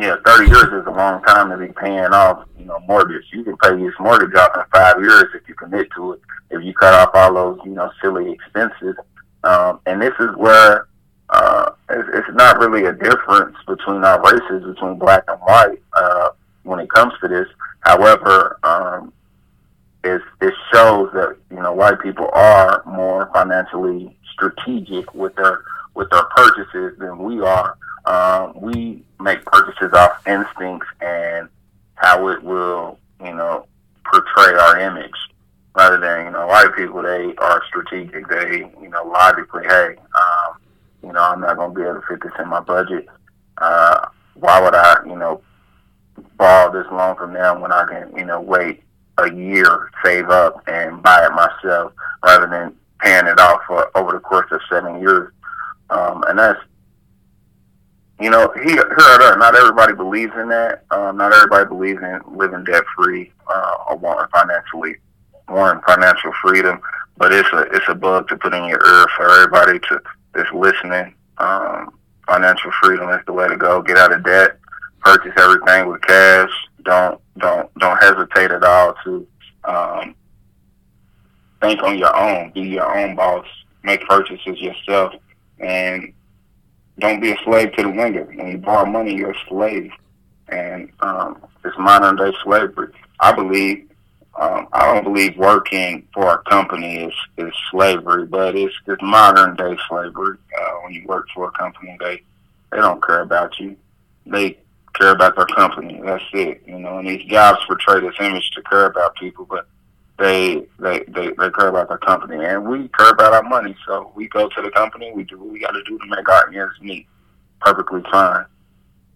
yeah, 0.00 0.16
thirty 0.24 0.48
years 0.48 0.72
is 0.72 0.86
a 0.86 0.90
long 0.90 1.22
time 1.22 1.50
to 1.50 1.56
be 1.58 1.72
paying 1.72 1.98
off, 1.98 2.46
you 2.58 2.64
know, 2.64 2.80
mortgage. 2.80 3.24
You 3.30 3.44
can 3.44 3.56
pay 3.58 3.76
this 3.76 3.92
mortgage 4.00 4.34
off 4.34 4.50
in 4.56 4.62
five 4.72 4.98
years 5.00 5.26
if 5.34 5.46
you 5.46 5.54
commit 5.54 5.88
to 5.96 6.12
it. 6.12 6.20
If 6.50 6.64
you 6.64 6.72
cut 6.72 6.94
off 6.94 7.10
all 7.14 7.34
those, 7.34 7.58
you 7.64 7.72
know, 7.72 7.90
silly 8.00 8.32
expenses. 8.32 8.96
Um, 9.44 9.80
and 9.84 10.00
this 10.00 10.14
is 10.18 10.34
where 10.36 10.86
uh, 11.32 11.70
it's, 11.90 12.08
it's 12.14 12.36
not 12.36 12.58
really 12.58 12.84
a 12.84 12.92
difference 12.92 13.56
between 13.66 14.04
our 14.04 14.22
races, 14.22 14.64
between 14.64 14.98
black 14.98 15.24
and 15.28 15.40
white, 15.40 15.82
uh, 15.94 16.30
when 16.62 16.78
it 16.78 16.90
comes 16.90 17.12
to 17.20 17.28
this. 17.28 17.48
However, 17.80 18.58
um, 18.62 19.12
it, 20.04 20.20
it 20.40 20.54
shows 20.72 21.10
that 21.14 21.36
you 21.50 21.60
know 21.60 21.72
white 21.72 22.00
people 22.00 22.28
are 22.32 22.82
more 22.86 23.30
financially 23.32 24.16
strategic 24.32 25.12
with 25.14 25.34
their 25.36 25.62
with 25.94 26.10
their 26.10 26.24
purchases 26.36 26.98
than 26.98 27.18
we 27.18 27.40
are. 27.40 27.76
Um, 28.04 28.60
we 28.60 29.04
make 29.20 29.44
purchases 29.44 29.92
off 29.92 30.26
instincts 30.26 30.88
and 31.00 31.48
how 31.94 32.28
it 32.28 32.42
will, 32.42 32.98
you 33.24 33.34
know, 33.34 33.66
portray 34.04 34.54
our 34.54 34.80
image. 34.80 35.12
Rather 35.74 35.98
than, 35.98 36.26
you 36.26 36.32
know, 36.32 36.46
white 36.46 36.74
people, 36.76 37.02
they 37.02 37.34
are 37.36 37.62
strategic. 37.68 38.28
They, 38.28 38.70
you 38.82 38.88
know, 38.88 39.04
logically, 39.04 39.64
hey, 39.66 39.96
um, 39.96 40.56
you 41.02 41.12
know, 41.12 41.20
I'm 41.20 41.40
not 41.40 41.56
going 41.56 41.74
to 41.74 41.80
be 41.80 41.82
able 41.82 42.00
to 42.00 42.06
fit 42.06 42.22
this 42.22 42.32
in 42.38 42.48
my 42.48 42.60
budget. 42.60 43.06
Uh, 43.58 44.06
why 44.34 44.60
would 44.60 44.74
I, 44.74 44.96
you 45.06 45.16
know, 45.16 45.42
borrow 46.36 46.72
this 46.72 46.90
loan 46.92 47.16
from 47.16 47.32
them 47.32 47.60
when 47.60 47.72
I 47.72 47.84
can, 47.86 48.16
you 48.16 48.24
know, 48.24 48.40
wait 48.40 48.82
a 49.18 49.32
year, 49.32 49.90
save 50.04 50.30
up, 50.30 50.62
and 50.66 51.02
buy 51.02 51.26
it 51.26 51.32
myself 51.32 51.92
rather 52.24 52.46
than 52.46 52.74
paying 53.00 53.26
it 53.26 53.38
off 53.38 53.60
for 53.66 53.96
over 53.96 54.12
the 54.12 54.20
course 54.20 54.50
of 54.50 54.60
seven 54.70 55.00
years. 55.00 55.32
Um, 55.90 56.24
and 56.28 56.38
that's 56.38 56.60
you 58.22 58.30
know, 58.30 58.52
here, 58.54 58.86
here 58.86 59.36
not 59.36 59.56
everybody 59.56 59.94
believes 59.94 60.32
in 60.36 60.48
that. 60.48 60.84
Um, 60.92 61.16
not 61.16 61.32
everybody 61.32 61.66
believes 61.66 62.00
in 62.02 62.20
living 62.36 62.62
debt 62.62 62.84
free 62.96 63.32
uh, 63.48 63.74
or 63.88 63.96
wanting 63.96 64.30
financially 64.32 64.96
wanting 65.48 65.82
financial 65.82 66.32
freedom. 66.40 66.80
But 67.16 67.32
it's 67.32 67.48
a 67.52 67.62
it's 67.72 67.88
a 67.88 67.96
bug 67.96 68.28
to 68.28 68.36
put 68.36 68.54
in 68.54 68.64
your 68.64 68.78
ear 68.86 69.06
for 69.16 69.28
everybody 69.28 69.80
to 69.88 70.00
that's 70.34 70.52
listening. 70.52 71.14
Um, 71.38 71.94
financial 72.26 72.70
freedom 72.82 73.08
is 73.10 73.20
the 73.26 73.32
way 73.32 73.48
to 73.48 73.56
go. 73.56 73.82
Get 73.82 73.98
out 73.98 74.12
of 74.12 74.24
debt. 74.24 74.58
Purchase 75.00 75.32
everything 75.36 75.88
with 75.88 76.02
cash. 76.02 76.50
Don't 76.84 77.20
don't 77.38 77.72
don't 77.78 77.98
hesitate 77.98 78.50
at 78.50 78.64
all 78.64 78.94
to 79.04 79.26
um, 79.64 80.14
think 81.60 81.82
on 81.82 81.98
your 81.98 82.14
own. 82.16 82.52
Be 82.52 82.62
your 82.62 82.96
own 82.96 83.16
boss. 83.16 83.46
Make 83.82 84.06
purchases 84.06 84.60
yourself 84.60 85.14
and 85.58 86.12
don't 86.98 87.20
be 87.20 87.32
a 87.32 87.36
slave 87.44 87.72
to 87.76 87.82
the 87.82 87.88
lender. 87.88 88.24
When 88.24 88.48
you 88.48 88.58
borrow 88.58 88.84
money, 88.84 89.14
you're 89.14 89.30
a 89.30 89.48
slave, 89.48 89.90
and 90.48 90.90
um, 91.00 91.42
it's 91.64 91.76
modern 91.78 92.16
day 92.16 92.36
slavery. 92.42 92.92
I 93.20 93.32
believe. 93.32 93.88
Um, 94.40 94.66
I 94.72 94.92
don't 94.92 95.04
believe 95.04 95.36
working 95.36 96.08
for 96.14 96.34
a 96.34 96.42
company 96.50 97.04
is, 97.04 97.14
is 97.36 97.52
slavery, 97.70 98.26
but 98.26 98.56
it's 98.56 98.74
it's 98.86 99.02
modern 99.02 99.56
day 99.56 99.76
slavery. 99.88 100.38
Uh, 100.58 100.72
when 100.82 100.94
you 100.94 101.06
work 101.06 101.26
for 101.34 101.48
a 101.48 101.52
company, 101.52 101.96
they 102.00 102.22
they 102.70 102.78
don't 102.78 103.04
care 103.04 103.20
about 103.20 103.58
you. 103.60 103.76
They 104.26 104.58
care 104.94 105.10
about 105.10 105.36
their 105.36 105.46
company. 105.46 106.00
That's 106.02 106.24
it. 106.32 106.62
You 106.66 106.78
know, 106.78 106.98
and 106.98 107.08
these 107.08 107.24
jobs 107.28 107.60
portray 107.66 108.00
this 108.00 108.14
image 108.20 108.50
to 108.52 108.62
care 108.62 108.86
about 108.86 109.16
people, 109.16 109.44
but 109.44 109.66
they 110.18 110.64
they 110.78 111.00
they, 111.08 111.28
they 111.28 111.50
care 111.50 111.68
about 111.68 111.88
their 111.88 111.98
company, 111.98 112.42
and 112.44 112.64
we 112.64 112.88
care 112.88 113.10
about 113.10 113.34
our 113.34 113.42
money. 113.42 113.76
So 113.86 114.12
we 114.14 114.28
go 114.28 114.48
to 114.48 114.62
the 114.62 114.70
company, 114.70 115.12
we 115.12 115.24
do 115.24 115.38
what 115.38 115.52
we 115.52 115.60
got 115.60 115.72
to 115.72 115.82
do 115.84 115.98
to 115.98 116.06
make 116.06 116.28
our 116.28 116.48
ends 116.48 116.80
meet. 116.80 117.06
Perfectly 117.60 118.02
fine. 118.10 118.46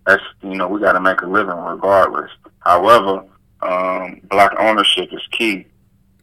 That's 0.07 0.22
you 0.42 0.57
know 0.57 0.68
we 0.68 0.81
got 0.81 0.92
to 0.92 1.00
make 1.00 1.22
a 1.22 1.26
living 1.26 1.57
regardless. 1.57 2.31
However, 2.61 3.24
um, 3.66 4.20
black 4.31 4.52
ownership 4.59 5.09
is 5.12 5.26
key. 5.33 5.66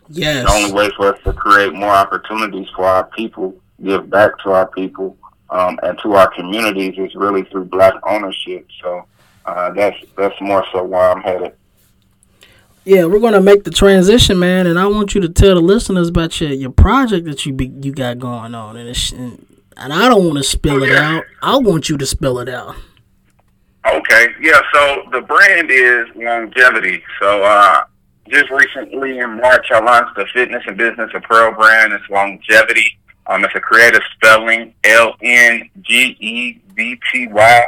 Yes. 0.10 0.46
The 0.46 0.52
only 0.52 0.74
way 0.74 0.90
for 0.96 1.14
us 1.14 1.20
to 1.24 1.34
create 1.34 1.74
more 1.74 1.92
opportunities 1.92 2.68
for 2.76 2.86
our 2.86 3.06
people 3.06 3.56
give 3.84 4.10
back 4.10 4.38
to 4.40 4.52
our 4.52 4.68
people 4.68 5.18
um, 5.50 5.80
and 5.84 5.98
to 6.00 6.14
our 6.14 6.30
communities 6.34 6.96
is 6.98 7.16
really 7.16 7.44
through 7.44 7.66
black 7.66 7.94
ownership. 8.08 8.68
So 8.82 9.06
uh, 9.46 9.72
that's 9.72 9.98
that's 10.18 10.40
more 10.42 10.66
so 10.72 10.84
why 10.84 11.12
I'm 11.12 11.22
headed. 11.22 11.54
Yeah, 12.86 13.06
we're 13.06 13.20
gonna 13.20 13.42
make 13.42 13.64
the 13.64 13.72
transition, 13.72 14.40
man, 14.40 14.68
and 14.68 14.78
I 14.78 14.88
want 14.88 15.16
you 15.16 15.22
to 15.22 15.30
tell 15.30 15.56
the 15.56 15.62
listeners 15.62 16.10
about 16.10 16.40
your, 16.42 16.52
your 16.52 16.72
project 16.72 17.26
that 17.26 17.46
you 17.46 17.54
be, 17.54 17.68
you 17.82 17.94
got 17.94 18.20
going 18.20 18.54
on, 18.54 18.76
and 18.76 19.14
and, 19.16 19.46
and 19.78 19.94
I 19.94 20.10
don't 20.10 20.26
want 20.26 20.38
to 20.38 20.44
spill 20.44 20.84
it 20.84 20.92
out. 20.92 21.24
I 21.42 21.58
want 21.58 21.90
you 21.90 21.98
to 21.98 22.06
spill 22.06 22.40
it 22.40 22.50
out. 22.50 22.76
Okay, 23.86 24.28
yeah. 24.42 24.62
So 24.74 25.04
the 25.12 25.22
brand 25.22 25.70
is 25.70 26.08
longevity. 26.16 27.04
So 27.20 27.44
uh, 27.44 27.84
just 28.30 28.50
recently 28.50 29.20
in 29.20 29.42
March, 29.42 29.68
I 29.72 29.80
launched 29.80 30.18
a 30.18 30.26
fitness 30.34 30.64
and 30.68 30.78
business 30.78 31.12
apparel 31.14 31.54
brand. 31.54 31.94
It's 31.94 32.10
longevity. 32.10 32.98
Um, 33.28 33.44
it's 33.46 33.56
a 33.56 33.60
creative 33.60 34.02
spelling, 34.16 34.74
L 34.84 35.16
N 35.22 35.70
G 35.82 36.18
E 36.20 36.62
V 36.76 37.00
T 37.12 37.28
Y, 37.28 37.68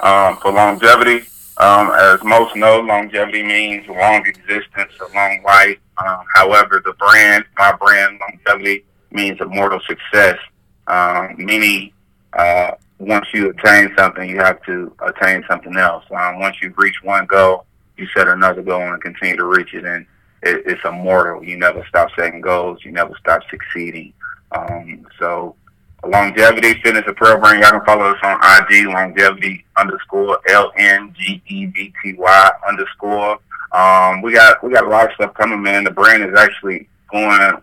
um, 0.00 0.36
for 0.38 0.52
longevity. 0.52 1.26
Um, 1.58 1.90
as 1.94 2.22
most 2.24 2.56
know, 2.56 2.80
longevity 2.80 3.42
means 3.42 3.86
long 3.86 4.26
existence, 4.26 4.92
a 5.00 5.14
long 5.14 5.42
life. 5.44 5.78
Um, 5.98 6.24
however, 6.34 6.82
the 6.84 6.94
brand, 6.94 7.44
my 7.58 7.72
brand, 7.72 8.18
longevity, 8.20 8.84
means 9.10 9.40
immortal 9.40 9.80
success. 9.86 10.38
Um, 10.86 11.34
many, 11.38 11.92
uh, 12.34 12.72
once 12.98 13.26
you 13.34 13.50
attain 13.50 13.92
something, 13.96 14.28
you 14.28 14.38
have 14.38 14.62
to 14.62 14.94
attain 15.00 15.44
something 15.48 15.76
else. 15.76 16.04
Um, 16.10 16.38
once 16.38 16.56
you 16.62 16.72
reach 16.76 17.02
one 17.02 17.26
goal, 17.26 17.66
you 17.96 18.06
set 18.16 18.28
another 18.28 18.62
goal 18.62 18.80
and 18.80 19.02
continue 19.02 19.36
to 19.36 19.44
reach 19.44 19.74
it. 19.74 19.84
And 19.84 20.06
it, 20.42 20.62
it's 20.66 20.84
immortal. 20.84 21.44
You 21.44 21.56
never 21.56 21.84
stop 21.88 22.10
setting 22.16 22.40
goals. 22.40 22.84
You 22.84 22.92
never 22.92 23.14
stop 23.18 23.42
succeeding. 23.50 24.12
Um, 24.52 25.06
so 25.18 25.56
longevity 26.04 26.74
fitness 26.82 27.04
apparel 27.06 27.40
brand. 27.40 27.62
Y'all 27.62 27.70
can 27.70 27.84
follow 27.84 28.12
us 28.12 28.18
on 28.22 28.40
IG 28.42 28.86
longevity 28.86 29.64
underscore 29.76 30.38
L 30.48 30.72
N 30.76 31.14
G 31.18 31.42
E 31.46 31.66
V 31.66 31.92
T 32.02 32.14
Y 32.14 32.50
underscore. 32.68 33.38
Um, 33.72 34.20
we 34.22 34.32
got 34.32 34.62
we 34.62 34.70
got 34.70 34.84
a 34.84 34.88
lot 34.88 35.08
of 35.08 35.14
stuff 35.14 35.34
coming, 35.34 35.62
man. 35.62 35.84
The 35.84 35.90
brand 35.90 36.22
is 36.22 36.38
actually 36.38 36.88
going 37.10 37.62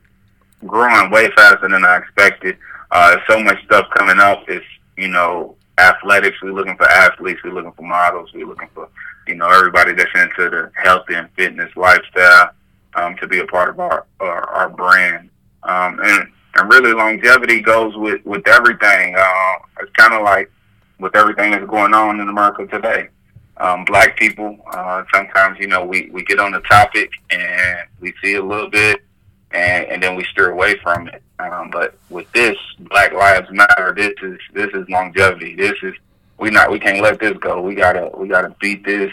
growing 0.65 1.12
way 1.12 1.29
faster 1.36 1.67
than 1.69 1.86
I 1.86 1.97
expected. 1.97 2.58
Uh, 2.91 3.17
so 3.30 3.41
much 3.41 3.63
stuff 3.65 3.88
coming 3.95 4.19
up. 4.19 4.43
It's 4.47 4.65
you 4.97 5.08
know 5.08 5.56
athletics. 5.78 6.38
We're 6.41 6.54
looking 6.54 6.78
for 6.78 6.89
athletes. 6.89 7.41
We're 7.43 7.54
looking 7.54 7.73
for 7.73 7.84
models. 7.84 8.32
We're 8.34 8.47
looking 8.47 8.69
for 8.73 8.89
you 9.28 9.36
know 9.36 9.49
everybody 9.49 9.93
that's 9.93 10.12
into 10.15 10.49
the 10.49 10.71
healthy 10.75 11.15
and 11.15 11.30
fitness 11.36 11.71
lifestyle 11.75 12.52
um, 12.95 13.15
to 13.17 13.28
be 13.28 13.39
a 13.39 13.45
part 13.45 13.69
of 13.69 13.80
our 13.80 14.06
our, 14.19 14.49
our 14.49 14.69
brand. 14.69 15.30
Um, 15.63 15.99
and 16.04 16.28
and 16.56 16.71
really 16.71 16.93
longevity 16.93 17.62
goes 17.62 17.95
with 17.95 18.25
with 18.25 18.47
everything. 18.47 19.15
Uh, 19.17 19.54
it's 19.82 19.91
kind 19.97 20.13
of 20.13 20.23
like 20.23 20.52
with 20.99 21.15
everything 21.15 21.52
that's 21.52 21.65
going 21.65 21.93
on 21.93 22.19
in 22.19 22.30
America 22.30 22.65
today. 22.67 23.10
Um, 23.58 23.84
black 23.84 24.17
people, 24.17 24.58
uh, 24.71 25.04
sometimes 25.13 25.60
you 25.60 25.67
know 25.67 25.84
we 25.84 26.10
we 26.12 26.23
get 26.23 26.39
on 26.39 26.52
the 26.52 26.62
topic 26.62 27.12
and 27.30 27.80
we 27.99 28.13
see 28.23 28.36
a 28.36 28.43
little 28.43 28.69
bit, 28.69 29.02
and 29.51 29.85
and 29.85 30.03
then 30.03 30.15
we 30.15 30.23
steer 30.25 30.51
away 30.51 30.77
from 30.79 31.07
it. 31.07 31.21
Um, 31.39 31.69
but 31.71 31.95
with 32.09 32.31
this, 32.33 32.57
Black 32.79 33.13
Lives 33.13 33.49
Matter. 33.51 33.93
This 33.95 34.13
is 34.21 34.39
this 34.53 34.69
is 34.73 34.88
longevity. 34.89 35.55
This 35.55 35.75
is 35.83 35.93
we 36.38 36.49
not 36.49 36.71
we 36.71 36.79
can't 36.79 37.01
let 37.01 37.19
this 37.19 37.38
go. 37.38 37.62
We 37.62 37.75
gotta 37.75 38.12
we 38.15 38.27
gotta 38.27 38.55
beat 38.59 38.85
this 38.85 39.12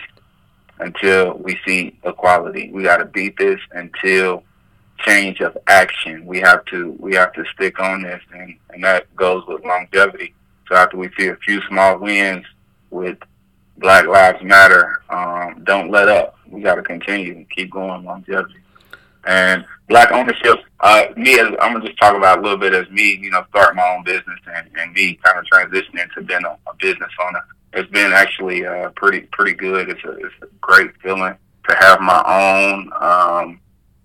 until 0.79 1.39
we 1.39 1.59
see 1.67 1.99
equality. 2.05 2.71
We 2.73 2.83
gotta 2.83 3.05
beat 3.05 3.37
this 3.39 3.61
until 3.73 4.45
change 4.99 5.41
of 5.41 5.57
action. 5.67 6.25
We 6.27 6.41
have 6.41 6.65
to 6.67 6.97
we 6.99 7.15
have 7.15 7.33
to 7.35 7.45
stick 7.55 7.81
on 7.81 8.03
this, 8.03 8.23
and 8.33 8.57
and 8.71 8.85
that 8.85 9.15
goes 9.17 9.45
with 9.47 9.65
longevity. 9.65 10.35
So 10.69 10.75
after 10.75 10.97
we 10.97 11.11
see 11.19 11.29
a 11.29 11.37
few 11.37 11.61
small 11.69 11.99
wins 11.99 12.45
with 12.91 13.19
Black 13.79 14.07
Lives 14.07 14.43
Matter, 14.43 15.03
um, 15.11 15.63
don't 15.65 15.91
let 15.91 16.09
up. 16.09 16.37
We 16.49 16.63
got 16.63 16.77
to 16.77 16.83
continue 16.83 17.33
and 17.35 17.51
keep 17.51 17.71
going 17.71 18.05
longevity. 18.05 18.59
And 19.27 19.65
black 19.89 20.13
ownership, 20.13 20.61
uh, 20.81 21.07
me 21.17 21.39
as 21.39 21.49
I'm 21.61 21.73
gonna 21.73 21.87
just 21.87 21.99
talk 21.99 22.17
about 22.17 22.39
a 22.39 22.43
little 22.43 22.59
bit 22.59 22.73
as 22.73 22.89
me, 22.91 23.17
you 23.17 23.31
know, 23.31 23.45
starting 23.51 23.77
my 23.77 23.95
own 23.97 24.05
business 24.05 24.39
and, 24.55 24.69
and 24.79 24.93
me 24.93 25.19
kind 25.23 25.39
of 25.39 25.45
transitioning 25.53 26.13
to 26.15 26.23
being 26.23 26.45
a, 26.45 26.57
a 26.71 26.75
business 26.79 27.11
owner. 27.27 27.45
It's 27.73 27.91
been 27.91 28.13
actually 28.13 28.65
uh, 28.65 28.91
pretty 28.91 29.23
pretty 29.33 29.53
good. 29.53 29.89
It's 29.91 30.05
a 30.05 30.11
it's 30.13 30.35
a 30.43 30.47
great 30.61 30.91
feeling 31.03 31.35
to 31.69 31.77
have 31.77 32.01
my 32.01 32.23
own. 32.27 32.91
Um, 33.01 33.61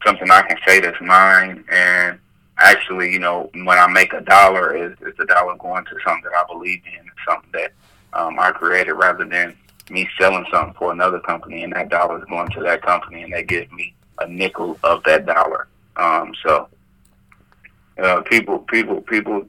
something 0.06 0.30
I 0.30 0.42
can 0.42 0.58
say 0.66 0.80
that's 0.80 1.00
mine. 1.02 1.64
And 1.72 2.20
actually, 2.58 3.12
you 3.12 3.20
know, 3.20 3.50
when 3.54 3.78
I 3.78 3.88
make 3.88 4.14
a 4.14 4.22
dollar, 4.22 4.76
is 4.76 4.98
it's 5.02 5.20
a 5.20 5.26
dollar 5.26 5.56
going 5.58 5.86
to 5.86 5.96
something 6.06 6.24
that 6.24 6.38
I 6.38 6.52
believe 6.52 6.82
in, 6.86 7.10
something 7.28 7.50
that 7.54 7.72
um, 8.14 8.40
I 8.40 8.52
created, 8.52 8.94
rather 8.94 9.26
than 9.26 9.56
me 9.90 10.08
selling 10.20 10.46
something 10.52 10.74
for 10.76 10.92
another 10.92 11.20
company, 11.20 11.64
and 11.64 11.74
that 11.74 11.90
dollar 11.90 12.20
is 12.20 12.26
going 12.26 12.50
to 12.52 12.62
that 12.62 12.82
company, 12.82 13.24
and 13.24 13.34
they 13.34 13.44
give 13.44 13.72
me 13.72 13.94
a 14.20 14.28
nickel 14.28 14.78
of 14.84 15.04
that 15.04 15.26
dollar. 15.26 15.68
Um, 15.98 16.34
so, 16.46 16.68
uh, 18.02 18.22
people, 18.22 18.60
people, 18.60 19.02
people 19.02 19.46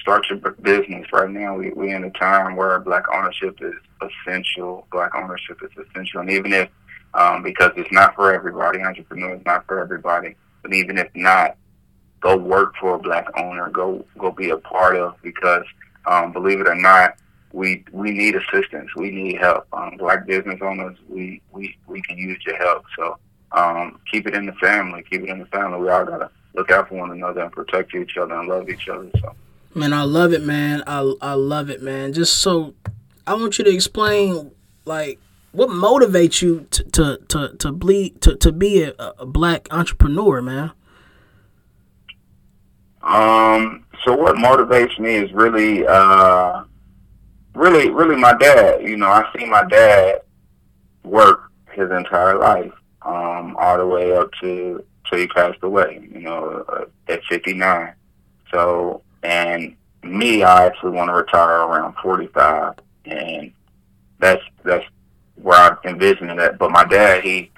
start 0.00 0.26
your 0.28 0.38
business 0.38 1.06
right 1.12 1.30
now. 1.30 1.56
We 1.56 1.70
we 1.70 1.92
in 1.92 2.04
a 2.04 2.10
time 2.10 2.56
where 2.56 2.78
black 2.80 3.04
ownership 3.12 3.58
is 3.60 3.74
essential. 4.02 4.86
Black 4.92 5.14
ownership 5.14 5.58
is 5.62 5.70
essential, 5.86 6.20
and 6.20 6.30
even 6.30 6.52
if 6.52 6.68
um, 7.14 7.42
because 7.42 7.72
it's 7.76 7.90
not 7.92 8.14
for 8.14 8.32
everybody. 8.32 8.82
Entrepreneur 8.82 9.34
is 9.34 9.44
not 9.44 9.66
for 9.66 9.80
everybody. 9.80 10.36
But 10.62 10.74
even 10.74 10.98
if 10.98 11.08
not, 11.14 11.56
go 12.20 12.36
work 12.36 12.74
for 12.80 12.96
a 12.96 12.98
black 12.98 13.26
owner. 13.38 13.70
Go 13.70 14.04
go 14.18 14.30
be 14.30 14.50
a 14.50 14.58
part 14.58 14.96
of 14.96 15.14
because 15.22 15.64
um, 16.06 16.32
believe 16.32 16.60
it 16.60 16.68
or 16.68 16.74
not, 16.74 17.16
we 17.52 17.84
we 17.92 18.10
need 18.10 18.36
assistance. 18.36 18.90
We 18.96 19.10
need 19.10 19.38
help. 19.38 19.66
Um, 19.72 19.96
black 19.96 20.26
business 20.26 20.58
owners, 20.60 20.96
we, 21.08 21.40
we 21.52 21.76
we 21.86 22.02
can 22.02 22.18
use 22.18 22.38
your 22.46 22.56
help. 22.56 22.84
So 22.96 23.18
um, 23.56 23.98
keep 24.10 24.26
it 24.26 24.34
in 24.34 24.46
the 24.46 24.52
family. 24.52 25.02
Keep 25.10 25.22
it 25.22 25.28
in 25.28 25.38
the 25.40 25.46
family. 25.46 25.80
We 25.80 25.88
all 25.88 26.04
gotta 26.04 26.30
look 26.54 26.70
out 26.70 26.88
for 26.88 26.94
one 26.94 27.10
another 27.10 27.40
and 27.42 27.52
protect 27.52 27.94
each 27.94 28.16
other 28.16 28.34
and 28.34 28.48
love 28.48 28.68
each 28.68 28.88
other. 28.88 29.10
So. 29.20 29.34
Man, 29.74 29.92
I 29.92 30.02
love 30.02 30.32
it, 30.32 30.42
man. 30.42 30.84
I 30.86 31.14
I 31.20 31.34
love 31.34 31.68
it, 31.70 31.82
man. 31.82 32.12
Just 32.12 32.36
so 32.36 32.74
I 33.26 33.34
want 33.34 33.58
you 33.58 33.64
to 33.64 33.70
explain 33.70 34.52
like 34.84 35.18
what 35.52 35.70
motivates 35.70 36.40
you 36.42 36.66
to 36.70 36.84
to 36.84 37.18
to, 37.28 37.56
to 37.58 37.72
bleed 37.72 38.20
to, 38.22 38.36
to 38.36 38.52
be 38.52 38.84
a, 38.84 38.94
a 39.18 39.26
black 39.26 39.66
entrepreneur, 39.72 40.40
man? 40.40 40.72
Um. 43.02 43.82
So 44.04 44.14
what 44.14 44.36
motivates 44.36 45.00
me 45.00 45.16
is 45.16 45.32
really, 45.32 45.84
uh, 45.84 46.62
really, 47.54 47.90
really 47.90 48.14
my 48.14 48.34
dad. 48.34 48.82
You 48.82 48.96
know, 48.96 49.08
I 49.08 49.28
see 49.36 49.44
my 49.46 49.64
dad 49.64 50.20
work 51.02 51.50
his 51.72 51.90
entire 51.90 52.38
life, 52.38 52.72
um, 53.06 53.56
all 53.56 53.78
the 53.78 53.86
way 53.86 54.14
up 54.16 54.30
to 54.40 54.84
till 55.08 55.18
he 55.18 55.26
passed 55.28 55.62
away. 55.62 56.06
You 56.12 56.20
know, 56.20 56.64
uh, 56.68 56.84
at 57.08 57.24
fifty 57.24 57.54
nine. 57.54 57.94
So, 58.52 59.02
and 59.22 59.76
me, 60.02 60.42
I 60.42 60.66
actually 60.66 60.92
want 60.92 61.08
to 61.10 61.14
retire 61.14 61.60
around 61.60 61.94
forty 62.02 62.26
five, 62.28 62.74
and 63.04 63.52
that's 64.18 64.42
that's 64.64 64.84
where 65.36 65.58
I'm 65.58 65.78
envisioning 65.84 66.36
that. 66.36 66.58
But 66.58 66.70
my 66.70 66.84
dad, 66.84 67.22
he 67.22 67.50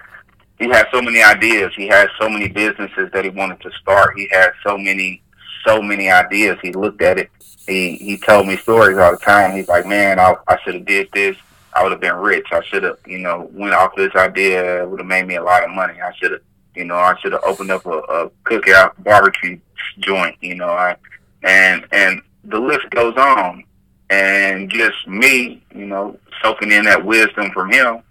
he 0.59 0.69
had 0.69 0.87
so 0.93 1.01
many 1.01 1.23
ideas. 1.23 1.73
He 1.77 1.87
had 1.87 2.09
so 2.21 2.29
many 2.29 2.49
businesses 2.49 3.11
that 3.13 3.25
he 3.25 3.31
wanted 3.31 3.61
to 3.63 3.71
start. 3.81 4.15
He 4.17 4.29
had 4.31 4.51
so 4.67 4.77
many 4.77 5.23
so 5.67 5.81
many 5.81 6.11
ideas. 6.11 6.59
He 6.63 6.73
looked 6.73 7.03
at 7.03 7.19
it. 7.19 7.31
He 7.67 7.97
he 7.97 8.19
told 8.19 8.47
me 8.47 8.57
stories 8.57 8.99
all 8.99 9.13
the 9.13 9.19
time. 9.19 9.57
He's 9.57 9.69
like, 9.69 9.87
man, 9.87 10.19
I 10.19 10.35
I 10.47 10.59
should 10.63 10.75
have 10.75 10.87
did 10.87 11.09
this. 11.13 11.37
I 11.79 11.83
would 11.83 11.93
have 11.93 12.01
been 12.01 12.17
rich. 12.17 12.47
I 12.51 12.63
should 12.65 12.83
have, 12.83 12.99
you 13.07 13.19
know, 13.19 13.49
went 13.53 13.73
off 13.73 13.95
this 13.95 14.15
idea. 14.17 14.83
It 14.83 14.91
would 14.91 14.99
have 14.99 15.07
made 15.07 15.27
me 15.29 15.37
a 15.37 15.43
lot 15.43 15.63
of 15.63 15.71
money. 15.71 15.95
I 16.01 16.13
should 16.15 16.33
have, 16.33 16.41
you 16.75 16.85
know, 16.85 16.97
I 16.97 17.17
should 17.21 17.33
have 17.33 17.45
opened 17.47 17.71
up 17.71 17.87
a, 17.87 17.99
a 17.99 18.31
cookout 18.45 18.93
barbecue 19.05 19.61
joint. 20.01 20.35
You 20.41 20.57
know, 20.57 20.71
I 20.71 20.97
and 21.45 21.87
and 21.93 22.21
the 22.45 22.59
list 22.59 22.91
goes 22.91 23.15
on 23.17 23.63
and 24.11 24.69
just 24.71 25.07
me, 25.07 25.63
you 25.73 25.87
know, 25.87 26.19
soaking 26.43 26.73
in 26.73 26.85
that 26.85 27.05
wisdom 27.05 27.53
from 27.53 27.71
him, 27.71 28.03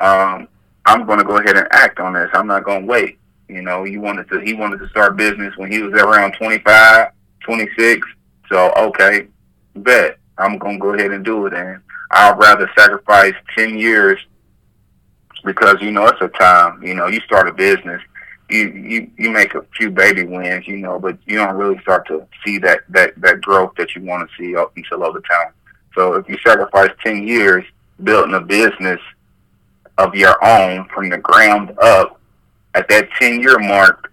um, 0.00 0.48
I'm 0.84 1.06
going 1.06 1.18
to 1.18 1.24
go 1.24 1.38
ahead 1.38 1.56
and 1.56 1.68
act 1.70 2.00
on 2.00 2.12
this. 2.12 2.28
I'm 2.34 2.46
not 2.46 2.64
going 2.64 2.82
to 2.82 2.86
wait. 2.86 3.18
You 3.48 3.62
know, 3.62 3.84
he 3.84 3.96
wanted 3.96 4.28
to 4.28 4.40
he 4.40 4.52
wanted 4.52 4.80
to 4.80 4.88
start 4.90 5.16
business 5.16 5.56
when 5.56 5.72
he 5.72 5.80
was 5.80 5.94
around 5.94 6.32
25, 6.32 7.08
26. 7.40 8.06
So 8.50 8.70
okay, 8.76 9.28
bet 9.76 10.18
I'm 10.36 10.58
going 10.58 10.74
to 10.74 10.80
go 10.80 10.92
ahead 10.92 11.12
and 11.12 11.24
do 11.24 11.46
it. 11.46 11.54
And 11.54 11.80
I'd 12.10 12.38
rather 12.38 12.70
sacrifice 12.76 13.34
10 13.56 13.78
years 13.78 14.18
because 15.44 15.76
you 15.80 15.90
know 15.90 16.06
it's 16.06 16.20
a 16.20 16.28
time. 16.28 16.82
You 16.82 16.94
know, 16.94 17.06
you 17.06 17.20
start 17.20 17.48
a 17.48 17.52
business 17.52 18.02
you 18.48 18.68
you 18.68 19.10
you 19.18 19.30
make 19.30 19.54
a 19.54 19.62
few 19.76 19.90
baby 19.90 20.24
wins, 20.24 20.66
you 20.66 20.78
know, 20.78 20.98
but 20.98 21.18
you 21.26 21.36
don't 21.36 21.56
really 21.56 21.78
start 21.80 22.06
to 22.08 22.26
see 22.44 22.58
that 22.58 22.80
that 22.88 23.12
that 23.20 23.40
growth 23.40 23.72
that 23.76 23.94
you 23.94 24.02
want 24.02 24.28
to 24.28 24.36
see 24.36 24.56
up 24.56 24.72
until 24.76 25.04
over 25.04 25.20
time. 25.20 25.52
So 25.94 26.14
if 26.14 26.28
you 26.28 26.38
sacrifice 26.44 26.90
ten 27.04 27.26
years 27.26 27.64
building 28.02 28.34
a 28.34 28.40
business 28.40 29.00
of 29.98 30.14
your 30.14 30.42
own 30.44 30.88
from 30.94 31.10
the 31.10 31.18
ground 31.18 31.76
up, 31.78 32.20
at 32.74 32.88
that 32.88 33.10
ten 33.18 33.40
year 33.40 33.58
mark, 33.58 34.12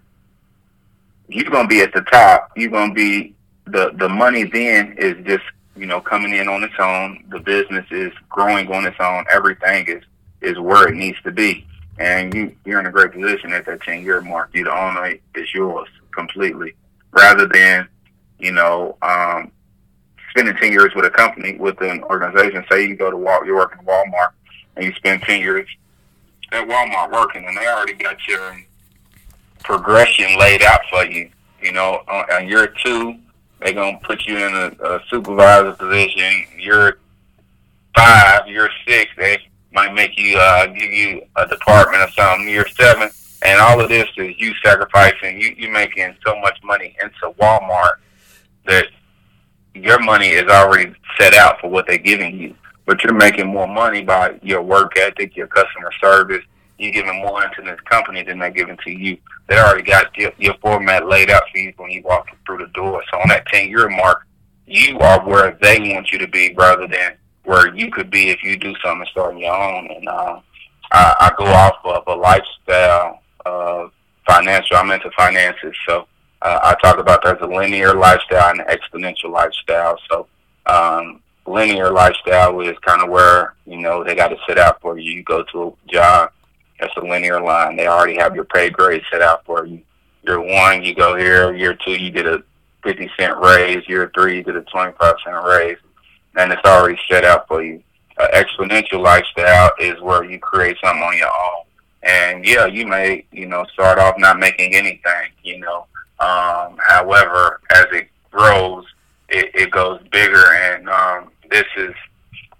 you're 1.28 1.50
gonna 1.50 1.68
be 1.68 1.80
at 1.80 1.94
the 1.94 2.02
top. 2.02 2.50
You're 2.56 2.70
gonna 2.70 2.94
be 2.94 3.34
the 3.66 3.92
the 3.98 4.08
money 4.08 4.44
then 4.44 4.96
is 4.98 5.14
just 5.24 5.44
you 5.76 5.86
know 5.86 6.00
coming 6.00 6.34
in 6.34 6.48
on 6.48 6.62
its 6.62 6.74
own. 6.78 7.24
The 7.30 7.40
business 7.40 7.86
is 7.90 8.12
growing 8.28 8.72
on 8.72 8.86
its 8.86 8.96
own. 9.00 9.24
Everything 9.30 9.86
is 9.88 10.02
is 10.40 10.58
where 10.58 10.88
it 10.88 10.94
needs 10.94 11.20
to 11.22 11.30
be, 11.30 11.66
and 11.98 12.34
you 12.34 12.56
you're 12.64 12.80
in 12.80 12.86
a 12.86 12.90
great 12.90 13.12
position 13.12 13.52
at 13.52 13.66
that 13.66 13.82
ten 13.82 14.02
year 14.02 14.20
mark. 14.20 14.50
You 14.54 14.64
the 14.64 14.76
owner 14.76 15.14
is 15.34 15.54
yours 15.54 15.88
completely, 16.12 16.74
rather 17.12 17.46
than 17.46 17.88
you 18.38 18.52
know 18.52 18.96
um, 19.02 19.52
spending 20.30 20.56
ten 20.56 20.72
years 20.72 20.92
with 20.94 21.04
a 21.04 21.10
company 21.10 21.56
with 21.58 21.80
an 21.80 22.02
organization. 22.04 22.64
Say 22.70 22.86
you 22.86 22.96
go 22.96 23.10
to 23.10 23.16
Wal, 23.16 23.44
you're 23.44 23.56
working 23.56 23.80
at 23.80 23.86
Walmart, 23.86 24.30
and 24.76 24.84
you 24.84 24.92
spend 24.94 25.22
ten 25.22 25.40
years 25.40 25.68
at 26.52 26.66
Walmart 26.66 27.12
working, 27.12 27.44
and 27.46 27.56
they 27.56 27.66
already 27.66 27.94
got 27.94 28.16
your 28.26 28.60
progression 29.64 30.38
laid 30.38 30.62
out 30.62 30.80
for 30.90 31.04
you. 31.04 31.30
You 31.62 31.72
know, 31.72 32.02
on 32.08 32.46
year 32.46 32.72
two, 32.84 33.18
they're 33.60 33.72
gonna 33.72 33.98
put 34.02 34.26
you 34.26 34.36
in 34.36 34.54
a, 34.54 34.84
a 34.84 35.00
supervisor 35.08 35.72
position. 35.72 36.44
Year 36.58 36.98
five, 37.96 38.46
year 38.46 38.68
six, 38.86 39.10
they 39.16 39.38
might 39.72 39.94
make 39.94 40.18
you 40.18 40.36
uh, 40.36 40.66
give 40.66 40.92
you 40.92 41.22
a 41.36 41.46
department 41.46 42.02
or 42.02 42.10
something. 42.10 42.48
Year 42.48 42.66
seven, 42.68 43.10
and 43.42 43.60
all 43.60 43.80
of 43.80 43.88
this 43.88 44.08
is 44.16 44.34
you 44.38 44.52
sacrificing. 44.64 45.40
You 45.40 45.54
you 45.56 45.70
making 45.70 46.16
so 46.24 46.38
much 46.40 46.58
money 46.62 46.96
into 47.02 47.34
Walmart 47.38 47.96
that 48.66 48.86
your 49.74 50.00
money 50.00 50.28
is 50.28 50.50
already 50.50 50.94
set 51.18 51.34
out 51.34 51.60
for 51.60 51.68
what 51.68 51.86
they're 51.86 51.98
giving 51.98 52.38
you. 52.38 52.54
But 52.84 53.02
you're 53.02 53.14
making 53.14 53.48
more 53.48 53.66
money 53.66 54.02
by 54.02 54.38
your 54.42 54.62
work 54.62 54.96
ethic, 54.96 55.36
your 55.36 55.48
customer 55.48 55.90
service, 56.00 56.44
you're 56.78 56.92
giving 56.92 57.20
more 57.20 57.42
into 57.44 57.62
this 57.62 57.80
company 57.80 58.22
than 58.22 58.38
they're 58.38 58.50
giving 58.50 58.76
to 58.84 58.90
you. 58.90 59.16
They 59.48 59.58
already 59.58 59.82
got 59.82 60.16
your, 60.16 60.32
your 60.38 60.54
format 60.60 61.08
laid 61.08 61.30
out 61.30 61.44
for 61.50 61.58
you 61.58 61.72
when 61.76 61.90
you 61.90 62.02
walk 62.02 62.28
through 62.44 62.58
the 62.58 62.66
door. 62.68 63.02
So 63.10 63.18
on 63.18 63.28
that 63.28 63.46
10 63.46 63.68
year 63.68 63.88
mark, 63.88 64.26
you 64.66 64.98
are 64.98 65.24
where 65.26 65.56
they 65.62 65.92
want 65.94 66.10
you 66.12 66.18
to 66.18 66.28
be 66.28 66.54
rather 66.56 66.86
than 66.86 67.16
where 67.44 67.74
you 67.74 67.90
could 67.90 68.10
be 68.10 68.30
if 68.30 68.42
you 68.42 68.56
do 68.56 68.74
something 68.84 69.06
starting 69.10 69.40
your 69.40 69.54
own. 69.54 69.88
And 69.90 70.08
uh, 70.08 70.40
I, 70.92 71.14
I 71.20 71.32
go 71.38 71.46
off 71.46 71.76
of 71.84 72.02
a 72.08 72.14
lifestyle 72.14 73.22
of 73.46 73.92
financial. 74.28 74.76
I'm 74.76 74.90
into 74.90 75.10
finances. 75.16 75.74
So 75.88 76.06
uh, 76.42 76.60
I 76.62 76.74
talk 76.82 76.98
about 76.98 77.22
there's 77.22 77.40
a 77.40 77.46
linear 77.46 77.94
lifestyle 77.94 78.50
and 78.50 78.60
an 78.60 78.66
exponential 78.66 79.30
lifestyle. 79.30 79.98
So 80.10 80.26
um, 80.66 81.22
linear 81.46 81.90
lifestyle 81.90 82.60
is 82.60 82.76
kind 82.84 83.02
of 83.02 83.08
where, 83.08 83.54
you 83.66 83.78
know, 83.78 84.02
they 84.02 84.14
got 84.14 84.28
to 84.28 84.36
sit 84.48 84.58
out 84.58 84.80
for 84.82 84.98
you. 84.98 85.12
You 85.12 85.22
go 85.22 85.44
to 85.52 85.62
a 85.68 85.92
job 85.92 86.30
it's 86.80 86.96
a 86.96 87.00
linear 87.00 87.40
line. 87.40 87.76
They 87.76 87.86
already 87.86 88.16
have 88.16 88.34
your 88.34 88.44
pay 88.44 88.70
grade 88.70 89.02
set 89.10 89.22
out 89.22 89.44
for 89.44 89.66
you. 89.66 89.82
Year 90.22 90.40
one, 90.40 90.82
you 90.82 90.94
go 90.94 91.16
here. 91.16 91.54
Year 91.54 91.74
two, 91.74 91.92
you 91.92 92.10
get 92.10 92.26
a 92.26 92.42
50 92.82 93.10
cent 93.18 93.38
raise. 93.38 93.88
Year 93.88 94.10
three, 94.14 94.36
you 94.36 94.42
get 94.42 94.56
a 94.56 94.62
25 94.62 95.14
cent 95.24 95.44
raise. 95.44 95.78
And 96.36 96.52
it's 96.52 96.64
already 96.64 96.98
set 97.08 97.24
out 97.24 97.48
for 97.48 97.62
you. 97.62 97.82
Uh, 98.18 98.28
exponential 98.34 99.02
lifestyle 99.02 99.70
is 99.78 100.00
where 100.00 100.24
you 100.24 100.38
create 100.38 100.76
something 100.82 101.02
on 101.02 101.16
your 101.16 101.28
own. 101.28 101.64
And 102.02 102.44
yeah, 102.46 102.66
you 102.66 102.86
may, 102.86 103.24
you 103.32 103.46
know, 103.46 103.64
start 103.72 103.98
off 103.98 104.14
not 104.18 104.38
making 104.38 104.74
anything, 104.74 105.30
you 105.42 105.58
know. 105.58 105.86
Um, 106.18 106.78
however, 106.86 107.60
as 107.70 107.86
it 107.92 108.08
grows, 108.30 108.84
it, 109.28 109.50
it 109.54 109.70
goes 109.70 110.00
bigger. 110.10 110.44
And 110.54 110.88
um, 110.88 111.30
this 111.50 111.64
is 111.76 111.94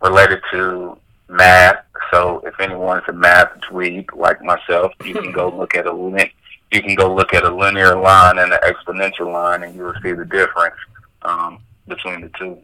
related 0.02 0.40
to 0.52 0.98
math. 1.28 1.85
So 2.10 2.42
if 2.46 2.58
anyone's 2.60 3.04
a 3.08 3.12
math 3.12 3.50
dweeb 3.70 4.14
like 4.14 4.42
myself, 4.42 4.92
you 5.04 5.14
can 5.14 5.32
go 5.32 5.48
look 5.48 5.74
at 5.74 5.86
a 5.86 5.92
link. 5.92 6.34
You 6.72 6.82
can 6.82 6.94
go 6.94 7.14
look 7.14 7.32
at 7.32 7.44
a 7.44 7.54
linear 7.54 7.96
line 7.96 8.38
and 8.38 8.52
an 8.52 8.58
exponential 8.62 9.32
line, 9.32 9.62
and 9.62 9.74
you 9.74 9.82
will 9.82 9.94
see 10.02 10.12
the 10.12 10.24
difference 10.24 10.74
um, 11.22 11.60
between 11.86 12.22
the 12.22 12.30
two. 12.38 12.58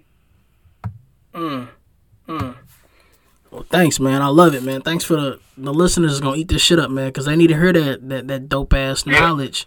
Mm. 1.35 1.69
Mm. 2.29 2.57
Well, 3.51 3.67
thanks, 3.69 4.01
man. 4.01 4.23
I 4.23 4.29
love 4.29 4.55
it, 4.55 4.63
man. 4.63 4.81
Thanks 4.81 5.05
for 5.05 5.15
the 5.17 5.41
the 5.57 5.75
listeners 5.75 6.13
is 6.13 6.21
gonna 6.21 6.37
eat 6.37 6.49
this 6.49 6.63
shit 6.63 6.79
up, 6.79 6.91
man, 6.91 7.09
because 7.09 7.27
they 7.27 7.37
need 7.37 7.49
to 7.49 7.55
hear 7.55 7.73
that 7.73 8.09
that, 8.09 8.29
that 8.29 8.49
dope 8.49 8.73
ass 8.73 9.07
knowledge. 9.07 9.67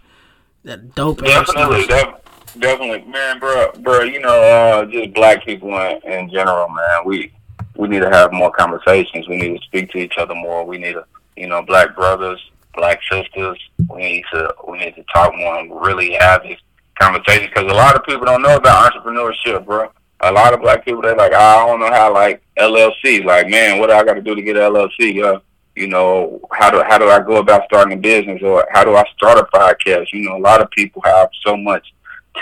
That 0.64 0.94
dope 0.94 1.22
definitely, 1.22 1.34
ass 1.34 1.54
knowledge. 1.54 1.88
Def- 1.88 2.60
definitely, 2.60 3.10
man, 3.10 3.38
bro, 3.38 3.72
bro. 3.80 4.02
You 4.02 4.20
know, 4.20 4.40
uh, 4.42 4.84
just 4.86 5.14
black 5.14 5.44
people 5.44 5.78
in, 5.78 6.00
in 6.02 6.30
general, 6.30 6.68
man. 6.68 7.04
We 7.04 7.32
we 7.78 7.88
need 7.88 8.00
to 8.00 8.10
have 8.10 8.32
more 8.32 8.50
conversations. 8.50 9.28
We 9.28 9.36
need 9.36 9.58
to 9.58 9.64
speak 9.64 9.90
to 9.90 9.98
each 9.98 10.18
other 10.18 10.34
more. 10.34 10.64
We 10.64 10.78
need 10.78 10.94
to, 10.94 11.04
you 11.36 11.46
know, 11.46 11.62
black 11.62 11.94
brothers, 11.94 12.40
black 12.74 13.00
sisters. 13.10 13.58
We 13.88 13.98
need 13.98 14.24
to 14.32 14.54
we 14.68 14.78
need 14.78 14.94
to 14.96 15.04
talk 15.12 15.34
more 15.34 15.58
and 15.58 15.70
really 15.80 16.14
have 16.14 16.42
these 16.42 16.58
conversations 17.00 17.50
because 17.54 17.70
a 17.70 17.74
lot 17.74 17.96
of 17.96 18.04
people 18.04 18.26
don't 18.26 18.42
know 18.42 18.56
about 18.56 18.92
entrepreneurship, 18.92 19.64
bro. 19.64 19.90
A 20.20 20.32
lot 20.32 20.54
of 20.54 20.60
black 20.60 20.84
people 20.84 21.02
they 21.02 21.14
like 21.14 21.32
I 21.32 21.66
don't 21.66 21.80
know 21.80 21.90
how 21.90 22.12
like 22.12 22.42
LLC. 22.58 23.24
Like 23.24 23.48
man, 23.48 23.78
what 23.78 23.88
do 23.88 23.94
I 23.94 24.04
got 24.04 24.14
to 24.14 24.22
do 24.22 24.34
to 24.34 24.42
get 24.42 24.56
LLC? 24.56 25.22
Uh, 25.22 25.40
you 25.74 25.88
know, 25.88 26.40
how 26.52 26.70
do 26.70 26.82
how 26.82 26.98
do 26.98 27.08
I 27.08 27.20
go 27.20 27.36
about 27.36 27.64
starting 27.66 27.98
a 27.98 28.00
business 28.00 28.42
or 28.42 28.66
how 28.72 28.84
do 28.84 28.96
I 28.96 29.04
start 29.14 29.38
a 29.38 29.44
podcast? 29.44 30.12
You 30.12 30.22
know, 30.22 30.36
a 30.36 30.40
lot 30.40 30.62
of 30.62 30.70
people 30.70 31.02
have 31.04 31.28
so 31.44 31.56
much 31.56 31.92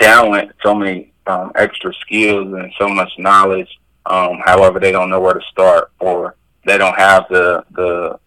talent, 0.00 0.52
so 0.62 0.74
many 0.74 1.12
um, 1.26 1.50
extra 1.56 1.92
skills, 1.94 2.52
and 2.52 2.72
so 2.78 2.88
much 2.88 3.10
knowledge 3.18 3.68
um, 4.06 4.40
however, 4.44 4.78
they 4.78 4.92
don't 4.92 5.10
know 5.10 5.20
where 5.20 5.34
to 5.34 5.40
start, 5.50 5.90
or 6.00 6.36
they 6.64 6.78
don't 6.78 6.96
have 6.96 7.26
the 7.30 7.64
the 7.72 8.18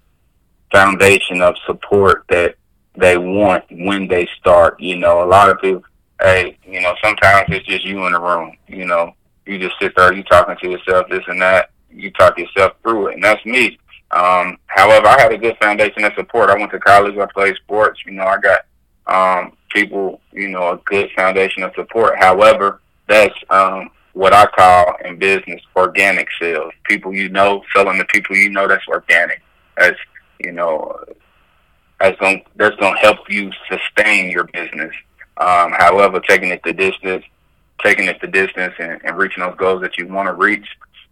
foundation 0.71 1.41
of 1.41 1.55
support 1.65 2.25
that 2.29 2.55
they 2.95 3.17
want 3.17 3.63
when 3.69 4.07
they 4.07 4.27
start. 4.39 4.79
You 4.79 4.97
know, 4.97 5.23
a 5.23 5.27
lot 5.27 5.49
of 5.49 5.61
people, 5.61 5.83
hey, 6.21 6.57
you 6.65 6.81
know, 6.81 6.95
sometimes 7.03 7.45
it's 7.49 7.65
just 7.65 7.85
you 7.85 8.05
in 8.05 8.13
the 8.13 8.19
room. 8.19 8.57
You 8.67 8.85
know, 8.85 9.13
you 9.45 9.59
just 9.59 9.75
sit 9.79 9.95
there, 9.95 10.13
you 10.13 10.23
talking 10.23 10.57
to 10.61 10.71
yourself, 10.71 11.07
this 11.09 11.23
and 11.27 11.41
that. 11.41 11.71
You 11.91 12.11
talk 12.11 12.37
yourself 12.37 12.73
through 12.83 13.07
it, 13.07 13.13
and 13.15 13.23
that's 13.23 13.43
me. 13.45 13.79
Um, 14.11 14.57
however, 14.67 15.07
I 15.07 15.19
had 15.19 15.31
a 15.31 15.37
good 15.37 15.57
foundation 15.61 16.03
of 16.03 16.13
support. 16.15 16.49
I 16.49 16.57
went 16.57 16.71
to 16.71 16.79
college. 16.79 17.17
I 17.17 17.25
played 17.27 17.55
sports. 17.57 18.01
You 18.05 18.13
know, 18.13 18.25
I 18.25 18.37
got 18.37 18.65
um, 19.07 19.53
people. 19.69 20.21
You 20.31 20.49
know, 20.49 20.73
a 20.73 20.77
good 20.85 21.09
foundation 21.15 21.63
of 21.63 21.73
support. 21.75 22.17
However, 22.19 22.81
that's 23.07 23.35
um, 23.49 23.89
what 24.17 24.33
I 24.33 24.47
call 24.47 24.95
in 25.05 25.19
business 25.19 25.61
organic 25.75 26.27
sales. 26.41 26.73
People 26.85 27.13
you 27.13 27.29
know 27.29 27.63
selling 27.75 27.99
to 27.99 28.05
people 28.05 28.35
you 28.35 28.49
know 28.49 28.67
that's 28.67 28.87
organic. 28.87 29.41
That's 29.77 29.99
you 30.39 30.51
know 30.51 30.99
that's 31.99 32.19
gonna 32.19 32.41
that's 32.55 32.75
to 32.77 32.91
help 32.99 33.19
you 33.29 33.51
sustain 33.69 34.31
your 34.31 34.45
business. 34.45 34.93
Um, 35.37 35.71
however, 35.77 36.19
taking 36.19 36.49
it 36.49 36.61
the 36.63 36.73
distance, 36.73 37.23
taking 37.83 38.05
it 38.05 38.19
the 38.19 38.27
distance, 38.27 38.73
and, 38.79 38.99
and 39.03 39.17
reaching 39.17 39.43
those 39.43 39.55
goals 39.55 39.81
that 39.81 39.97
you 39.99 40.07
want 40.07 40.27
to 40.27 40.33
reach, 40.33 40.67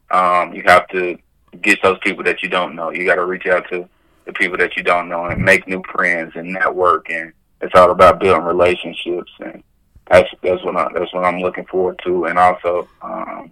um, 0.10 0.53
you 0.53 0.64
have 0.66 0.88
to 0.88 1.18
get 1.62 1.82
those 1.84 1.99
people 2.01 2.24
that 2.24 2.41
you 2.41 2.49
don't 2.49 2.76
know. 2.76 2.89
You 2.89 3.06
got 3.06 3.16
to 3.16 3.26
reach 3.26 3.45
out 3.45 3.70
to 3.70 3.88
the 4.26 4.34
people 4.34 4.58
that 4.58 4.76
you 4.76 4.84
don't 4.84 5.10
know 5.10 5.26
and 5.26 5.43
make 5.43 5.68
new 5.68 5.84
friends 5.93 6.32
and 6.36 6.53
network. 6.53 7.10
And 7.12 7.34
it's 7.62 7.76
all 7.76 7.91
about 7.91 8.20
building 8.20 8.43
relationships 8.43 9.32
and 9.39 9.64
that's 10.08 10.30
that's 10.41 10.64
what 10.64 10.76
I, 10.76 10.88
that's 10.93 11.14
what 11.14 11.26
I'm 11.26 11.39
looking 11.39 11.66
forward 11.66 11.99
to, 12.03 12.26
and 12.26 12.38
also 12.38 12.88
um, 13.01 13.51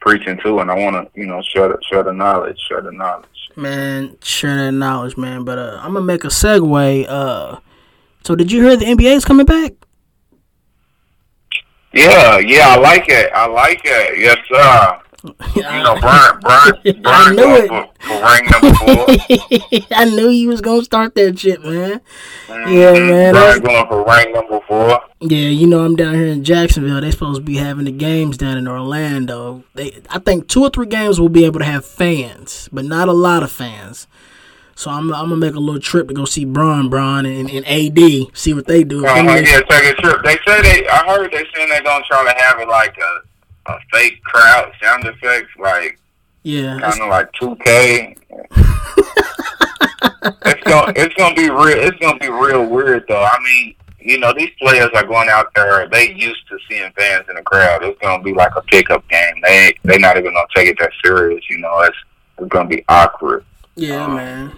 preaching 0.00 0.38
to. 0.44 0.60
And 0.60 0.70
I 0.70 0.74
want 0.74 0.96
to 0.96 1.20
you 1.20 1.26
know 1.26 1.42
share 1.42 1.68
the, 1.68 1.78
share 1.88 2.02
the 2.02 2.12
knowledge, 2.12 2.58
share 2.68 2.80
the 2.82 2.92
knowledge. 2.92 3.28
Man, 3.56 4.16
share 4.22 4.56
that 4.56 4.72
knowledge, 4.72 5.16
man. 5.16 5.44
But 5.44 5.58
uh, 5.58 5.80
I'm 5.82 5.94
gonna 5.94 6.04
make 6.04 6.24
a 6.24 6.28
segue. 6.28 7.06
Uh, 7.08 7.58
so 8.24 8.34
did 8.34 8.52
you 8.52 8.62
hear 8.62 8.76
the 8.76 8.84
NBA 8.84 9.16
is 9.16 9.24
coming 9.24 9.46
back? 9.46 9.72
Yeah, 11.92 12.38
yeah, 12.38 12.68
I 12.68 12.76
like 12.78 13.08
it. 13.08 13.30
I 13.34 13.46
like 13.46 13.82
it. 13.84 14.18
Yes, 14.18 14.38
sir. 14.48 15.00
You 15.24 15.62
know, 15.62 15.96
Brian, 16.00 16.40
Brian, 16.40 16.74
Brian 17.02 17.04
I 17.04 17.30
knew 17.32 17.54
it. 17.54 17.68
For, 17.68 17.88
for 18.00 18.22
number 18.50 18.74
four. 18.74 19.96
I 19.96 20.04
knew 20.04 20.28
you 20.28 20.48
was 20.48 20.60
gonna 20.60 20.82
start 20.82 21.14
that 21.14 21.38
shit, 21.38 21.62
man. 21.62 22.00
Mm-hmm. 22.48 22.72
Yeah, 22.72 22.92
man. 22.92 23.34
Brian 23.34 23.62
going 23.62 23.86
for 23.86 24.04
ring 24.04 24.32
number 24.32 24.60
four. 24.66 25.00
Yeah, 25.20 25.48
you 25.48 25.68
know 25.68 25.84
I'm 25.84 25.94
down 25.94 26.14
here 26.14 26.26
in 26.26 26.42
Jacksonville. 26.42 27.00
They 27.00 27.12
supposed 27.12 27.40
to 27.40 27.44
be 27.44 27.56
having 27.56 27.84
the 27.84 27.92
games 27.92 28.36
down 28.36 28.58
in 28.58 28.66
Orlando. 28.66 29.62
They, 29.74 30.02
I 30.10 30.18
think 30.18 30.48
two 30.48 30.62
or 30.62 30.70
three 30.70 30.86
games 30.86 31.20
will 31.20 31.28
be 31.28 31.44
able 31.44 31.60
to 31.60 31.66
have 31.66 31.86
fans, 31.86 32.68
but 32.72 32.84
not 32.84 33.08
a 33.08 33.12
lot 33.12 33.44
of 33.44 33.52
fans. 33.52 34.08
So 34.74 34.90
I'm, 34.90 35.14
I'm 35.14 35.28
gonna 35.28 35.36
make 35.36 35.54
a 35.54 35.60
little 35.60 35.80
trip 35.80 36.08
to 36.08 36.14
go 36.14 36.24
see 36.24 36.44
Bron, 36.44 36.88
Bron, 36.90 37.26
and, 37.26 37.48
and 37.48 37.64
AD, 37.66 38.36
see 38.36 38.54
what 38.54 38.66
they 38.66 38.82
do. 38.82 39.06
Uh-huh, 39.06 39.22
yeah, 39.22 39.60
take 39.60 39.98
a 39.98 40.02
trip. 40.02 40.24
They 40.24 40.36
say 40.44 40.62
they. 40.62 40.88
I 40.88 41.06
heard 41.06 41.30
they 41.30 41.46
saying 41.54 41.68
they're 41.68 41.82
gonna 41.82 42.04
try 42.04 42.24
to 42.24 42.42
have 42.42 42.58
it 42.58 42.66
like 42.66 42.96
a 42.98 43.31
a 43.66 43.78
fake 43.92 44.22
crowd 44.24 44.72
sound 44.82 45.04
effects, 45.04 45.50
like 45.58 45.98
yeah, 46.42 46.78
kind 46.80 47.00
of 47.00 47.08
like 47.08 47.32
2K. 47.32 48.16
it's 50.44 50.62
gonna 50.64 50.92
it's 50.96 51.14
gonna 51.14 51.34
be 51.34 51.50
real. 51.50 51.78
It's 51.78 51.98
gonna 51.98 52.18
be 52.18 52.28
real 52.28 52.66
weird 52.66 53.04
though. 53.08 53.22
I 53.22 53.38
mean, 53.42 53.74
you 53.98 54.18
know, 54.18 54.32
these 54.36 54.50
players 54.60 54.90
are 54.94 55.06
going 55.06 55.28
out 55.28 55.54
there. 55.54 55.88
They 55.88 56.12
used 56.14 56.48
to 56.48 56.58
seeing 56.68 56.90
fans 56.92 57.26
in 57.28 57.36
the 57.36 57.42
crowd. 57.42 57.84
It's 57.84 57.98
gonna 58.00 58.22
be 58.22 58.32
like 58.32 58.52
a 58.56 58.62
pickup 58.62 59.08
game. 59.08 59.34
They 59.42 59.74
they 59.84 59.98
not 59.98 60.16
even 60.16 60.34
gonna 60.34 60.46
take 60.54 60.68
it 60.68 60.78
that 60.80 60.90
serious. 61.04 61.44
You 61.48 61.58
know, 61.58 61.80
it's 61.80 61.96
it's 62.38 62.48
gonna 62.48 62.68
be 62.68 62.84
awkward. 62.88 63.44
Yeah, 63.76 64.04
um, 64.04 64.14
man. 64.14 64.56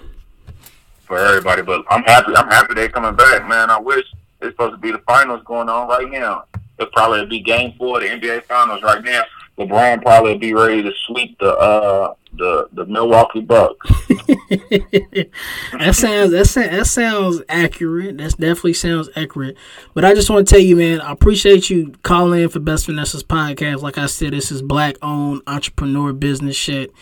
For 1.03 1.19
everybody, 1.19 1.63
but 1.63 1.85
I'm 1.91 2.03
happy. 2.05 2.35
I'm 2.35 2.49
happy 2.49 2.75
they're 2.75 2.89
coming 2.89 3.15
back, 3.15 3.47
man. 3.47 3.69
I 3.69 3.79
wish 3.79 4.05
it's 4.41 4.53
supposed 4.53 4.73
to 4.73 4.79
be 4.79 4.91
the 4.91 4.99
finals 4.99 5.43
going 5.45 5.69
on 5.69 5.89
right 5.89 6.11
now. 6.11 6.45
It'll 6.79 6.93
probably 6.93 7.27
be 7.27 7.41
Game 7.41 7.75
Four 7.79 7.99
of 7.99 8.03
the 8.03 8.09
NBA 8.09 8.45
Finals 8.45 8.83
right 8.83 9.03
now. 9.03 9.23
LeBron 9.59 10.03
probably 10.03 10.37
be 10.37 10.53
ready 10.53 10.83
to 10.83 10.93
sweep 11.07 11.39
the 11.39 11.55
uh 11.57 12.15
the 12.37 12.69
the 12.73 12.85
Milwaukee 12.87 13.41
Bucks. 13.41 13.89
that 14.19 15.93
sounds 15.93 16.33
that, 16.33 16.47
sounds 16.47 16.71
that 16.71 16.87
sounds 16.87 17.43
accurate. 17.49 18.19
That 18.19 18.31
definitely 18.33 18.75
sounds 18.75 19.09
accurate. 19.15 19.57
But 19.95 20.05
I 20.05 20.15
just 20.15 20.29
want 20.29 20.49
to 20.49 20.55
tell 20.55 20.63
you, 20.63 20.75
man, 20.75 21.01
I 21.01 21.13
appreciate 21.13 21.71
you 21.71 21.93
calling 22.03 22.43
in 22.43 22.49
for 22.49 22.59
Best 22.59 22.87
Finesses 22.87 23.23
podcast. 23.23 23.83
Like 23.83 23.99
I 23.99 24.07
said, 24.07 24.33
this 24.33 24.51
is 24.51 24.63
black 24.63 24.97
owned 25.03 25.43
entrepreneur 25.47 26.13
business 26.13 26.57
shit. 26.57 26.93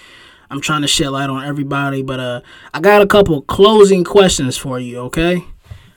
I'm 0.51 0.61
trying 0.61 0.83
to 0.83 0.89
shed 0.89 1.09
light 1.09 1.31
on 1.31 1.43
everybody, 1.43 2.03
but 2.03 2.21
uh, 2.21 2.41
I 2.75 2.81
got 2.81 3.01
a 3.01 3.07
couple 3.07 3.41
closing 3.41 4.05
questions 4.05 4.59
for 4.59 4.79
you. 4.79 4.99
Okay. 4.99 5.43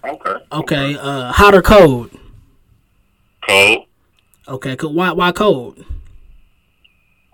Okay. 0.06 0.36
Okay. 0.52 0.98
Uh, 0.98 1.34
hot 1.34 1.54
or 1.54 1.62
cold? 1.62 2.18
Cold. 3.48 3.86
Okay. 4.48 4.76
cool. 4.76 4.94
Why? 4.94 5.12
Why 5.12 5.32
cold? 5.32 5.80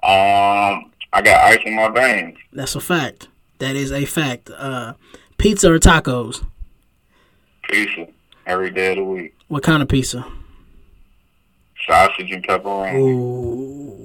Um, 0.04 0.92
I 1.14 1.22
got 1.24 1.44
ice 1.46 1.60
in 1.66 1.76
my 1.76 1.90
veins. 1.90 2.38
That's 2.52 2.76
a 2.76 2.80
fact. 2.80 3.28
That 3.60 3.76
is 3.76 3.92
a 3.92 4.06
fact. 4.06 4.50
Uh, 4.50 4.94
pizza 5.38 5.72
or 5.72 5.80
tacos? 5.80 6.46
Pizza 7.64 8.08
every 8.46 8.72
day 8.72 8.92
of 8.92 8.98
the 8.98 9.04
week. 9.04 9.36
What 9.48 9.64
kind 9.64 9.84
of 9.84 9.90
pizza? 9.90 10.26
Sausage 11.88 12.32
and 12.32 12.46
pepperoni. 12.48 12.96
Ooh. 12.96 14.02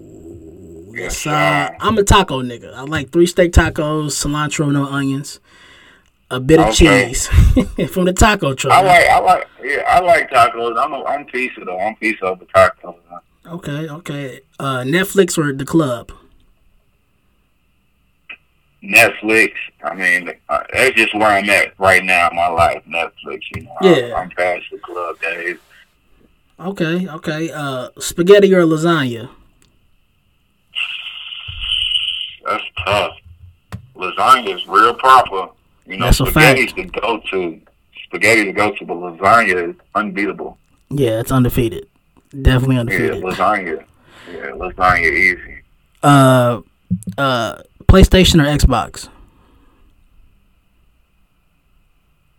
Yes, 0.95 1.27
uh, 1.27 1.71
I'm 1.79 1.99
a 1.99 2.03
taco 2.03 2.43
nigga. 2.43 2.73
I 2.75 2.83
like 2.83 3.11
three 3.11 3.27
steak 3.27 3.53
tacos, 3.53 4.13
cilantro, 4.13 4.73
no 4.73 4.87
onions, 4.87 5.41
a 6.31 6.41
bit 6.41 6.59
of 6.61 6.67
Okay. 6.69 7.09
cheese 7.09 7.27
from 7.93 8.05
the 8.07 8.13
taco 8.13 8.55
truck. 8.55 8.73
I 8.75 8.83
like, 8.83 9.07
I 9.09 9.19
like, 9.21 9.49
yeah, 9.63 9.83
I 9.89 10.01
like 10.01 10.31
tacos. 10.31 10.77
I'm, 10.83 10.93
a, 10.93 11.05
I'm 11.05 11.25
pizza 11.27 11.61
though. 11.65 11.79
I'm 11.79 11.95
pizza 11.97 12.25
over 12.27 12.45
tacos. 12.47 12.97
Okay, 13.47 13.89
okay. 13.89 14.41
Uh, 14.59 14.79
Netflix 14.79 15.39
or 15.39 15.53
the 15.53 15.65
club? 15.65 16.11
Netflix. 18.83 19.53
I 19.85 19.95
mean, 19.95 20.31
uh, 20.49 20.63
that's 20.73 20.97
just 20.97 21.15
where 21.15 21.29
I'm 21.29 21.49
at 21.51 21.79
right 21.79 22.03
now 22.05 22.29
in 22.31 22.37
my 22.37 22.49
life. 22.49 22.83
Netflix. 22.89 23.41
You 23.55 23.63
know, 23.63 23.77
Yeah. 23.83 24.15
I'm, 24.17 24.23
I'm 24.25 24.31
past 24.31 24.65
the 24.73 24.79
club 24.79 25.21
days. 25.21 25.59
Okay, 26.59 27.07
okay. 27.09 27.51
Uh, 27.53 27.89
spaghetti 27.99 28.53
or 28.55 28.63
lasagna? 28.65 29.29
That's 32.45 32.65
tough. 32.85 33.13
Lasagna 33.95 34.57
is 34.57 34.67
real 34.67 34.95
proper. 34.95 35.49
You 35.87 35.97
know, 35.99 36.07
That's 36.07 36.19
spaghetti's 36.19 36.75
the 36.75 36.85
go-to. 36.85 37.61
Spaghetti 38.05 38.45
to 38.45 38.53
go 38.53 38.73
to, 38.75 38.85
but 38.85 38.97
lasagna 38.97 39.71
is 39.71 39.77
unbeatable. 39.95 40.59
Yeah, 40.91 41.21
it's 41.21 41.33
undefeated. 41.33 41.89
Definitely 42.31 42.79
undefeated. 42.79 43.17
Yeah, 43.17 43.23
lasagna. 43.23 43.85
Yeah, 44.33 44.51
lasagna 44.53 45.13
easy. 45.13 45.63
Uh, 46.03 46.61
uh, 47.19 47.63
PlayStation 47.89 48.41
or 48.41 48.57
Xbox? 48.57 49.09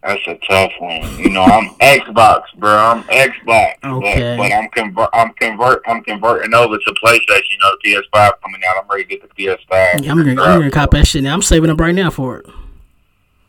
That's 0.03 0.25
a 0.27 0.37
tough 0.47 0.71
one. 0.79 1.19
You 1.19 1.29
know, 1.31 1.43
I'm 1.43 1.69
Xbox, 1.79 2.43
bro. 2.57 2.77
I'm 2.77 3.03
Xbox. 3.03 3.73
Okay. 3.83 4.37
But, 4.37 4.43
but 4.43 4.53
I'm 4.53 4.69
convert. 4.69 5.09
I'm 5.11 5.33
convert. 5.33 5.81
I'm 5.85 6.01
converting 6.03 6.53
over 6.53 6.77
to 6.77 6.95
PlayStation. 7.03 7.51
You 7.51 7.57
know, 7.61 7.71
the 7.83 7.93
PS5 8.13 8.31
coming 8.41 8.61
out. 8.65 8.77
I'm 8.81 8.89
ready 8.89 9.03
to 9.03 9.09
get 9.09 9.21
the 9.21 9.43
PS5. 9.43 10.05
Yeah, 10.05 10.11
I'm 10.11 10.17
gonna, 10.17 10.41
I'm 10.41 10.59
gonna 10.59 10.71
cop 10.71 10.91
that 10.91 11.07
shit 11.07 11.23
now. 11.23 11.33
I'm 11.33 11.41
saving 11.41 11.69
up 11.69 11.79
right 11.79 11.95
now 11.95 12.09
for 12.09 12.39
it. 12.39 12.45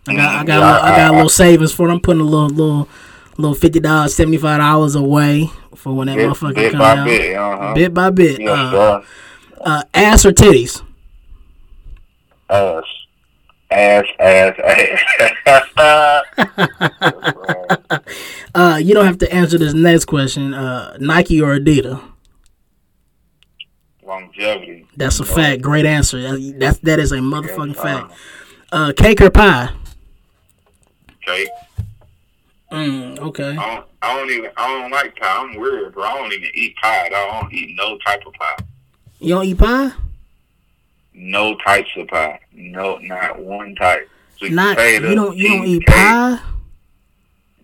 I 0.09 0.15
got, 0.15 0.35
I 0.35 0.45
got, 0.45 0.49
Yeah, 0.49 0.59
a 0.59 0.61
little, 0.61 0.85
I 0.87 0.97
got 0.97 1.11
a 1.11 1.15
little 1.15 1.29
savings 1.29 1.73
for 1.73 1.89
it. 1.89 1.93
I'm 1.93 2.01
putting 2.01 2.21
a 2.21 2.25
little, 2.25 2.49
little, 2.49 2.89
little 3.37 3.55
fifty 3.55 3.81
dollars, 3.81 4.15
seventy 4.15 4.37
five 4.39 4.59
dollars 4.59 4.95
away 4.95 5.51
for 5.75 5.95
when 5.95 6.07
that 6.09 6.17
Bit, 6.17 6.29
motherfucker 6.31 6.55
bit 6.55 6.73
come 6.73 6.81
by 6.81 6.97
out. 6.97 7.07
bit. 7.07 7.37
Uh-huh. 7.37 7.75
Bit 7.75 7.95
by 7.95 8.11
bit. 8.11 8.41
Yes, 8.41 8.51
uh, 8.51 9.05
uh, 9.61 9.83
ass 9.95 10.27
or 10.27 10.33
titties? 10.33 10.83
Ass. 12.51 12.85
Ass, 13.71 14.07
ass, 14.19 14.59
ass. 15.77 16.25
Uh, 18.55 18.81
you 18.83 18.95
don't 18.95 19.05
have 19.07 19.19
to 19.19 19.33
answer 19.33 19.59
this 19.59 19.75
next 19.75 20.07
question. 20.07 20.55
Uh, 20.55 20.97
Nike 20.99 21.41
or 21.41 21.59
Adidas? 21.59 22.03
Longevity. 24.05 24.87
That's 24.97 25.21
a 25.21 25.25
fact. 25.25 25.61
Great 25.63 25.85
answer. 25.85 26.19
That, 26.59 26.81
that, 26.83 26.99
is 26.99 27.13
a 27.13 27.19
motherfucking 27.19 27.77
fact. 27.77 28.13
Uh, 28.73 28.93
cake 28.97 29.21
or 29.21 29.31
pie? 29.31 29.71
Cake. 31.29 31.49
Mm, 32.73 33.19
okay. 33.19 33.57
I 33.57 33.75
don't, 33.75 33.87
I 34.03 34.17
don't 34.17 34.31
even. 34.31 34.51
I 34.57 34.69
don't 34.69 34.91
like 34.91 35.17
pie. 35.17 35.27
I'm 35.27 35.59
weird, 35.59 35.95
bro. 35.95 36.05
I 36.05 36.17
don't 36.17 36.33
even 36.33 36.51
eat 36.55 36.75
pie. 36.77 37.07
I 37.07 37.41
don't 37.41 37.53
eat 37.53 37.75
no 37.77 37.99
type 37.99 38.27
of 38.27 38.33
pie. 38.35 38.65
You 39.21 39.35
don't 39.35 39.45
eat 39.45 39.59
pie? 39.59 39.91
No 41.15 41.57
types 41.57 41.91
of 41.97 42.09
pie. 42.09 42.41
No, 42.53 42.99
not 42.99 43.39
one 43.41 43.75
type. 43.75 44.09
Sweet 44.37 44.53
Not 44.53 44.77
potato, 44.77 45.09
you 45.09 45.15
don't 45.15 45.37
you 45.37 45.49
don't 45.49 45.67
eat 45.67 45.81
cheesecake, 45.81 45.87
pie? 45.87 46.41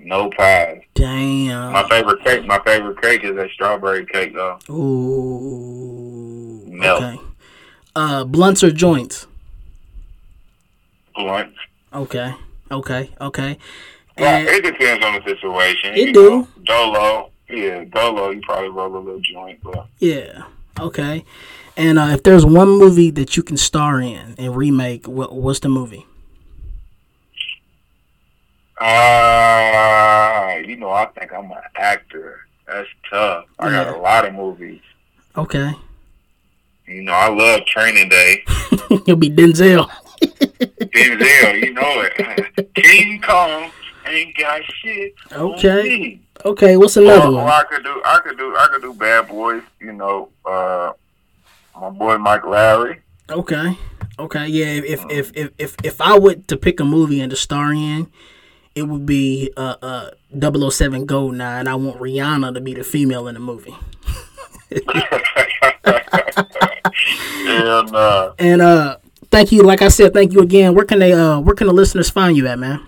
No 0.00 0.30
pies. 0.30 0.82
Damn. 0.94 1.72
My 1.72 1.88
favorite 1.88 2.22
cake. 2.24 2.44
My 2.46 2.58
favorite 2.64 3.00
cake 3.00 3.24
is 3.24 3.36
a 3.36 3.48
strawberry 3.50 4.04
cake, 4.06 4.34
though. 4.34 4.58
Ooh. 4.70 6.64
Milk. 6.66 7.02
Okay. 7.02 7.20
Uh, 7.94 8.24
blunts 8.24 8.64
or 8.64 8.70
joints? 8.70 9.26
Blunt. 11.14 11.54
Okay. 11.92 12.34
Okay. 12.70 13.10
Okay. 13.20 13.58
Well, 14.18 14.46
it 14.48 14.62
depends 14.64 15.04
on 15.04 15.14
the 15.14 15.22
situation. 15.24 15.94
It 15.94 16.08
you 16.08 16.12
do. 16.12 16.30
Know, 16.30 16.48
dolo. 16.64 17.30
Yeah, 17.48 17.84
dolo. 17.84 18.30
You 18.30 18.40
probably 18.42 18.68
roll 18.70 18.96
a 18.96 18.98
little 18.98 19.20
joint, 19.20 19.60
but 19.62 19.86
yeah. 19.98 20.44
Okay. 20.80 21.24
And 21.76 21.98
uh, 21.98 22.08
if 22.12 22.22
there's 22.22 22.46
one 22.46 22.68
movie 22.68 23.10
that 23.10 23.36
you 23.36 23.42
can 23.42 23.56
star 23.56 24.00
in 24.00 24.34
and 24.38 24.56
remake, 24.56 25.06
what 25.08 25.32
what's 25.34 25.60
the 25.60 25.68
movie? 25.68 26.06
uh, 28.80 30.56
you 30.66 30.76
know, 30.76 30.90
I 30.90 31.06
think 31.18 31.32
I'm 31.32 31.50
an 31.50 31.58
actor. 31.76 32.40
That's 32.66 32.88
tough. 33.10 33.44
I 33.58 33.66
Yeah. 33.70 33.84
got 33.84 33.96
a 33.96 34.00
lot 34.00 34.26
of 34.26 34.34
movies. 34.34 34.80
Okay. 35.36 35.72
You 36.86 37.02
know, 37.02 37.12
I 37.12 37.28
love 37.28 37.64
Training 37.66 38.08
Day. 38.08 38.44
You'll 39.06 39.16
be 39.16 39.30
Denzel. 39.30 39.88
Denzel, 40.94 41.62
you 41.64 41.72
know 41.74 42.02
it. 42.06 42.74
King 42.74 43.20
Kong 43.20 43.70
ain't 44.06 44.36
got 44.36 44.62
shit. 44.64 45.14
Okay. 45.32 46.20
Okay. 46.44 46.76
What's 46.76 46.96
another 46.96 47.26
Or, 47.26 47.30
or 47.30 47.44
one? 47.44 47.48
I 47.48 47.64
could 47.68 47.82
do, 47.84 48.02
I 48.04 48.18
could 48.20 48.38
do, 48.38 48.56
I 48.56 48.66
could 48.70 48.82
do 48.82 48.94
Bad 48.94 49.28
Boys. 49.28 49.62
You 49.80 49.92
know, 49.92 50.28
uh, 50.44 50.92
my 51.80 51.90
boy 51.90 52.18
Mike 52.18 52.42
Lowrey. 52.42 53.00
Okay. 53.30 53.76
Okay. 54.18 54.46
Yeah. 54.46 54.66
If 54.66 55.04
if 55.10 55.32
if 55.34 55.50
if 55.58 55.76
if 55.82 56.00
I 56.00 56.18
were 56.18 56.34
to 56.36 56.56
pick 56.56 56.78
a 56.80 56.84
movie 56.84 57.20
and 57.20 57.30
to 57.30 57.36
star 57.36 57.72
in, 57.72 58.08
it 58.74 58.82
would 58.82 59.06
be 59.06 59.52
uh 59.56 59.76
uh 59.82 60.10
007 60.70 61.06
Goldeneye, 61.06 61.60
and 61.60 61.68
I 61.68 61.74
want 61.74 61.98
Rihanna 62.00 62.54
to 62.54 62.60
be 62.60 62.74
the 62.74 62.84
female 62.84 63.26
in 63.28 63.34
the 63.34 63.40
movie. 63.40 63.74
and 67.46 67.94
uh, 67.94 68.32
And 68.38 68.62
uh, 68.62 68.96
thank 69.34 69.50
you. 69.50 69.62
Like 69.62 69.82
I 69.82 69.88
said, 69.88 70.12
thank 70.12 70.32
you 70.32 70.40
again. 70.40 70.74
Where 70.74 70.84
can 70.84 71.00
they 71.00 71.12
uh 71.12 71.40
where 71.40 71.56
can 71.56 71.66
the 71.66 71.72
listeners 71.72 72.08
find 72.08 72.36
you 72.36 72.46
at, 72.46 72.58
man? 72.58 72.86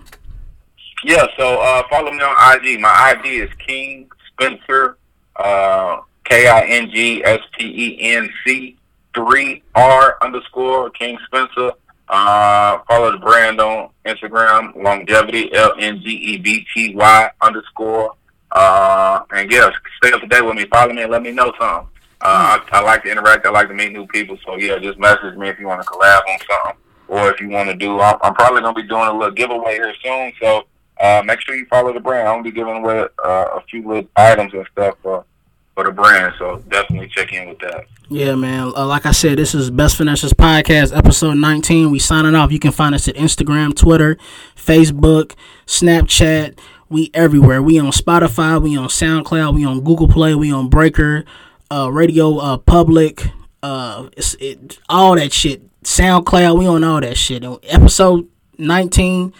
yeah, 1.03 1.25
so 1.37 1.61
uh, 1.61 1.83
follow 1.89 2.11
me 2.11 2.21
on 2.21 2.57
IG. 2.57 2.79
My 2.79 3.15
IG 3.15 3.25
is 3.25 3.49
King 3.65 4.09
Spencer, 4.27 4.97
uh, 5.35 6.01
K 6.23 6.47
I 6.47 6.61
N 6.61 6.89
G 6.89 7.23
S 7.23 7.39
P 7.57 7.65
E 7.65 8.13
N 8.13 8.29
C 8.45 8.77
three 9.13 9.63
R 9.75 10.17
underscore 10.21 10.89
King 10.91 11.17
Spencer. 11.25 11.71
Uh, 12.09 12.79
follow 12.87 13.11
the 13.11 13.17
brand 13.17 13.59
on 13.59 13.89
Instagram, 14.05 14.75
longevity 14.81 15.53
L 15.53 15.73
N 15.79 16.01
G 16.01 16.09
E 16.09 16.37
B 16.37 16.65
T 16.73 16.95
Y 16.95 17.31
underscore. 17.41 18.15
Uh, 18.51 19.21
and 19.31 19.51
yeah, 19.51 19.69
stay 20.01 20.13
up 20.13 20.21
to 20.21 20.27
date 20.27 20.41
with 20.41 20.55
me. 20.55 20.65
Follow 20.65 20.93
me 20.93 21.03
and 21.03 21.11
let 21.11 21.21
me 21.21 21.31
know 21.31 21.51
something. 21.59 21.89
Uh, 22.21 22.59
I, 22.71 22.77
I 22.77 22.81
like 22.81 23.03
to 23.03 23.11
interact. 23.11 23.45
I 23.45 23.49
like 23.49 23.67
to 23.67 23.73
meet 23.73 23.93
new 23.93 24.07
people. 24.07 24.37
So 24.45 24.55
yeah, 24.55 24.79
just 24.79 24.97
message 24.99 25.35
me 25.37 25.49
if 25.49 25.59
you 25.59 25.67
want 25.67 25.81
to 25.81 25.87
collab 25.87 26.21
on 26.27 26.39
something, 26.39 26.81
or 27.07 27.29
if 27.31 27.39
you 27.39 27.49
want 27.49 27.69
to 27.69 27.75
do. 27.75 27.99
I'm, 27.99 28.17
I'm 28.21 28.33
probably 28.33 28.61
gonna 28.61 28.73
be 28.73 28.87
doing 28.87 29.07
a 29.07 29.13
little 29.13 29.31
giveaway 29.33 29.73
here 29.73 29.93
soon. 30.03 30.33
So 30.41 30.65
uh, 30.99 31.21
make 31.25 31.39
sure 31.41 31.55
you 31.55 31.65
follow 31.67 31.93
the 31.93 31.99
brand. 31.99 32.27
I'm 32.27 32.35
gonna 32.35 32.43
be 32.43 32.51
giving 32.51 32.77
away 32.77 33.07
uh, 33.23 33.45
a 33.55 33.61
few 33.69 33.87
little 33.87 34.09
items 34.15 34.53
and 34.53 34.65
stuff 34.71 34.95
for 35.03 35.25
for 35.75 35.83
the 35.83 35.91
brand. 35.91 36.33
So 36.39 36.57
definitely 36.69 37.07
check 37.09 37.31
in 37.33 37.49
with 37.49 37.59
that. 37.59 37.85
Yeah, 38.09 38.35
man. 38.35 38.71
Uh, 38.75 38.87
like 38.87 39.05
I 39.05 39.11
said, 39.11 39.37
this 39.37 39.53
is 39.53 39.69
Best 39.69 39.97
Finesses 39.97 40.33
Podcast, 40.33 40.95
episode 40.95 41.35
19. 41.35 41.91
We 41.91 41.99
signing 41.99 42.33
off. 42.33 42.51
You 42.51 42.59
can 42.59 42.71
find 42.71 42.95
us 42.95 43.07
at 43.07 43.15
Instagram, 43.15 43.75
Twitter, 43.75 44.17
Facebook, 44.55 45.35
Snapchat. 45.67 46.57
We 46.89 47.11
everywhere. 47.13 47.61
We 47.61 47.77
on 47.79 47.91
Spotify. 47.91 48.61
We 48.61 48.75
on 48.75 48.87
SoundCloud. 48.87 49.53
We 49.53 49.65
on 49.65 49.81
Google 49.81 50.07
Play. 50.07 50.33
We 50.35 50.51
on 50.51 50.69
Breaker, 50.69 51.25
uh, 51.71 51.91
Radio 51.91 52.37
uh, 52.37 52.57
Public, 52.57 53.23
uh, 53.63 54.09
it's, 54.15 54.35
it, 54.39 54.79
all 54.89 55.15
that 55.15 55.33
shit. 55.33 55.63
SoundCloud. 55.83 56.59
We 56.59 56.67
on 56.67 56.83
all 56.83 57.01
that 57.01 57.17
shit. 57.17 57.43
And 57.43 57.59
episode 57.63 58.27
19. 58.57 59.33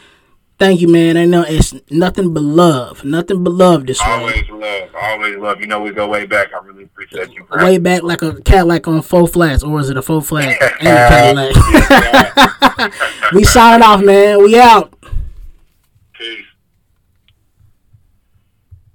Thank 0.60 0.82
you, 0.82 0.88
man. 0.88 1.18
I 1.18 1.26
know 1.26 1.44
it's 1.48 1.76
nothing 1.92 2.34
but 2.34 2.42
love. 2.42 3.04
Nothing 3.04 3.44
but 3.44 3.54
love 3.54 3.86
this 3.86 4.00
way. 4.02 4.08
Always 4.08 4.50
love. 4.50 4.90
Always 5.00 5.38
love. 5.38 5.62
You 5.62 5.68
know 5.68 5.82
we 5.82 5.92
go 5.92 6.08
way 6.08 6.26
back. 6.26 6.48
I 6.52 6.66
really 6.66 6.86
appreciate 6.86 7.32
you. 7.32 7.46
for 7.46 7.58
Way 7.58 7.78
back 7.78 8.02
like 8.02 8.24
a 8.24 8.42
Cadillac 8.42 8.88
on 8.88 9.04
four 9.04 9.28
flats, 9.28 9.62
or 9.62 9.80
is 9.80 9.92
it 9.92 9.98
a 9.98 10.02
four 10.02 10.22
flat 10.22 10.60
and 10.82 11.38
a. 11.38 11.54
Cadillac? 11.88 12.94
we 13.34 13.44
signing 13.44 13.84
off, 13.84 14.02
man. 14.02 14.42
We 14.42 14.60
out. 14.60 14.98